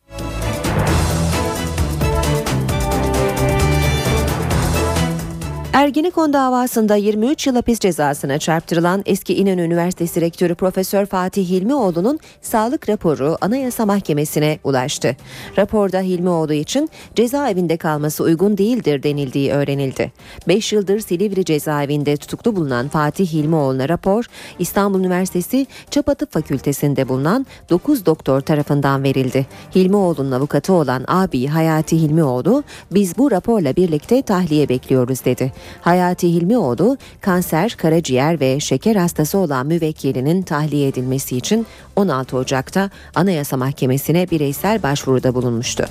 Ergenekon 5.75 6.33
davasında 6.33 6.97
23 6.97 7.47
yıl 7.47 7.55
hapis 7.55 7.79
cezasına 7.79 8.39
çarptırılan 8.39 9.03
eski 9.07 9.35
İnönü 9.35 9.63
Üniversitesi 9.63 10.21
Rektörü 10.21 10.55
Profesör 10.55 11.07
Fatih 11.07 11.49
Hilmioğlu'nun 11.49 12.19
sağlık 12.43 12.89
raporu 12.89 13.37
Anayasa 13.41 13.87
Mahkemesi'ne 13.87 14.59
ulaştı. 14.65 15.17
Raporda 15.59 16.01
Hilmioğlu 16.01 16.53
için 16.53 16.89
cezaevinde 17.15 17.77
kalması 17.77 18.25
uygun 18.25 18.59
değildir 18.59 19.03
denildiği 19.03 19.53
öğrenildi. 19.53 20.13
5 20.49 20.73
yıldır 20.73 21.01
Silivri 21.01 21.45
cezaevinde 21.45 22.17
tutuklu 22.17 22.57
bulunan 22.57 22.89
Fatih 22.89 23.33
Hilmioğlu'na 23.33 23.89
rapor 23.89 24.25
İstanbul 24.59 25.01
Üniversitesi 25.01 25.67
Çapa 25.91 26.15
Tıp 26.15 26.33
Fakültesi'nde 26.33 27.09
bulunan 27.09 27.47
9 27.71 28.07
doktor 28.07 28.41
tarafından 28.41 29.03
verildi. 29.03 29.47
Hilmioğlu'nun 29.75 30.33
avukatı 30.33 30.73
olan 30.73 31.05
abi 31.09 31.47
Hayati 31.47 31.97
Hilmioğlu 31.97 32.63
biz 32.91 33.19
bu 33.19 33.31
raporla 33.31 33.77
birlikte 33.77 34.23
tahliye 34.23 34.69
bekliyoruz 34.69 35.25
dedi. 35.25 35.53
Hayati 35.81 36.29
Hilmioğlu 36.29 36.97
kanser, 37.21 37.75
karaciğer 37.79 38.41
ve 38.41 38.61
şeker 38.61 38.97
hastası 38.97 39.39
olan 39.39 39.67
müvekkilinin 39.67 40.43
tahliye 40.43 40.89
edilmesi 40.89 41.37
için 41.37 41.67
16 41.97 42.37
Ocak'ta 42.37 42.91
Anayasa 43.15 43.57
Mahkemesi'ne 43.57 44.31
bireysel 44.31 44.83
başvuruda 44.83 45.35
bulunmuştu. 45.35 45.85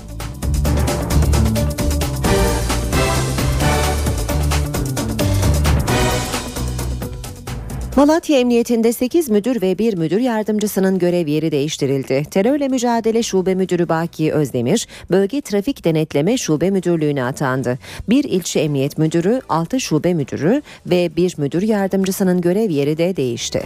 Malatya 7.96 8.38
Emniyetinde 8.38 8.92
8 8.92 9.30
müdür 9.30 9.62
ve 9.62 9.78
1 9.78 9.96
müdür 9.96 10.20
yardımcısının 10.20 10.98
görev 10.98 11.26
yeri 11.26 11.52
değiştirildi. 11.52 12.22
Terörle 12.30 12.68
Mücadele 12.68 13.22
Şube 13.22 13.54
Müdürü 13.54 13.88
Baki 13.88 14.32
Özdemir, 14.32 14.88
Bölge 15.10 15.40
Trafik 15.40 15.84
Denetleme 15.84 16.36
Şube 16.36 16.70
Müdürlüğü'ne 16.70 17.24
atandı. 17.24 17.78
Bir 18.08 18.24
ilçe 18.24 18.60
emniyet 18.60 18.98
müdürü, 18.98 19.40
6 19.48 19.80
şube 19.80 20.14
müdürü 20.14 20.62
ve 20.86 21.16
1 21.16 21.34
müdür 21.38 21.62
yardımcısının 21.62 22.40
görev 22.40 22.70
yeri 22.70 22.98
de 22.98 23.16
değişti. 23.16 23.62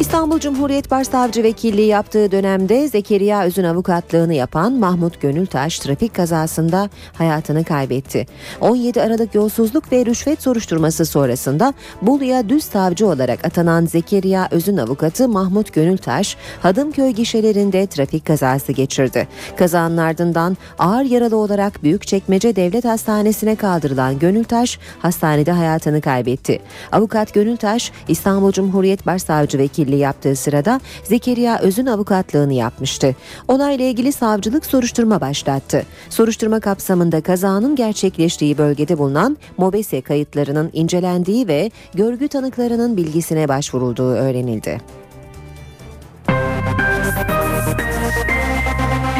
İstanbul 0.00 0.38
Cumhuriyet 0.38 0.90
Başsavcı 0.90 1.42
Vekilliği 1.42 1.86
yaptığı 1.86 2.30
dönemde 2.30 2.88
Zekeriya 2.88 3.44
Öz'ün 3.44 3.64
avukatlığını 3.64 4.34
yapan 4.34 4.72
Mahmut 4.72 5.20
Gönültaş 5.20 5.78
trafik 5.78 6.14
kazasında 6.14 6.90
hayatını 7.12 7.64
kaybetti. 7.64 8.26
17 8.60 9.02
Aralık 9.02 9.34
yolsuzluk 9.34 9.92
ve 9.92 10.06
rüşvet 10.06 10.42
soruşturması 10.42 11.06
sonrasında 11.06 11.74
Bolu'ya 12.02 12.48
düz 12.48 12.64
savcı 12.64 13.06
olarak 13.06 13.44
atanan 13.44 13.86
Zekeriya 13.86 14.48
Öz'ün 14.50 14.76
avukatı 14.76 15.28
Mahmut 15.28 15.72
Gönültaş, 15.72 16.36
Hadımköy 16.62 17.10
gişelerinde 17.10 17.86
trafik 17.86 18.26
kazası 18.26 18.72
geçirdi. 18.72 19.28
Kazanın 19.56 19.96
ardından 19.96 20.56
ağır 20.78 21.04
yaralı 21.04 21.36
olarak 21.36 21.82
Büyükçekmece 21.82 22.56
Devlet 22.56 22.84
Hastanesi'ne 22.84 23.56
kaldırılan 23.56 24.18
Gönültaş 24.18 24.78
hastanede 24.98 25.52
hayatını 25.52 26.00
kaybetti. 26.00 26.60
Avukat 26.92 27.34
Gönültaş 27.34 27.92
İstanbul 28.08 28.52
Cumhuriyet 28.52 29.06
Başsavcı 29.06 29.58
Vekilliği 29.84 30.02
yaptığı 30.02 30.36
sırada 30.36 30.80
Zekeriya 31.04 31.58
Öz'ün 31.58 31.86
avukatlığını 31.86 32.52
yapmıştı. 32.52 33.16
Olayla 33.48 33.84
ilgili 33.84 34.12
savcılık 34.12 34.66
soruşturma 34.66 35.20
başlattı. 35.20 35.86
Soruşturma 36.10 36.60
kapsamında 36.60 37.20
kazanın 37.20 37.76
gerçekleştiği 37.76 38.58
bölgede 38.58 38.98
bulunan 38.98 39.36
MOBESE 39.56 40.00
kayıtlarının 40.00 40.70
incelendiği 40.72 41.48
ve 41.48 41.70
görgü 41.94 42.28
tanıklarının 42.28 42.96
bilgisine 42.96 43.48
başvurulduğu 43.48 44.10
öğrenildi. 44.10 44.80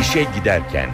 İşe 0.01 0.27
giderken 0.39 0.89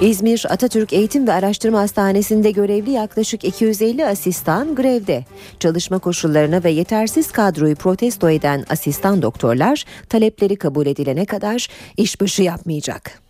İzmir 0.00 0.46
Atatürk 0.48 0.92
Eğitim 0.92 1.26
ve 1.26 1.32
Araştırma 1.32 1.80
Hastanesi'nde 1.80 2.50
görevli 2.50 2.90
yaklaşık 2.90 3.44
250 3.44 4.06
asistan 4.06 4.74
grevde. 4.74 5.24
Çalışma 5.60 5.98
koşullarını 5.98 6.64
ve 6.64 6.70
yetersiz 6.70 7.32
kadroyu 7.32 7.76
protesto 7.76 8.30
eden 8.30 8.64
asistan 8.68 9.22
doktorlar 9.22 9.84
talepleri 10.08 10.56
kabul 10.56 10.86
edilene 10.86 11.24
kadar 11.24 11.68
işbaşı 11.96 12.42
yapmayacak. 12.42 13.25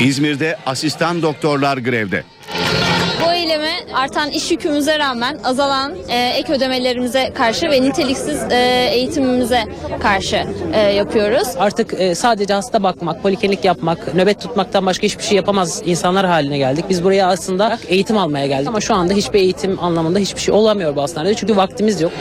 İzmir'de 0.00 0.56
asistan 0.66 1.22
doktorlar 1.22 1.78
grevde. 1.78 2.24
Bu 3.26 3.32
eylemi 3.32 3.70
artan 3.94 4.30
iş 4.30 4.50
yükümüze 4.50 4.98
rağmen 4.98 5.38
azalan 5.44 5.94
e, 6.08 6.32
ek 6.36 6.52
ödemelerimize 6.52 7.32
karşı 7.34 7.70
ve 7.70 7.82
niteliksiz 7.82 8.42
e, 8.50 8.88
eğitimimize 8.92 9.64
karşı 10.00 10.46
e, 10.72 10.80
yapıyoruz. 10.80 11.48
Artık 11.58 11.94
e, 11.98 12.14
sadece 12.14 12.54
hasta 12.54 12.82
bakmak, 12.82 13.22
poliklinik 13.22 13.64
yapmak, 13.64 14.14
nöbet 14.14 14.40
tutmaktan 14.40 14.86
başka 14.86 15.02
hiçbir 15.02 15.22
şey 15.22 15.36
yapamaz 15.36 15.82
insanlar 15.84 16.26
haline 16.26 16.58
geldik. 16.58 16.84
Biz 16.90 17.04
buraya 17.04 17.26
aslında 17.28 17.78
eğitim 17.88 18.18
almaya 18.18 18.46
geldik 18.46 18.68
ama 18.68 18.80
şu 18.80 18.94
anda 18.94 19.12
hiçbir 19.12 19.38
eğitim 19.38 19.84
anlamında 19.84 20.18
hiçbir 20.18 20.40
şey 20.40 20.54
olamıyor 20.54 20.96
bu 20.96 21.02
hastanede 21.02 21.34
çünkü 21.34 21.56
vaktimiz 21.56 22.00
yok. 22.00 22.12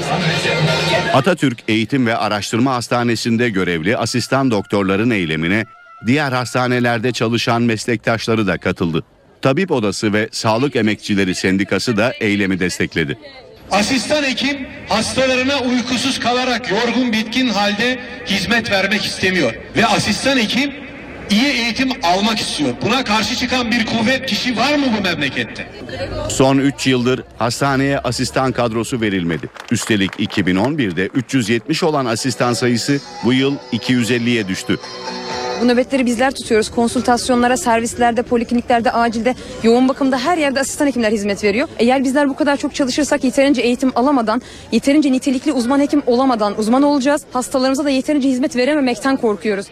Atatürk 1.14 1.58
Eğitim 1.68 2.08
ve 2.08 2.18
Araştırma 2.18 2.74
Hastanesi'nde 2.74 3.50
görevli 3.50 3.98
asistan 3.98 4.52
doktorların 4.52 5.10
eylemine 5.10 5.66
diğer 6.06 6.32
hastanelerde 6.32 7.12
çalışan 7.12 7.62
meslektaşları 7.62 8.48
da 8.48 8.58
katıldı. 8.58 9.04
Tabip 9.42 9.72
Odası 9.72 10.14
ve 10.14 10.30
Sağlık 10.32 10.76
Emekçileri 10.76 11.36
Sendikası 11.36 11.98
da 11.98 12.14
eylemi 12.20 12.60
destekledi. 12.60 13.18
Asistan 13.72 14.24
hekim 14.24 14.68
hastalarına 14.90 15.60
uykusuz 15.60 16.20
kalarak 16.20 16.72
yorgun 16.72 17.12
bitkin 17.14 17.48
halde 17.48 18.00
hizmet 18.26 18.72
vermek 18.72 19.06
istemiyor. 19.06 19.54
Ve 19.76 19.86
asistan 19.86 20.38
hekim 20.38 20.72
iyi 21.30 21.46
eğitim 21.46 21.90
almak 22.04 22.40
istiyor. 22.40 22.70
Buna 22.82 23.04
karşı 23.04 23.36
çıkan 23.36 23.72
bir 23.72 23.86
kuvvet 23.86 24.26
kişi 24.26 24.58
var 24.58 24.76
mı 24.76 24.86
bu 24.98 25.02
memlekette? 25.02 25.68
Son 26.30 26.58
3 26.58 26.88
yıldır 26.88 27.24
hastaneye 27.38 28.00
asistan 28.00 28.52
kadrosu 28.52 29.02
verilmedi. 29.02 29.50
Üstelik 29.72 30.12
2011'de 30.12 31.08
370 31.08 31.84
olan 31.84 32.06
asistan 32.06 32.54
sayısı 32.54 33.00
bu 33.24 33.34
yıl 33.34 33.56
250'ye 33.74 34.48
düştü. 34.48 34.78
Bu 35.62 35.68
nöbetleri 35.68 36.06
bizler 36.06 36.32
tutuyoruz. 36.32 36.72
Konsültasyonlara, 36.72 37.58
servislerde, 37.58 38.22
polikliniklerde, 38.22 38.92
acilde, 38.92 39.36
yoğun 39.64 39.90
bakımda 39.90 40.20
her 40.20 40.38
yerde 40.38 40.60
asistan 40.60 40.88
hekimler 40.88 41.12
hizmet 41.12 41.44
veriyor. 41.44 41.68
Eğer 41.80 42.04
bizler 42.04 42.30
bu 42.30 42.36
kadar 42.36 42.58
çok 42.58 42.76
çalışırsak 42.76 43.24
yeterince 43.24 43.62
eğitim 43.62 43.92
alamadan, 43.96 44.42
yeterince 44.72 45.12
nitelikli 45.12 45.52
uzman 45.52 45.80
hekim 45.80 46.04
olamadan 46.06 46.60
uzman 46.60 46.84
olacağız. 46.84 47.22
Hastalarımıza 47.34 47.86
da 47.86 47.90
yeterince 47.90 48.30
hizmet 48.30 48.56
verememekten 48.56 49.18
korkuyoruz. 49.18 49.66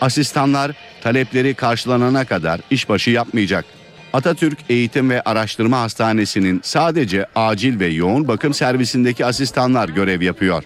Asistanlar 0.00 0.72
talepleri 1.02 1.54
karşılanana 1.54 2.24
kadar 2.24 2.60
işbaşı 2.70 3.10
yapmayacak. 3.10 3.64
Atatürk 4.12 4.58
Eğitim 4.68 5.10
ve 5.10 5.22
Araştırma 5.22 5.80
Hastanesi'nin 5.80 6.60
sadece 6.64 7.26
acil 7.34 7.80
ve 7.80 7.86
yoğun 7.86 8.28
bakım 8.28 8.54
servisindeki 8.54 9.26
asistanlar 9.26 9.88
görev 9.88 10.22
yapıyor. 10.22 10.62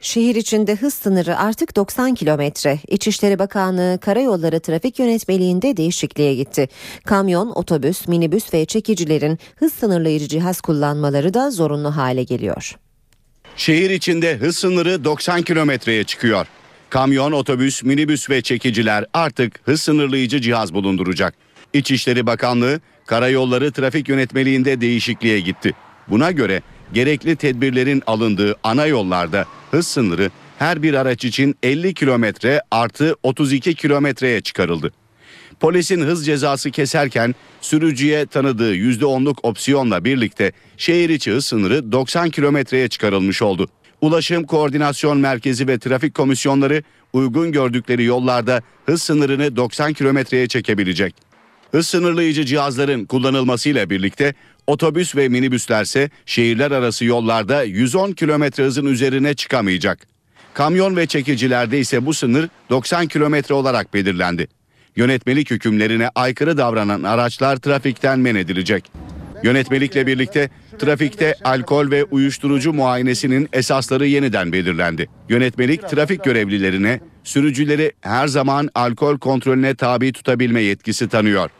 Şehir 0.00 0.34
içinde 0.34 0.74
hız 0.74 0.94
sınırı 0.94 1.38
artık 1.38 1.76
90 1.76 2.14
kilometre. 2.14 2.78
İçişleri 2.88 3.38
Bakanlığı 3.38 3.98
Karayolları 4.00 4.60
Trafik 4.60 4.98
Yönetmeliğinde 4.98 5.76
değişikliğe 5.76 6.34
gitti. 6.34 6.68
Kamyon, 7.04 7.52
otobüs, 7.54 8.08
minibüs 8.08 8.54
ve 8.54 8.64
çekicilerin 8.64 9.38
hız 9.56 9.72
sınırlayıcı 9.72 10.28
cihaz 10.28 10.60
kullanmaları 10.60 11.34
da 11.34 11.50
zorunlu 11.50 11.96
hale 11.96 12.22
geliyor. 12.22 12.76
Şehir 13.56 13.90
içinde 13.90 14.36
hız 14.36 14.56
sınırı 14.56 15.04
90 15.04 15.42
kilometreye 15.42 16.04
çıkıyor. 16.04 16.46
Kamyon, 16.90 17.32
otobüs, 17.32 17.82
minibüs 17.82 18.30
ve 18.30 18.42
çekiciler 18.42 19.04
artık 19.12 19.60
hız 19.64 19.82
sınırlayıcı 19.82 20.40
cihaz 20.40 20.74
bulunduracak. 20.74 21.34
İçişleri 21.72 22.26
Bakanlığı 22.26 22.80
Karayolları 23.06 23.72
Trafik 23.72 24.08
Yönetmeliğinde 24.08 24.80
değişikliğe 24.80 25.40
gitti. 25.40 25.74
Buna 26.08 26.30
göre 26.30 26.62
gerekli 26.94 27.36
tedbirlerin 27.36 28.02
alındığı 28.06 28.56
ana 28.62 28.86
yollarda 28.86 29.46
hız 29.70 29.86
sınırı 29.86 30.30
her 30.58 30.82
bir 30.82 30.94
araç 30.94 31.24
için 31.24 31.56
50 31.62 31.94
kilometre 31.94 32.62
artı 32.70 33.16
32 33.22 33.74
kilometreye 33.74 34.40
çıkarıldı. 34.40 34.92
Polisin 35.60 36.00
hız 36.00 36.26
cezası 36.26 36.70
keserken 36.70 37.34
sürücüye 37.60 38.26
tanıdığı 38.26 38.76
%10'luk 38.76 39.36
opsiyonla 39.42 40.04
birlikte 40.04 40.52
şehir 40.76 41.10
içi 41.10 41.32
hız 41.32 41.44
sınırı 41.44 41.92
90 41.92 42.30
kilometreye 42.30 42.88
çıkarılmış 42.88 43.42
oldu. 43.42 43.68
Ulaşım 44.00 44.44
Koordinasyon 44.44 45.18
Merkezi 45.18 45.68
ve 45.68 45.78
trafik 45.78 46.14
komisyonları 46.14 46.82
uygun 47.12 47.52
gördükleri 47.52 48.04
yollarda 48.04 48.62
hız 48.86 49.02
sınırını 49.02 49.56
90 49.56 49.92
kilometreye 49.92 50.48
çekebilecek. 50.48 51.14
Hız 51.70 51.86
sınırlayıcı 51.86 52.44
cihazların 52.44 53.04
kullanılmasıyla 53.04 53.90
birlikte 53.90 54.34
otobüs 54.68 55.16
ve 55.16 55.28
minibüslerse 55.28 56.10
şehirler 56.26 56.70
arası 56.70 57.04
yollarda 57.04 57.62
110 57.62 58.12
kilometre 58.12 58.64
hızın 58.64 58.86
üzerine 58.86 59.34
çıkamayacak. 59.34 60.06
Kamyon 60.54 60.96
ve 60.96 61.06
çekicilerde 61.06 61.78
ise 61.78 62.06
bu 62.06 62.14
sınır 62.14 62.48
90 62.70 63.06
kilometre 63.06 63.54
olarak 63.54 63.94
belirlendi. 63.94 64.48
Yönetmelik 64.96 65.50
hükümlerine 65.50 66.08
aykırı 66.14 66.58
davranan 66.58 67.02
araçlar 67.02 67.56
trafikten 67.56 68.18
men 68.18 68.34
edilecek. 68.34 68.92
Yönetmelikle 69.42 70.06
birlikte 70.06 70.50
trafikte 70.78 71.34
alkol 71.44 71.90
ve 71.90 72.04
uyuşturucu 72.04 72.72
muayenesinin 72.72 73.48
esasları 73.52 74.06
yeniden 74.06 74.52
belirlendi. 74.52 75.08
Yönetmelik 75.28 75.88
trafik 75.88 76.24
görevlilerine 76.24 77.00
sürücüleri 77.24 77.92
her 78.00 78.28
zaman 78.28 78.68
alkol 78.74 79.18
kontrolüne 79.18 79.74
tabi 79.74 80.12
tutabilme 80.12 80.62
yetkisi 80.62 81.08
tanıyor. 81.08 81.50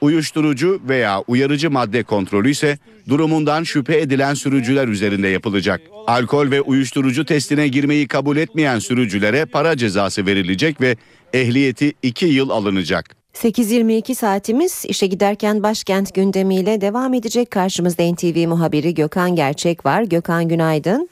Uyuşturucu 0.00 0.80
veya 0.88 1.22
uyarıcı 1.28 1.70
madde 1.70 2.02
kontrolü 2.02 2.50
ise 2.50 2.78
durumundan 3.08 3.62
şüphe 3.62 4.00
edilen 4.00 4.34
sürücüler 4.34 4.88
üzerinde 4.88 5.28
yapılacak. 5.28 5.80
Alkol 6.06 6.50
ve 6.50 6.60
uyuşturucu 6.60 7.24
testine 7.24 7.68
girmeyi 7.68 8.08
kabul 8.08 8.36
etmeyen 8.36 8.78
sürücülere 8.78 9.44
para 9.44 9.76
cezası 9.76 10.26
verilecek 10.26 10.80
ve 10.80 10.96
ehliyeti 11.32 11.92
2 12.02 12.26
yıl 12.26 12.50
alınacak. 12.50 13.16
8.22 13.34 14.14
saatimiz 14.14 14.84
işe 14.88 15.06
giderken 15.06 15.62
başkent 15.62 16.14
gündemiyle 16.14 16.80
devam 16.80 17.14
edecek. 17.14 17.50
Karşımızda 17.50 18.12
NTV 18.12 18.48
muhabiri 18.48 18.94
Gökhan 18.94 19.36
Gerçek 19.36 19.86
var. 19.86 20.02
Gökhan 20.02 20.48
günaydın. 20.48 21.08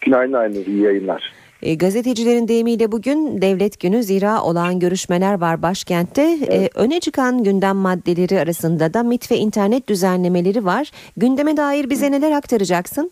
Günaydın 0.00 0.32
aynı 0.32 0.58
iyi 0.58 0.82
yayınlar. 0.82 1.32
E, 1.64 1.74
gazetecilerin 1.74 2.48
deyimiyle 2.48 2.92
bugün 2.92 3.42
devlet 3.42 3.80
günü 3.80 4.02
zira 4.02 4.42
olan 4.42 4.80
görüşmeler 4.80 5.40
var 5.40 5.62
başkentte. 5.62 6.22
E, 6.22 6.68
öne 6.74 7.00
çıkan 7.00 7.44
gündem 7.44 7.76
maddeleri 7.76 8.40
arasında 8.40 8.94
da 8.94 9.02
MIT 9.02 9.30
ve 9.30 9.36
internet 9.36 9.88
düzenlemeleri 9.88 10.64
var. 10.64 10.90
Gündeme 11.16 11.56
dair 11.56 11.90
bize 11.90 12.10
neler 12.10 12.32
aktaracaksın? 12.32 13.10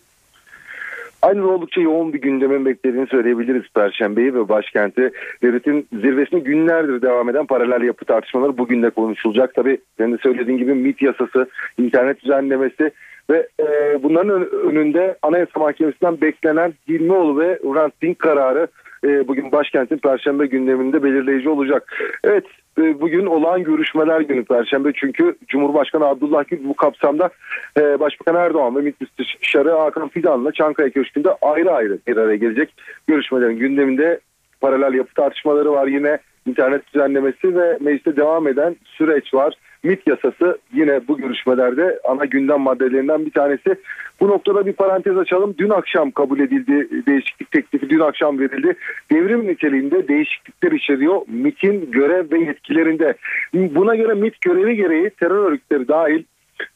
Aynı 1.23 1.51
oldukça 1.51 1.81
yoğun 1.81 2.13
bir 2.13 2.21
gündemin 2.21 2.67
beklediğini 2.67 3.07
söyleyebiliriz 3.07 3.63
Perşembeyi 3.75 4.35
ve 4.35 4.49
başkenti 4.49 5.11
devletin 5.43 5.89
zirvesini 5.93 6.45
günlerdir 6.45 7.03
devam 7.03 7.29
eden 7.29 7.47
paralel 7.47 7.87
yapı 7.87 8.05
tartışmaları 8.05 8.59
bugün 8.59 8.83
de 8.83 8.91
konuşulacak. 8.91 9.55
Tabii 9.55 9.79
senin 9.99 10.13
de 10.13 10.19
söylediğin 10.23 10.59
gibi 10.59 10.75
MIT 10.75 11.03
yasası, 11.03 11.47
internet 11.79 12.23
düzenlemesi 12.23 12.91
ve 13.31 13.49
e, 13.61 14.03
bunların 14.03 14.51
önünde 14.51 15.17
Anayasa 15.23 15.61
Mahkemesi'nden 15.61 16.21
beklenen 16.21 16.75
Hilmioğlu 16.89 17.41
ve 17.41 17.59
Hrant 17.63 18.03
Dink 18.03 18.19
kararı 18.19 18.69
e, 19.05 19.29
bugün 19.29 19.53
başkentin 19.53 19.99
Perşembe 19.99 20.47
gündeminde 20.47 21.03
belirleyici 21.03 21.49
olacak. 21.49 21.93
Evet 22.25 22.45
e, 22.79 23.01
bugün 23.01 23.27
olağan 23.27 23.63
görüşmeler 23.63 24.21
günü 24.21 24.45
Perşembe 24.45 24.93
çünkü 24.95 25.37
Cumhurbaşkanı 25.49 26.07
Abdullah 26.07 26.45
Gül 26.49 26.65
bu 26.65 26.75
kapsamda 26.75 27.31
e, 27.79 28.01
Başbakan 28.01 28.37
Erdoğan 28.37 28.77
ve 28.77 28.81
MİT 28.81 29.01
Müsteşarı 29.01 29.71
Hakan 29.71 30.09
Fidan'la 30.09 30.53
Çankaya 30.53 30.91
Köşkü'nde 30.91 31.29
ayrı 31.43 31.71
ayrı 31.71 31.99
bir 32.07 32.17
araya 32.17 32.37
gelecek 32.37 32.75
görüşmelerin 33.07 33.59
gündeminde 33.59 34.21
paralel 34.61 34.95
yapı 34.95 35.15
tartışmaları 35.15 35.73
var 35.73 35.87
yine 35.87 36.19
internet 36.47 36.95
düzenlemesi 36.95 37.57
ve 37.57 37.79
mecliste 37.81 38.17
devam 38.17 38.49
eden 38.49 38.77
süreç 38.85 39.35
var. 39.35 39.55
MIT 39.83 40.07
yasası 40.07 40.59
yine 40.75 41.01
bu 41.09 41.19
görüşmelerde 41.19 42.01
ana 42.05 42.25
gündem 42.25 42.61
maddelerinden 42.61 43.27
bir 43.27 43.31
tanesi. 43.31 43.77
Bu 44.21 44.29
noktada 44.29 44.67
bir 44.67 44.73
parantez 44.73 45.19
açalım. 45.19 45.55
Dün 45.59 45.71
akşam 45.71 46.11
kabul 46.11 46.41
edildi 46.41 46.89
değişiklik 47.07 47.51
teklifi 47.51 47.91
dün 47.91 48.01
akşam 48.01 48.39
verildi. 48.39 48.75
Devrim 49.13 49.47
niteliğinde 49.47 50.09
değişiklikler 50.09 50.73
içeriyor 50.73 51.21
MIT'in 51.29 51.91
görev 51.91 52.31
ve 52.33 52.39
yetkilerinde. 52.39 53.15
Buna 53.55 53.95
göre 53.95 54.15
MIT 54.15 54.41
görevi 54.41 54.77
gereği 54.77 55.11
terör 55.11 55.45
örgütleri 55.45 55.89
dahil 55.89 56.25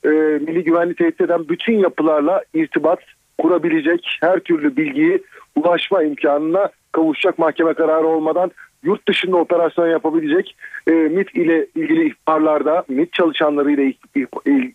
e, 0.04 0.08
milli 0.08 0.64
güvenliği 0.64 0.94
tehdit 0.94 1.20
eden 1.20 1.48
bütün 1.48 1.78
yapılarla 1.78 2.42
irtibat 2.54 2.98
kurabilecek 3.38 4.18
her 4.20 4.40
türlü 4.40 4.76
bilgiyi 4.76 5.22
ulaşma 5.56 6.02
imkanına 6.02 6.70
kavuşacak 6.92 7.38
mahkeme 7.38 7.74
kararı 7.74 8.06
olmadan 8.06 8.50
yurt 8.86 9.34
operasyon 9.34 9.88
yapabilecek 9.88 10.56
e, 10.86 10.92
MIT 10.92 11.34
ile 11.34 11.66
ilgili 11.74 12.06
ihbarlarda, 12.08 12.84
MIT 12.88 13.12
çalışanları 13.12 13.70
ile 13.70 13.94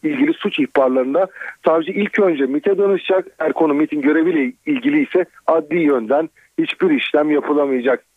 ilgili 0.04 0.34
suç 0.34 0.60
ihbarlarında 0.60 1.28
savcı 1.66 1.92
ilk 1.92 2.20
önce 2.20 2.46
MIT'e 2.46 2.78
danışacak. 2.78 3.28
Eğer 3.40 3.54
konu 3.54 3.74
MIT'in 3.74 4.02
göreviyle 4.02 4.54
ilgili 4.66 5.04
ise 5.04 5.26
adli 5.48 5.80
yönden 5.80 6.30
hiçbir 6.60 6.90
işlem 6.90 7.32
yapılamayacak. 7.32 8.11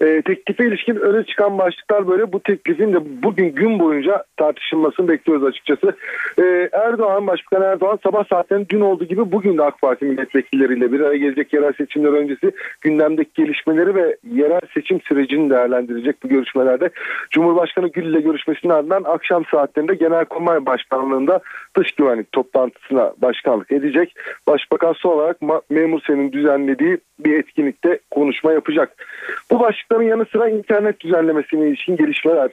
E, 0.00 0.22
teklife 0.22 0.66
ilişkin 0.66 0.96
öne 0.96 1.24
çıkan 1.24 1.58
başlıklar 1.58 2.08
böyle. 2.08 2.32
Bu 2.32 2.42
teklifin 2.42 2.92
de 2.92 3.22
bugün 3.22 3.54
gün 3.54 3.78
boyunca 3.78 4.24
tartışılmasını 4.36 5.08
bekliyoruz 5.08 5.44
açıkçası. 5.44 5.96
E, 6.38 6.68
Erdoğan, 6.72 7.26
Başbakan 7.26 7.62
Erdoğan 7.62 7.98
sabah 8.02 8.24
saatlerinde 8.28 8.68
dün 8.68 8.80
olduğu 8.80 9.04
gibi 9.04 9.32
bugün 9.32 9.58
de 9.58 9.62
AK 9.62 9.80
Parti 9.80 10.04
milletvekilleriyle 10.04 10.92
bir 10.92 11.00
araya 11.00 11.16
gelecek 11.16 11.52
yerel 11.52 11.72
seçimler 11.72 12.12
öncesi 12.12 12.52
gündemdeki 12.80 13.30
gelişmeleri 13.34 13.94
ve 13.94 14.16
yerel 14.30 14.60
seçim 14.74 15.00
sürecini 15.00 15.50
değerlendirecek 15.50 16.22
bu 16.22 16.28
görüşmelerde. 16.28 16.90
Cumhurbaşkanı 17.30 17.88
Gül 17.88 18.06
ile 18.06 18.20
görüşmesinin 18.20 18.72
ardından 18.72 19.04
akşam 19.04 19.44
saatlerinde 19.50 19.94
Genelkurmay 19.94 20.66
Başkanlığı'nda 20.66 21.40
dış 21.76 21.92
güvenlik 21.92 22.32
toplantısına 22.32 23.12
başkanlık 23.22 23.72
edecek. 23.72 24.14
Başbakan 24.46 24.92
son 24.92 25.10
olarak 25.10 25.36
Memur 25.70 26.00
Sen'in 26.06 26.32
düzenlediği 26.32 26.98
bir 27.24 27.38
etkinlikte 27.38 27.98
konuşma 28.10 28.52
yapacak. 28.52 29.06
Bu 29.50 29.60
başlıkların 29.60 30.02
yanı 30.02 30.24
sıra 30.24 30.48
internet 30.48 31.00
düzenlemesine 31.00 31.68
ilişkin 31.68 31.96
gelişmeler 31.96 32.50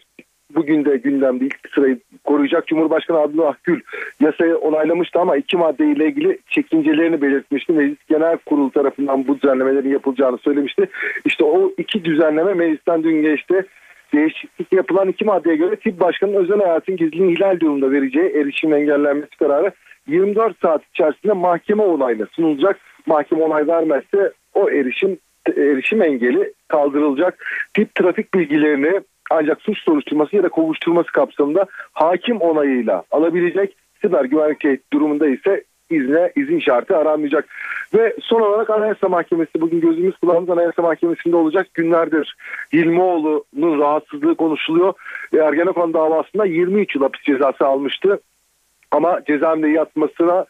bugün 0.55 0.85
de 0.85 0.97
gündemde 0.97 1.45
ilk 1.45 1.59
sırayı 1.75 1.99
koruyacak. 2.23 2.67
Cumhurbaşkanı 2.67 3.17
Abdullah 3.17 3.53
Gül 3.63 3.81
yasayı 4.21 4.57
onaylamıştı 4.57 5.19
ama 5.19 5.37
iki 5.37 5.57
maddeyle 5.57 6.05
ilgili 6.07 6.39
çekincelerini 6.49 7.21
belirtmişti. 7.21 7.73
Meclis 7.73 8.05
Genel 8.09 8.37
Kurulu 8.37 8.71
tarafından 8.71 9.27
bu 9.27 9.41
düzenlemelerin 9.41 9.89
yapılacağını 9.89 10.37
söylemişti. 10.37 10.89
İşte 11.25 11.43
o 11.43 11.71
iki 11.77 12.05
düzenleme 12.05 12.53
meclisten 12.53 13.03
dün 13.03 13.21
geçti. 13.21 13.65
Değişiklik 14.13 14.73
yapılan 14.73 15.07
iki 15.07 15.25
maddeye 15.25 15.55
göre 15.55 15.75
tip 15.75 15.99
başkanının 15.99 16.37
özel 16.37 16.59
hayatın 16.59 16.97
gizliliğini 16.97 17.33
ihlal 17.33 17.59
durumunda 17.59 17.91
vereceği 17.91 18.29
erişim 18.29 18.73
engellenmesi 18.73 19.37
kararı 19.39 19.71
24 20.07 20.59
saat 20.61 20.81
içerisinde 20.93 21.33
mahkeme 21.33 21.83
onayla 21.83 22.25
sunulacak. 22.31 22.79
Mahkeme 23.05 23.43
onay 23.43 23.67
vermezse 23.67 24.31
o 24.59 24.69
erişim 24.69 25.17
erişim 25.57 26.01
engeli 26.01 26.53
kaldırılacak. 26.67 27.45
Tip 27.73 27.95
trafik 27.95 28.33
bilgilerini 28.33 29.01
ancak 29.31 29.61
suç 29.61 29.77
soruşturması 29.79 30.35
ya 30.35 30.43
da 30.43 30.49
kovuşturması 30.49 31.11
kapsamında 31.11 31.65
hakim 31.93 32.37
onayıyla 32.37 33.03
alabilecek. 33.11 33.75
Siber 34.01 34.25
güvenlik 34.25 34.93
durumunda 34.93 35.27
ise 35.27 35.63
izne 35.89 36.31
izin 36.35 36.59
şartı 36.59 36.97
aranmayacak. 36.97 37.49
Ve 37.93 38.15
son 38.21 38.41
olarak 38.41 38.69
Anayasa 38.69 39.09
Mahkemesi 39.09 39.61
bugün 39.61 39.81
gözümüz 39.81 40.17
kulağımız 40.17 40.49
Anayasa 40.49 40.81
Mahkemesi'nde 40.81 41.35
olacak 41.35 41.67
günlerdir 41.73 42.35
Hilmioğlu'nun 42.73 43.79
rahatsızlığı 43.79 44.35
konuşuluyor. 44.35 44.93
Ergenekon 45.33 45.93
davasında 45.93 46.45
23 46.45 46.95
yıl 46.95 47.01
hapis 47.01 47.21
cezası 47.21 47.65
almıştı. 47.65 48.19
Ama 48.91 49.21
cezaevinde 49.27 49.67
yatmasına 49.67 50.45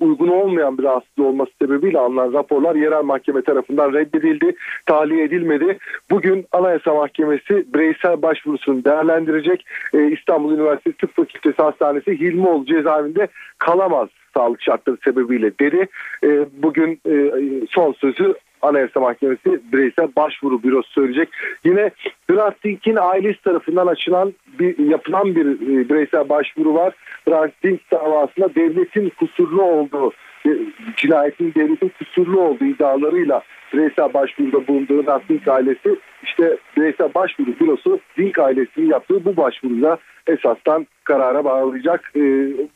uygun 0.00 0.28
olmayan 0.28 0.78
bir 0.78 0.82
rahatsızlığı 0.82 1.26
olması 1.26 1.52
sebebiyle 1.62 1.98
alınan 1.98 2.32
raporlar 2.32 2.74
yerel 2.74 3.04
mahkeme 3.04 3.42
tarafından 3.42 3.92
reddedildi, 3.92 4.56
tahliye 4.86 5.24
edilmedi. 5.24 5.78
Bugün 6.10 6.46
Anayasa 6.52 6.94
Mahkemesi 6.94 7.64
bireysel 7.74 8.22
başvurusunu 8.22 8.84
değerlendirecek. 8.84 9.66
E, 9.94 10.10
İstanbul 10.10 10.52
Üniversitesi 10.52 10.96
Tıp 10.96 11.16
Fakültesi 11.16 11.62
Hastanesi 11.62 12.20
Hilmioğlu 12.20 12.66
cezaevinde 12.66 13.28
kalamaz 13.58 14.08
sağlık 14.36 14.62
şartları 14.62 14.96
sebebiyle 15.04 15.58
dedi. 15.58 15.88
E, 16.24 16.46
bugün 16.62 17.00
e, 17.08 17.32
son 17.70 17.92
sözü 17.92 18.34
Anayasa 18.62 19.00
Mahkemesi 19.00 19.60
bireysel 19.72 20.08
başvuru 20.16 20.62
bürosu 20.62 20.90
söyleyecek. 20.90 21.28
Yine 21.64 21.90
Hrant 22.30 22.64
Dink'in 22.64 22.96
ailesi 22.96 23.42
tarafından 23.42 23.86
açılan 23.86 24.34
bir 24.58 24.78
yapılan 24.78 25.34
bir 25.36 25.46
e, 25.46 25.88
bireysel 25.88 26.28
başvuru 26.28 26.74
var. 26.74 26.94
Hrant 27.28 27.52
davasında 27.92 28.54
devletin 28.54 29.12
kusurlu 29.18 29.62
olduğu 29.62 30.12
e, 30.46 30.50
cinayetin 30.96 31.54
devletin 31.54 31.92
kusurlu 31.98 32.40
olduğu 32.40 32.64
iddialarıyla 32.64 33.42
bireysel 33.72 34.14
başvuruda 34.14 34.66
bulunduğu 34.66 35.06
Hrant 35.06 35.28
Dink 35.28 35.48
ailesi 35.48 35.96
işte 36.22 36.56
bireysel 36.76 37.14
başvuru 37.14 37.50
bürosu 37.60 38.00
Dink 38.18 38.38
ailesinin 38.38 38.90
yaptığı 38.90 39.24
bu 39.24 39.36
başvuruda 39.36 39.98
esastan 40.26 40.86
karara 41.04 41.44
bağlayacak. 41.44 42.12
E, 42.16 42.20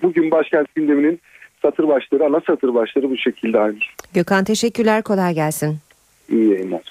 bugün 0.03 0.31
başkent 0.31 0.74
gündeminin 0.74 1.20
satır 1.63 1.89
başları, 1.89 2.25
ana 2.25 2.41
satır 2.47 2.75
başları 2.75 3.11
bu 3.11 3.17
şekilde 3.17 3.59
aynı. 3.59 3.79
Gökhan 4.15 4.45
teşekkürler 4.45 5.03
kolay 5.03 5.35
gelsin. 5.35 5.79
İyi 6.29 6.51
yayınlar. 6.51 6.83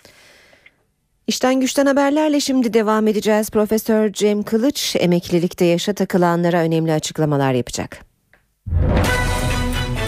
İşten 1.28 1.60
güçten 1.60 1.86
haberlerle 1.86 2.40
şimdi 2.40 2.74
devam 2.74 3.08
edeceğiz. 3.08 3.52
Profesör 3.52 4.14
Cem 4.14 4.44
Kılıç 4.44 4.96
emeklilikte 5.00 5.66
yaşa 5.66 5.94
takılanlara 5.94 6.62
önemli 6.62 6.94
açıklamalar 6.94 7.54
yapacak. 7.54 8.00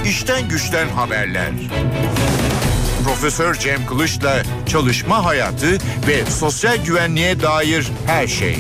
İşten 0.05 0.49
güçten 0.49 0.87
haberler. 0.87 1.51
Profesör 3.03 3.53
Cem 3.55 3.85
Kılıç'la 3.85 4.43
çalışma 4.69 5.25
hayatı 5.25 5.71
ve 6.07 6.25
sosyal 6.25 6.85
güvenliğe 6.85 7.41
dair 7.41 7.91
her 8.07 8.27
şey. 8.27 8.55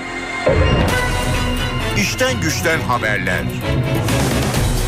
İşten 1.98 2.42
güçten 2.42 2.80
haberler. 2.80 3.44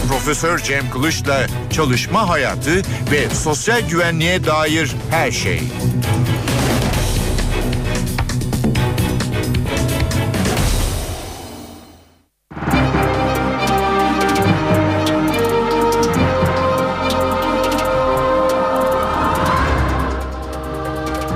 Profesör 0.07 0.59
Cem 0.59 0.89
Kılıç'la 0.89 1.47
çalışma 1.71 2.29
hayatı 2.29 2.75
ve 3.11 3.29
sosyal 3.29 3.81
güvenliğe 3.89 4.45
dair 4.45 4.95
her 5.11 5.31
şey. 5.31 5.61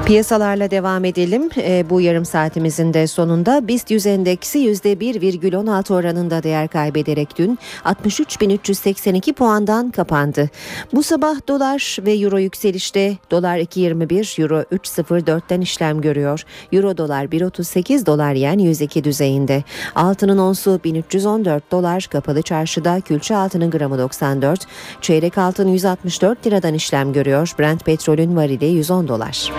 Piyasalarla 0.09 0.71
devam 0.71 1.05
edelim. 1.05 1.49
E, 1.57 1.89
bu 1.89 2.01
yarım 2.01 2.25
saatimizin 2.25 2.93
de 2.93 3.07
sonunda 3.07 3.67
BIST 3.67 3.91
100 3.91 4.05
endeksi 4.05 4.59
%1,16 4.59 5.93
oranında 5.93 6.43
değer 6.43 6.67
kaybederek 6.67 7.37
dün 7.37 7.59
63.382 7.85 9.33
puandan 9.33 9.91
kapandı. 9.91 10.49
Bu 10.93 11.03
sabah 11.03 11.47
dolar 11.47 11.97
ve 12.05 12.13
euro 12.13 12.37
yükselişte 12.37 13.17
dolar 13.31 13.57
2.21, 13.57 14.41
euro 14.41 14.61
3.04'ten 14.61 15.61
işlem 15.61 16.01
görüyor. 16.01 16.43
Euro 16.71 16.97
dolar 16.97 17.25
1.38, 17.25 18.05
dolar 18.05 18.33
yen 18.33 18.57
102 18.59 19.03
düzeyinde. 19.03 19.63
Altının 19.95 20.37
onsu 20.37 20.79
1314 20.83 21.71
dolar, 21.71 22.07
kapalı 22.11 22.41
çarşıda 22.41 23.01
külçe 23.01 23.35
altının 23.35 23.71
gramı 23.71 23.97
94, 23.97 24.65
çeyrek 25.01 25.37
altın 25.37 25.67
164 25.67 26.47
liradan 26.47 26.73
işlem 26.73 27.13
görüyor. 27.13 27.53
Brent 27.59 27.85
petrolün 27.85 28.35
varili 28.35 28.65
110 28.65 29.07
dolar. 29.07 29.51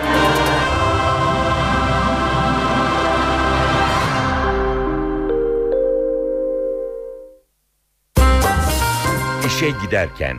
İşe 9.61 9.71
giderken 9.87 10.37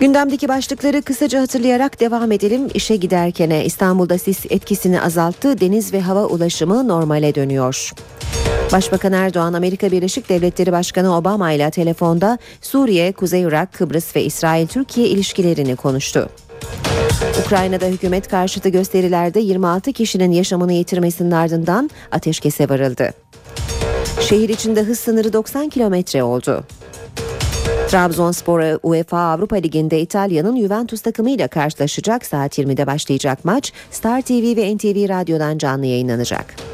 Gündemdeki 0.00 0.48
başlıkları 0.48 1.02
kısaca 1.02 1.40
hatırlayarak 1.40 2.00
devam 2.00 2.32
edelim. 2.32 2.68
İşe 2.74 2.96
giderkene 2.96 3.64
İstanbul'da 3.64 4.18
sis 4.18 4.46
etkisini 4.50 5.02
azalttı. 5.02 5.60
Deniz 5.60 5.92
ve 5.92 6.00
hava 6.00 6.24
ulaşımı 6.24 6.88
normale 6.88 7.34
dönüyor. 7.34 7.92
Başbakan 8.72 9.12
Erdoğan 9.12 9.52
Amerika 9.52 9.90
Birleşik 9.90 10.28
Devletleri 10.28 10.72
Başkanı 10.72 11.16
Obama 11.16 11.52
ile 11.52 11.70
telefonda 11.70 12.38
Suriye, 12.60 13.12
Kuzey 13.12 13.42
Irak, 13.42 13.72
Kıbrıs 13.72 14.16
ve 14.16 14.22
İsrail-Türkiye 14.22 15.08
ilişkilerini 15.08 15.76
konuştu. 15.76 16.28
Ukrayna'da 17.46 17.86
hükümet 17.86 18.28
karşıtı 18.28 18.68
gösterilerde 18.68 19.40
26 19.40 19.92
kişinin 19.92 20.32
yaşamını 20.32 20.72
yitirmesinin 20.72 21.30
ardından 21.30 21.90
ateşkese 22.10 22.68
varıldı. 22.68 23.10
Şehir 24.20 24.48
içinde 24.48 24.82
hız 24.82 25.00
sınırı 25.00 25.32
90 25.32 25.68
kilometre 25.68 26.22
oldu. 26.22 26.64
Trabzonspor 27.88 28.78
UEFA 28.82 29.18
Avrupa 29.18 29.56
Ligi'nde 29.56 30.00
İtalya'nın 30.00 30.60
Juventus 30.60 31.00
takımıyla 31.00 31.48
karşılaşacak. 31.48 32.26
Saat 32.26 32.58
20'de 32.58 32.86
başlayacak 32.86 33.44
maç 33.44 33.72
Star 33.90 34.22
TV 34.22 34.56
ve 34.56 34.76
NTV 34.76 35.08
Radyo'dan 35.08 35.58
canlı 35.58 35.86
yayınlanacak. 35.86 36.71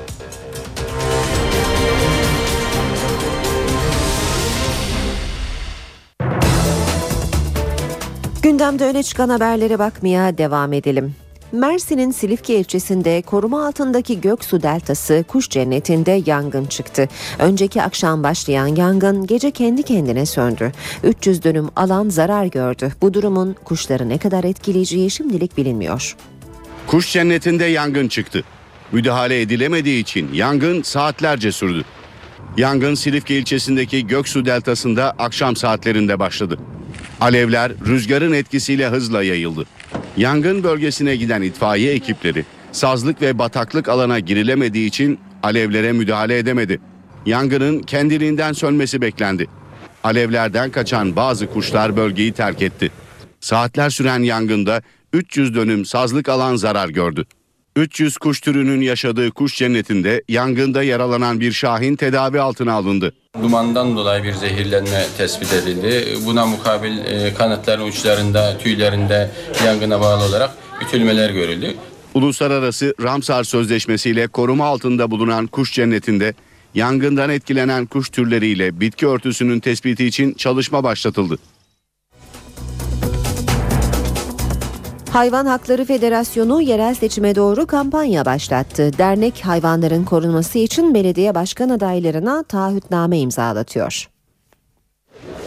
Gündemde 8.42 8.84
öne 8.84 9.02
çıkan 9.02 9.28
haberlere 9.28 9.78
bakmaya 9.78 10.38
devam 10.38 10.72
edelim. 10.72 11.14
Mersin'in 11.52 12.10
Silifke 12.10 12.58
ilçesinde 12.58 13.22
koruma 13.22 13.66
altındaki 13.66 14.20
Göksu 14.20 14.62
Deltası 14.62 15.24
kuş 15.28 15.48
cennetinde 15.50 16.22
yangın 16.26 16.64
çıktı. 16.64 17.08
Önceki 17.38 17.82
akşam 17.82 18.22
başlayan 18.22 18.66
yangın 18.66 19.26
gece 19.26 19.50
kendi 19.50 19.82
kendine 19.82 20.26
söndü. 20.26 20.72
300 21.04 21.44
dönüm 21.44 21.68
alan 21.76 22.08
zarar 22.08 22.44
gördü. 22.44 22.92
Bu 23.02 23.14
durumun 23.14 23.56
kuşları 23.64 24.08
ne 24.08 24.18
kadar 24.18 24.44
etkileyeceği 24.44 25.10
şimdilik 25.10 25.56
bilinmiyor. 25.56 26.16
Kuş 26.86 27.12
cennetinde 27.12 27.64
yangın 27.64 28.08
çıktı. 28.08 28.44
Müdahale 28.92 29.40
edilemediği 29.40 30.00
için 30.00 30.34
yangın 30.34 30.82
saatlerce 30.82 31.52
sürdü. 31.52 31.84
Yangın 32.56 32.94
Silifke 32.94 33.38
ilçesindeki 33.38 34.06
Göksu 34.06 34.44
Deltası'nda 34.44 35.14
akşam 35.18 35.56
saatlerinde 35.56 36.18
başladı. 36.18 36.58
Alevler 37.20 37.72
rüzgarın 37.86 38.32
etkisiyle 38.32 38.88
hızla 38.88 39.22
yayıldı. 39.22 39.64
Yangın 40.16 40.62
bölgesine 40.62 41.16
giden 41.16 41.42
itfaiye 41.42 41.92
ekipleri 41.92 42.44
sazlık 42.72 43.22
ve 43.22 43.38
bataklık 43.38 43.88
alana 43.88 44.18
girilemediği 44.18 44.88
için 44.88 45.18
alevlere 45.42 45.92
müdahale 45.92 46.38
edemedi. 46.38 46.80
Yangının 47.26 47.82
kendiliğinden 47.82 48.52
sönmesi 48.52 49.00
beklendi. 49.00 49.46
Alevlerden 50.04 50.70
kaçan 50.70 51.16
bazı 51.16 51.46
kuşlar 51.46 51.96
bölgeyi 51.96 52.32
terk 52.32 52.62
etti. 52.62 52.90
Saatler 53.40 53.90
süren 53.90 54.22
yangında 54.22 54.82
300 55.12 55.54
dönüm 55.54 55.84
sazlık 55.84 56.28
alan 56.28 56.56
zarar 56.56 56.88
gördü. 56.88 57.24
300 57.76 58.18
kuş 58.18 58.40
türünün 58.40 58.80
yaşadığı 58.80 59.30
kuş 59.30 59.56
cennetinde 59.56 60.22
yangında 60.28 60.82
yaralanan 60.82 61.40
bir 61.40 61.52
şahin 61.52 61.96
tedavi 61.96 62.40
altına 62.40 62.72
alındı. 62.72 63.12
Dumandan 63.42 63.96
dolayı 63.96 64.24
bir 64.24 64.32
zehirlenme 64.32 65.06
tespit 65.18 65.52
edildi. 65.52 66.18
Buna 66.26 66.46
mukabil 66.46 66.98
e, 66.98 67.34
kanatların 67.34 67.84
uçlarında, 67.84 68.58
tüylerinde 68.58 69.30
yangına 69.64 70.00
bağlı 70.00 70.24
olarak 70.24 70.50
ütülmeler 70.86 71.30
görüldü. 71.30 71.74
Uluslararası 72.14 72.94
Ramsar 73.02 73.44
Sözleşmesi 73.44 74.10
ile 74.10 74.26
koruma 74.26 74.66
altında 74.66 75.10
bulunan 75.10 75.46
kuş 75.46 75.72
cennetinde 75.72 76.34
yangından 76.74 77.30
etkilenen 77.30 77.86
kuş 77.86 78.08
türleriyle 78.08 78.80
bitki 78.80 79.06
örtüsünün 79.06 79.60
tespiti 79.60 80.06
için 80.06 80.34
çalışma 80.34 80.84
başlatıldı. 80.84 81.38
Hayvan 85.12 85.46
Hakları 85.46 85.84
Federasyonu 85.84 86.62
yerel 86.62 86.94
seçime 86.94 87.34
doğru 87.34 87.66
kampanya 87.66 88.24
başlattı. 88.24 88.90
Dernek 88.98 89.40
hayvanların 89.44 90.04
korunması 90.04 90.58
için 90.58 90.94
belediye 90.94 91.34
başkan 91.34 91.68
adaylarına 91.68 92.42
taahhütname 92.42 93.18
imzalatıyor. 93.18 94.08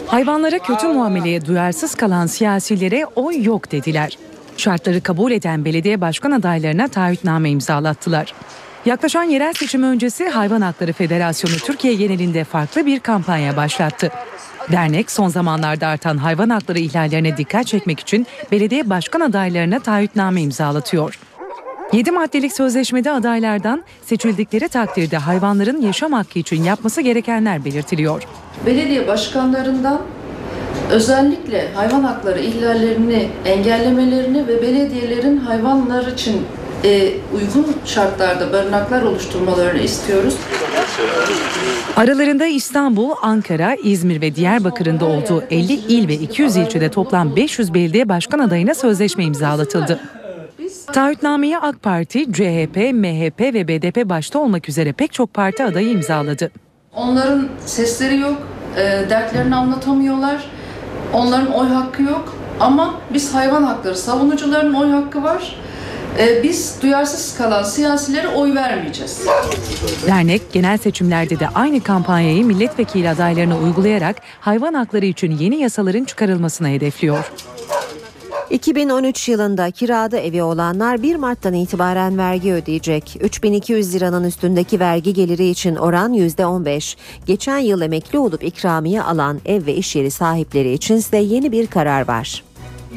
Hayvanlara 0.06 0.58
kötü 0.58 0.88
muameleye 0.88 1.46
duyarsız 1.46 1.94
kalan 1.94 2.26
siyasilere 2.26 3.06
oy 3.16 3.44
yok 3.44 3.72
dediler. 3.72 4.18
Şartları 4.56 5.00
kabul 5.00 5.32
eden 5.32 5.64
belediye 5.64 6.00
başkan 6.00 6.30
adaylarına 6.30 6.88
taahhütname 6.88 7.50
imzalattılar. 7.50 8.34
Yaklaşan 8.86 9.22
yerel 9.22 9.52
seçim 9.52 9.82
öncesi 9.82 10.28
Hayvan 10.28 10.60
Hakları 10.60 10.92
Federasyonu 10.92 11.54
Türkiye 11.54 11.94
genelinde 11.94 12.44
farklı 12.44 12.86
bir 12.86 13.00
kampanya 13.00 13.56
başlattı. 13.56 14.10
Dernek 14.72 15.10
son 15.10 15.28
zamanlarda 15.28 15.86
artan 15.86 16.16
hayvan 16.16 16.50
hakları 16.50 16.78
ihlallerine 16.78 17.36
dikkat 17.36 17.66
çekmek 17.66 18.00
için 18.00 18.26
belediye 18.52 18.90
başkan 18.90 19.20
adaylarına 19.20 19.80
taahhütname 19.80 20.42
imzalatıyor. 20.42 21.18
7 21.92 22.10
maddelik 22.10 22.52
sözleşmede 22.52 23.10
adaylardan 23.10 23.84
seçildikleri 24.02 24.68
takdirde 24.68 25.16
hayvanların 25.16 25.80
yaşam 25.80 26.12
hakkı 26.12 26.38
için 26.38 26.64
yapması 26.64 27.00
gerekenler 27.00 27.64
belirtiliyor. 27.64 28.22
belediye 28.66 29.08
başkanlarından 29.08 30.00
özellikle 30.90 31.72
hayvan 31.74 32.02
hakları 32.02 32.40
ihlallerini 32.40 33.28
engellemelerini 33.44 34.46
ve 34.46 34.62
belediyelerin 34.62 35.36
hayvanlar 35.36 36.06
için 36.06 36.46
e, 36.84 37.12
uygun 37.34 37.66
şartlarda 37.84 38.52
barınaklar 38.52 39.02
oluşturmalarını 39.02 39.78
istiyoruz. 39.78 40.34
Aralarında 41.96 42.46
İstanbul, 42.46 43.10
Ankara, 43.22 43.74
İzmir 43.84 44.20
ve 44.20 44.34
Diyarbakır'ın 44.34 45.00
da 45.00 45.04
olduğu 45.04 45.44
50 45.50 45.72
il 45.72 46.08
ve 46.08 46.14
200 46.14 46.56
ilçede 46.56 46.88
toplam 46.90 47.36
500 47.36 47.74
belediye 47.74 48.08
başkan 48.08 48.38
adayına 48.38 48.74
sözleşme 48.74 49.24
imzalatıldı. 49.24 50.00
Taahhütnameyi 50.92 51.58
AK 51.58 51.82
Parti, 51.82 52.32
CHP, 52.32 52.76
MHP 52.76 53.40
ve 53.40 53.68
BDP 53.68 54.08
başta 54.08 54.38
olmak 54.38 54.68
üzere 54.68 54.92
pek 54.92 55.12
çok 55.12 55.34
parti 55.34 55.64
adayı 55.64 55.88
imzaladı. 55.88 56.50
Onların 56.94 57.48
sesleri 57.66 58.18
yok, 58.18 58.38
e, 58.76 58.80
dertlerini 59.10 59.54
anlatamıyorlar, 59.54 60.44
onların 61.12 61.52
oy 61.52 61.68
hakkı 61.68 62.02
yok. 62.02 62.36
Ama 62.60 62.94
biz 63.14 63.34
hayvan 63.34 63.62
hakları 63.62 63.96
savunucuların 63.96 64.74
oy 64.74 64.90
hakkı 64.90 65.22
var. 65.22 65.56
E, 66.18 66.42
biz 66.42 66.76
duyarsız 66.82 67.38
kalan 67.38 67.62
siyasilere 67.62 68.28
oy 68.28 68.54
vermeyeceğiz. 68.54 69.26
Dernek 70.06 70.52
genel 70.52 70.78
seçimlerde 70.78 71.40
de 71.40 71.48
aynı 71.48 71.80
kampanyayı 71.80 72.46
milletvekili 72.46 73.10
adaylarına 73.10 73.58
uygulayarak 73.58 74.16
hayvan 74.40 74.74
hakları 74.74 75.06
için 75.06 75.30
yeni 75.30 75.56
yasaların 75.56 76.04
çıkarılmasını 76.04 76.68
hedefliyor. 76.68 77.32
2013 78.50 79.28
yılında 79.28 79.70
kirada 79.70 80.18
evi 80.18 80.42
olanlar 80.42 81.02
1 81.02 81.16
Mart'tan 81.16 81.54
itibaren 81.54 82.18
vergi 82.18 82.52
ödeyecek. 82.52 83.16
3200 83.20 83.94
liranın 83.94 84.24
üstündeki 84.24 84.80
vergi 84.80 85.14
geliri 85.14 85.48
için 85.48 85.76
oran 85.76 86.12
%15. 86.12 86.96
Geçen 87.26 87.58
yıl 87.58 87.80
emekli 87.80 88.18
olup 88.18 88.44
ikramiye 88.44 89.02
alan 89.02 89.40
ev 89.46 89.66
ve 89.66 89.74
iş 89.74 89.96
yeri 89.96 90.10
sahipleri 90.10 90.72
için 90.72 90.96
ise 90.96 91.16
yeni 91.16 91.52
bir 91.52 91.66
karar 91.66 92.08
var. 92.08 92.42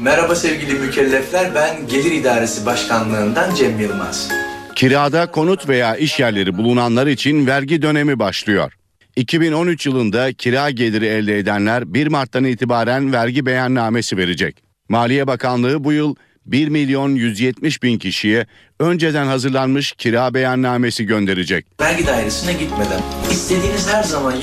Merhaba 0.00 0.34
sevgili 0.34 0.74
mükellefler, 0.74 1.54
ben 1.54 1.88
Gelir 1.88 2.12
İdaresi 2.12 2.66
Başkanlığından 2.66 3.54
Cem 3.54 3.80
Yılmaz. 3.80 4.28
Kirada 4.74 5.30
konut 5.30 5.68
veya 5.68 5.96
iş 5.96 6.20
yerleri 6.20 6.58
bulunanlar 6.58 7.06
için 7.06 7.46
vergi 7.46 7.82
dönemi 7.82 8.18
başlıyor. 8.18 8.72
2013 9.16 9.86
yılında 9.86 10.32
kira 10.32 10.70
geliri 10.70 11.06
elde 11.06 11.38
edenler 11.38 11.94
1 11.94 12.06
Mart'tan 12.06 12.44
itibaren 12.44 13.12
vergi 13.12 13.46
beyannamesi 13.46 14.16
verecek. 14.16 14.62
Maliye 14.88 15.26
Bakanlığı 15.26 15.84
bu 15.84 15.92
yıl 15.92 16.14
1 16.46 16.68
milyon 16.68 17.14
170 17.14 17.82
bin 17.82 17.98
kişiye 17.98 18.46
önceden 18.80 19.26
hazırlanmış 19.26 19.92
kira 19.92 20.34
beyannamesi 20.34 21.06
gönderecek. 21.06 21.66
Vergi 21.80 22.06
dairesine 22.06 22.52
gitmeden 22.52 23.02
istediğiniz 23.30 23.88
her 23.88 24.02
zaman 24.02 24.36
7-24 24.36 24.42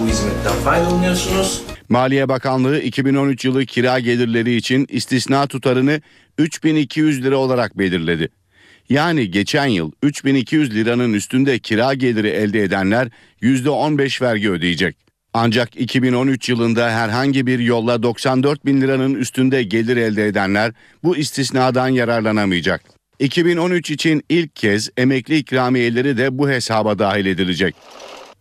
bu 0.00 0.08
hizmetten 0.08 0.52
faydalanıyorsunuz. 0.64 1.62
Maliye 1.88 2.28
Bakanlığı 2.28 2.80
2013 2.80 3.44
yılı 3.44 3.66
kira 3.66 4.00
gelirleri 4.00 4.56
için 4.56 4.86
istisna 4.88 5.46
tutarını 5.46 6.00
3200 6.38 7.24
lira 7.24 7.36
olarak 7.36 7.78
belirledi. 7.78 8.28
Yani 8.88 9.30
geçen 9.30 9.66
yıl 9.66 9.92
3200 10.02 10.74
liranın 10.74 11.12
üstünde 11.12 11.58
kira 11.58 11.94
geliri 11.94 12.28
elde 12.28 12.62
edenler 12.62 13.08
%15 13.42 14.22
vergi 14.22 14.50
ödeyecek. 14.50 15.09
Ancak 15.34 15.80
2013 15.80 16.48
yılında 16.48 16.90
herhangi 16.90 17.46
bir 17.46 17.58
yolla 17.58 18.02
94 18.02 18.66
bin 18.66 18.80
liranın 18.80 19.14
üstünde 19.14 19.62
gelir 19.62 19.96
elde 19.96 20.26
edenler 20.26 20.72
bu 21.04 21.16
istisnadan 21.16 21.88
yararlanamayacak. 21.88 22.82
2013 23.18 23.90
için 23.90 24.22
ilk 24.28 24.56
kez 24.56 24.90
emekli 24.96 25.36
ikramiyeleri 25.36 26.18
de 26.18 26.38
bu 26.38 26.50
hesaba 26.50 26.98
dahil 26.98 27.26
edilecek. 27.26 27.74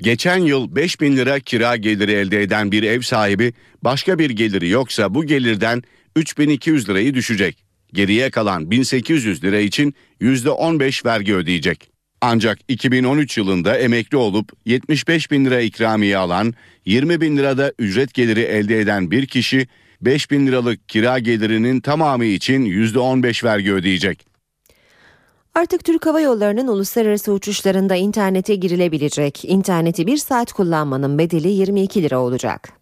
Geçen 0.01 0.37
yıl 0.37 0.75
5 0.75 1.01
bin 1.01 1.17
lira 1.17 1.39
kira 1.39 1.75
geliri 1.75 2.11
elde 2.11 2.41
eden 2.41 2.71
bir 2.71 2.83
ev 2.83 3.01
sahibi 3.01 3.53
başka 3.83 4.19
bir 4.19 4.29
geliri 4.29 4.69
yoksa 4.69 5.15
bu 5.15 5.25
gelirden 5.25 5.83
3200 6.15 6.89
lirayı 6.89 7.13
düşecek. 7.13 7.63
Geriye 7.93 8.29
kalan 8.29 8.71
1800 8.71 9.43
lira 9.43 9.59
için 9.59 9.95
%15 10.21 11.05
vergi 11.05 11.35
ödeyecek. 11.35 11.98
Ancak 12.21 12.59
2013 12.67 13.37
yılında 13.37 13.77
emekli 13.77 14.17
olup 14.17 14.51
75 14.65 15.31
bin 15.31 15.45
lira 15.45 15.61
ikramiye 15.61 16.17
alan, 16.17 16.53
20 16.85 17.21
bin 17.21 17.37
lirada 17.37 17.73
ücret 17.79 18.13
geliri 18.13 18.41
elde 18.41 18.79
eden 18.79 19.11
bir 19.11 19.25
kişi 19.25 19.67
5 20.01 20.31
bin 20.31 20.47
liralık 20.47 20.89
kira 20.89 21.19
gelirinin 21.19 21.79
tamamı 21.79 22.25
için 22.25 22.65
%15 22.65 23.43
vergi 23.43 23.73
ödeyecek. 23.73 24.25
Artık 25.55 25.85
Türk 25.85 26.05
Hava 26.05 26.21
Yolları'nın 26.21 26.67
uluslararası 26.67 27.33
uçuşlarında 27.33 27.95
internete 27.95 28.55
girilebilecek. 28.55 29.45
İnterneti 29.45 30.07
bir 30.07 30.17
saat 30.17 30.51
kullanmanın 30.51 31.17
bedeli 31.17 31.47
22 31.47 32.03
lira 32.03 32.19
olacak. 32.19 32.78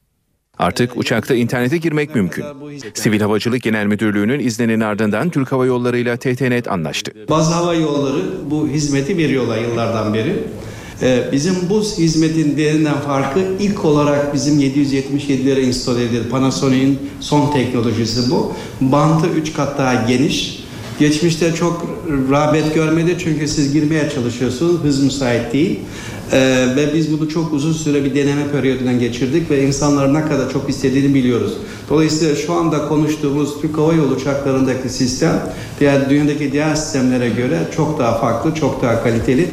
Artık 0.60 0.98
uçakta 0.98 1.36
internete 1.36 1.78
girmek 1.78 2.16
mümkün. 2.16 2.46
Sivil 2.94 3.22
Havacılık 3.22 3.62
Genel 3.64 3.86
Müdürlüğü'nün 3.86 4.40
izninin 4.40 4.80
ardından 4.80 5.30
Türk 5.30 5.52
Hava 5.52 5.66
Yolları 5.66 5.98
ile 5.98 6.18
TTNet 6.18 6.68
anlaştı. 6.68 7.12
Bazı 7.30 7.54
hava 7.54 7.74
yolları 7.74 8.22
bu 8.52 8.68
hizmeti 8.68 9.18
veriyorlar 9.18 9.62
yıllardan 9.62 10.14
beri. 10.14 10.36
Ee, 11.02 11.24
bizim 11.32 11.56
bu 11.70 11.82
hizmetin 11.82 12.58
diğerinden 12.58 13.00
farkı 13.00 13.40
ilk 13.60 13.86
olarak 13.86 14.34
bizim 14.34 14.60
777'lere 14.60 15.62
install 15.62 16.00
edildi. 16.00 16.30
Panasonic'in 16.30 17.00
son 17.20 17.52
teknolojisi 17.54 18.32
bu. 18.32 18.54
Bantı 18.82 19.28
3 19.28 19.54
kat 19.54 19.78
daha 19.78 19.94
geniş. 20.08 20.64
Geçmişte 21.00 21.54
çok 21.54 21.86
rağbet 22.32 22.74
görmedi 22.76 23.16
çünkü 23.20 23.48
siz 23.48 23.74
girmeye 23.74 24.10
çalışıyorsunuz. 24.10 24.84
Hız 24.84 25.04
müsait 25.04 25.54
değil. 25.54 25.80
Ee, 26.32 26.68
ve 26.76 26.94
biz 26.94 27.12
bunu 27.12 27.30
çok 27.30 27.54
uzun 27.54 27.74
süre 27.74 28.04
bir 28.04 28.16
deneme 28.16 28.52
periyodundan 28.52 29.00
geçirdik 29.00 29.52
ve 29.52 29.64
insanların 29.64 30.14
ne 30.14 30.26
kadar 30.26 30.52
çok 30.52 30.70
istediğini 30.70 31.16
biliyoruz. 31.16 31.54
Dolayısıyla 31.90 32.36
şu 32.36 32.54
anda 32.54 32.88
konuştuğumuz 32.88 33.62
Türk 33.62 33.78
Hava 33.78 33.94
Yolu 33.94 34.16
uçaklarındaki 34.16 34.90
sistem 34.90 35.54
diğer 35.80 36.10
dünyadaki 36.10 36.52
diğer 36.52 36.76
sistemlere 36.76 37.30
göre 37.30 37.60
çok 37.76 38.00
daha 38.00 38.18
farklı, 38.18 38.56
çok 38.56 38.82
daha 38.82 39.04
kaliteli. 39.04 39.48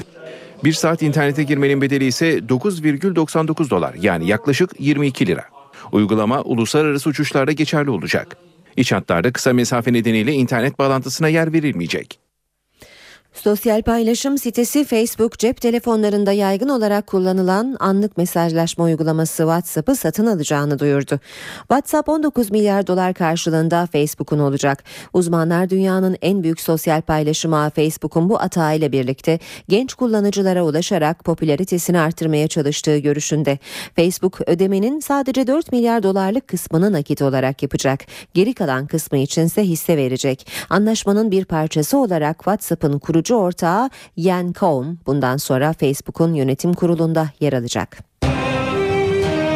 Bir 0.64 0.72
saat 0.72 1.02
internete 1.02 1.42
girmenin 1.42 1.80
bedeli 1.80 2.04
ise 2.04 2.38
9,99 2.38 3.70
dolar 3.70 3.94
yani 4.00 4.26
yaklaşık 4.26 4.70
22 4.78 5.26
lira. 5.26 5.44
Uygulama 5.92 6.42
uluslararası 6.42 7.10
uçuşlarda 7.10 7.52
geçerli 7.52 7.90
olacak. 7.90 8.36
İç 8.76 8.92
hatlarda 8.92 9.32
kısa 9.32 9.52
mesafe 9.52 9.92
nedeniyle 9.92 10.32
internet 10.32 10.78
bağlantısına 10.78 11.28
yer 11.28 11.52
verilmeyecek. 11.52 12.23
Sosyal 13.34 13.82
paylaşım 13.82 14.38
sitesi 14.38 14.84
Facebook 14.84 15.38
cep 15.38 15.60
telefonlarında 15.60 16.32
yaygın 16.32 16.68
olarak 16.68 17.06
kullanılan 17.06 17.76
anlık 17.80 18.16
mesajlaşma 18.16 18.84
uygulaması 18.84 19.36
WhatsApp'ı 19.42 19.96
satın 19.96 20.26
alacağını 20.26 20.78
duyurdu. 20.78 21.20
WhatsApp 21.58 22.08
19 22.08 22.50
milyar 22.50 22.86
dolar 22.86 23.14
karşılığında 23.14 23.86
Facebook'un 23.92 24.38
olacak. 24.38 24.84
Uzmanlar 25.12 25.70
dünyanın 25.70 26.16
en 26.22 26.42
büyük 26.42 26.60
sosyal 26.60 27.02
paylaşım 27.02 27.54
ağı 27.54 27.70
Facebook'un 27.70 28.28
bu 28.28 28.40
atağıyla 28.40 28.92
birlikte 28.92 29.38
genç 29.68 29.94
kullanıcılara 29.94 30.64
ulaşarak 30.64 31.24
popülaritesini 31.24 31.98
artırmaya 31.98 32.48
çalıştığı 32.48 32.98
görüşünde. 32.98 33.58
Facebook 33.96 34.40
ödemenin 34.48 35.00
sadece 35.00 35.46
4 35.46 35.72
milyar 35.72 36.02
dolarlık 36.02 36.48
kısmını 36.48 36.92
nakit 36.92 37.22
olarak 37.22 37.62
yapacak. 37.62 38.00
Geri 38.34 38.54
kalan 38.54 38.86
kısmı 38.86 39.18
içinse 39.18 39.62
hisse 39.62 39.96
verecek. 39.96 40.46
Anlaşmanın 40.70 41.30
bir 41.30 41.44
parçası 41.44 41.98
olarak 41.98 42.36
WhatsApp'ın 42.36 42.98
kurucu 42.98 43.23
kurucu 43.24 43.34
ortağı 43.34 43.90
Yan 44.16 44.52
Koum 44.52 44.98
bundan 45.06 45.36
sonra 45.36 45.72
Facebook'un 45.72 46.34
yönetim 46.34 46.74
kurulunda 46.74 47.28
yer 47.40 47.52
alacak. 47.52 47.98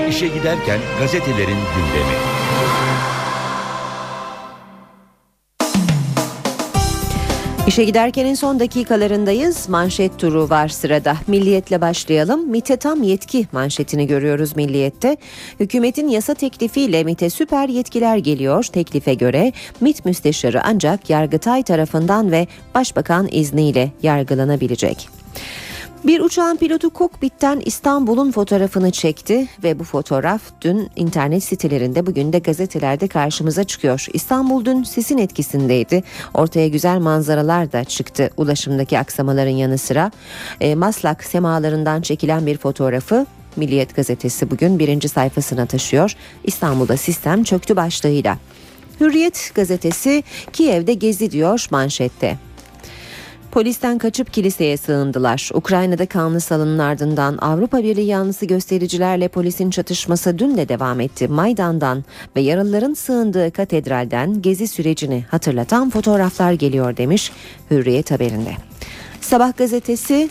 İşe 0.09 0.27
giderken 0.27 0.79
gazetelerin 1.01 1.59
gündemi. 1.75 2.15
İşe 7.69 7.85
giderkenin 7.85 8.35
son 8.35 8.61
dakikalarındayız. 8.61 9.69
Manşet 9.69 10.19
turu 10.19 10.51
var 10.51 10.69
sırada. 10.69 11.17
Milliyetle 11.27 11.81
başlayalım. 11.81 12.51
MİT'e 12.51 12.77
tam 12.77 13.03
yetki 13.03 13.47
manşetini 13.53 14.07
görüyoruz 14.07 14.57
Milliyet'te. 14.57 15.17
Hükümetin 15.61 16.09
yasa 16.09 16.35
teklifiyle 16.35 17.05
MİT'e 17.05 17.31
süper 17.31 17.69
yetkiler 17.69 18.17
geliyor. 18.17 18.65
Teklife 18.65 19.15
göre 19.15 19.53
MİT 19.81 20.05
müsteşarı 20.05 20.65
ancak 20.65 21.11
Yargıtay 21.11 21.63
tarafından 21.63 22.33
ve 22.33 22.47
Başbakan 22.75 23.29
izniyle 23.33 23.93
yargılanabilecek. 24.03 25.09
Bir 26.05 26.21
uçağın 26.21 26.57
pilotu 26.57 26.91
kokpitten 26.91 27.63
İstanbul'un 27.65 28.31
fotoğrafını 28.31 28.91
çekti 28.91 29.49
ve 29.65 29.79
bu 29.79 29.85
fotoğraf 29.85 30.43
dün 30.61 30.91
internet 30.97 31.45
sitelerinde 31.45 32.07
bugün 32.07 32.33
de 32.33 32.39
gazetelerde 32.39 33.09
karşımıza 33.09 33.65
çıkıyor. 33.65 34.07
İstanbul 34.13 34.65
dün 34.65 34.83
sisin 34.83 35.19
etkisindeydi. 35.19 36.03
Ortaya 36.35 36.69
güzel 36.69 36.99
manzaralar 36.99 37.73
da 37.73 37.85
çıktı 37.85 38.31
ulaşımdaki 38.37 38.99
aksamaların 38.99 39.51
yanı 39.51 39.79
sıra. 39.79 40.11
E, 40.61 40.75
Maslak 40.75 41.25
semalarından 41.25 42.03
çekilen 42.03 42.47
bir 42.47 42.59
fotoğrafı 42.59 43.27
Milliyet 43.57 43.97
gazetesi 43.97 44.51
bugün 44.51 44.79
birinci 44.79 45.09
sayfasına 45.09 45.67
taşıyor. 45.67 46.15
İstanbul'da 46.45 46.97
sistem 46.97 47.45
çöktü 47.45 47.77
başlığıyla. 47.77 48.39
Hürriyet 49.01 49.53
gazetesi 49.55 50.25
Kiev'de 50.53 50.95
gezi 50.95 51.31
diyor 51.31 51.67
manşette. 51.71 52.48
Polisten 53.51 53.99
kaçıp 53.99 54.33
kiliseye 54.33 54.77
sığındılar. 54.77 55.51
Ukrayna'da 55.55 56.07
kanlı 56.07 56.41
salının 56.41 56.79
ardından 56.79 57.37
Avrupa 57.37 57.83
Birliği 57.83 58.07
yanlısı 58.07 58.47
göstericilerle 58.47 59.29
polisin 59.29 59.71
çatışması 59.71 60.39
dün 60.39 60.57
de 60.57 60.69
devam 60.69 61.01
etti. 61.01 61.29
Maydan'dan 61.29 62.05
ve 62.37 62.41
yaralıların 62.41 62.95
sığındığı 62.95 63.51
katedralden 63.51 64.43
gezi 64.43 64.69
sürecini 64.69 65.25
hatırlatan 65.31 65.91
fotoğraflar 65.91 66.53
geliyor 66.53 66.97
demiş 66.97 67.33
Hürriyet 67.71 68.11
haberinde. 68.11 68.53
Sabah 69.21 69.57
gazetesi 69.57 70.29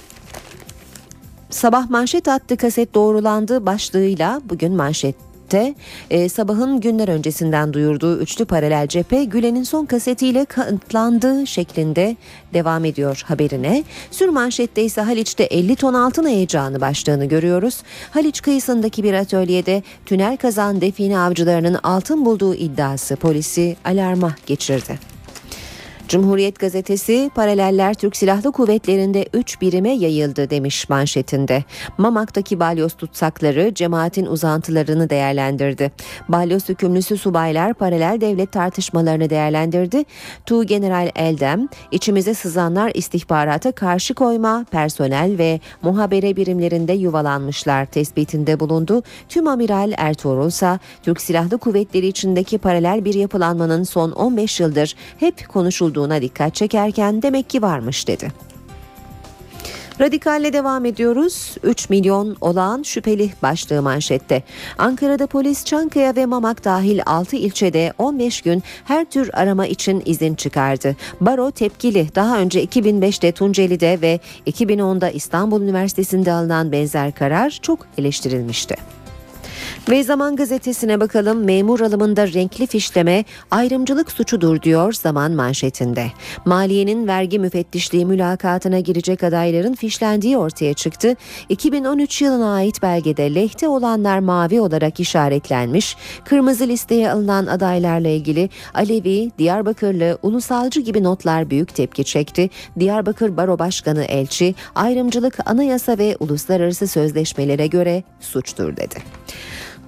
Sabah 1.49 1.89
manşet 1.89 2.27
attı 2.27 2.57
kaset 2.57 2.93
doğrulandı 2.93 3.65
başlığıyla 3.65 4.41
bugün 4.49 4.73
manşet 4.73 5.15
Hürriyet'te 5.47 5.75
e, 6.09 6.29
sabahın 6.29 6.79
günler 6.81 7.07
öncesinden 7.07 7.73
duyurduğu 7.73 8.19
üçlü 8.19 8.45
paralel 8.45 8.87
cephe 8.87 9.23
Gülen'in 9.23 9.63
son 9.63 9.85
kasetiyle 9.85 10.45
kanıtlandığı 10.45 11.47
şeklinde 11.47 12.15
devam 12.53 12.85
ediyor 12.85 13.23
haberine. 13.27 13.83
Sür 14.11 14.29
manşette 14.29 14.83
ise 14.83 15.01
Haliç'te 15.01 15.43
50 15.43 15.75
ton 15.75 15.93
altın 15.93 16.27
heyecanı 16.27 16.81
başlığını 16.81 17.25
görüyoruz. 17.25 17.83
Haliç 18.11 18.41
kıyısındaki 18.41 19.03
bir 19.03 19.13
atölyede 19.13 19.83
tünel 20.05 20.37
kazan 20.37 20.81
define 20.81 21.19
avcılarının 21.19 21.79
altın 21.83 22.25
bulduğu 22.25 22.55
iddiası 22.55 23.15
polisi 23.15 23.75
alarma 23.85 24.35
geçirdi. 24.45 25.16
Cumhuriyet 26.07 26.59
gazetesi 26.59 27.31
paraleller 27.35 27.93
Türk 27.93 28.15
Silahlı 28.15 28.51
Kuvvetleri'nde 28.51 29.25
3 29.33 29.61
birime 29.61 29.89
yayıldı 29.89 30.49
demiş 30.49 30.89
manşetinde. 30.89 31.63
Mamak'taki 31.97 32.59
balyoz 32.59 32.93
tutsakları 32.93 33.73
cemaatin 33.73 34.25
uzantılarını 34.25 35.09
değerlendirdi. 35.09 35.91
Balyoz 36.29 36.69
hükümlüsü 36.69 37.17
subaylar 37.17 37.73
paralel 37.73 38.21
devlet 38.21 38.51
tartışmalarını 38.51 39.29
değerlendirdi. 39.29 40.03
Tu 40.45 40.63
General 40.63 41.09
Eldem, 41.15 41.67
içimize 41.91 42.33
sızanlar 42.33 42.91
istihbarata 42.93 43.71
karşı 43.71 44.13
koyma, 44.13 44.65
personel 44.71 45.37
ve 45.37 45.59
muhabere 45.81 46.35
birimlerinde 46.35 46.93
yuvalanmışlar 46.93 47.85
tespitinde 47.85 48.59
bulundu. 48.59 49.03
Tüm 49.29 49.47
Amiral 49.47 49.93
Ertuğrul 49.97 50.47
ise 50.47 50.79
Türk 51.03 51.21
Silahlı 51.21 51.57
Kuvvetleri 51.57 52.07
içindeki 52.07 52.57
paralel 52.57 53.05
bir 53.05 53.13
yapılanmanın 53.13 53.83
son 53.83 54.11
15 54.11 54.59
yıldır 54.59 54.95
hep 55.19 55.49
konuşulduğu 55.49 55.96
olduğuna 55.97 56.21
dikkat 56.21 56.55
çekerken 56.55 57.21
demek 57.21 57.49
ki 57.49 57.61
varmış 57.61 58.07
dedi. 58.07 58.31
Radikalle 60.01 60.53
devam 60.53 60.85
ediyoruz. 60.85 61.55
3 61.63 61.89
milyon 61.89 62.37
olağan 62.41 62.83
şüpheli 62.83 63.31
başlığı 63.41 63.81
manşette. 63.81 64.43
Ankara'da 64.77 65.27
polis 65.27 65.65
Çankaya 65.65 66.15
ve 66.15 66.25
Mamak 66.25 66.65
dahil 66.65 66.99
6 67.05 67.35
ilçede 67.35 67.93
15 67.97 68.41
gün 68.41 68.63
her 68.85 69.05
tür 69.05 69.29
arama 69.33 69.67
için 69.67 70.03
izin 70.05 70.35
çıkardı. 70.35 70.95
Baro 71.21 71.51
tepkili. 71.51 72.07
Daha 72.15 72.39
önce 72.39 72.63
2005'te 72.63 73.31
Tunceli'de 73.31 74.01
ve 74.01 74.19
2010'da 74.47 75.09
İstanbul 75.09 75.61
Üniversitesi'nde 75.61 76.31
alınan 76.31 76.71
benzer 76.71 77.11
karar 77.11 77.59
çok 77.61 77.79
eleştirilmişti. 77.97 78.96
Ve 79.89 80.03
Zaman 80.03 80.35
Gazetesi'ne 80.35 80.99
bakalım 80.99 81.43
memur 81.43 81.79
alımında 81.79 82.27
renkli 82.27 82.67
fişleme 82.67 83.25
ayrımcılık 83.51 84.11
suçudur 84.11 84.61
diyor 84.61 84.93
Zaman 84.93 85.31
manşetinde. 85.31 86.07
Maliyenin 86.45 87.07
vergi 87.07 87.39
müfettişliği 87.39 88.05
mülakatına 88.05 88.79
girecek 88.79 89.23
adayların 89.23 89.73
fişlendiği 89.73 90.37
ortaya 90.37 90.73
çıktı. 90.73 91.15
2013 91.49 92.21
yılına 92.21 92.53
ait 92.53 92.81
belgede 92.81 93.35
lehte 93.35 93.67
olanlar 93.67 94.19
mavi 94.19 94.61
olarak 94.61 94.99
işaretlenmiş. 94.99 95.97
Kırmızı 96.25 96.67
listeye 96.67 97.11
alınan 97.11 97.45
adaylarla 97.45 98.09
ilgili 98.09 98.49
Alevi, 98.73 99.31
Diyarbakırlı, 99.37 100.17
Ulusalcı 100.21 100.81
gibi 100.81 101.03
notlar 101.03 101.49
büyük 101.49 101.75
tepki 101.75 102.03
çekti. 102.03 102.49
Diyarbakır 102.79 103.37
Baro 103.37 103.59
Başkanı 103.59 104.03
Elçi, 104.03 104.55
ayrımcılık 104.75 105.37
anayasa 105.45 105.97
ve 105.97 106.15
uluslararası 106.19 106.87
sözleşmelere 106.87 107.67
göre 107.67 108.03
suçtur 108.19 108.77
dedi. 108.77 108.95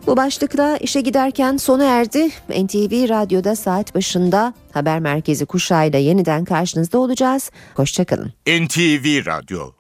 Bu 0.10 0.18
başlıkla 0.18 0.78
işe 0.78 1.02
giderken 1.02 1.58
sona 1.58 1.84
erdi. 1.86 2.30
NTV 2.50 3.10
Radyo'da 3.10 3.56
saat 3.56 3.96
başında 3.96 4.54
haber 4.72 5.00
merkezi 5.00 5.46
kuşağıyla 5.46 6.00
yeniden 6.00 6.46
karşınızda 6.46 7.00
olacağız. 7.00 7.52
Hoşçakalın. 7.76 8.34
NTV 8.48 9.26
Radyo 9.26 9.72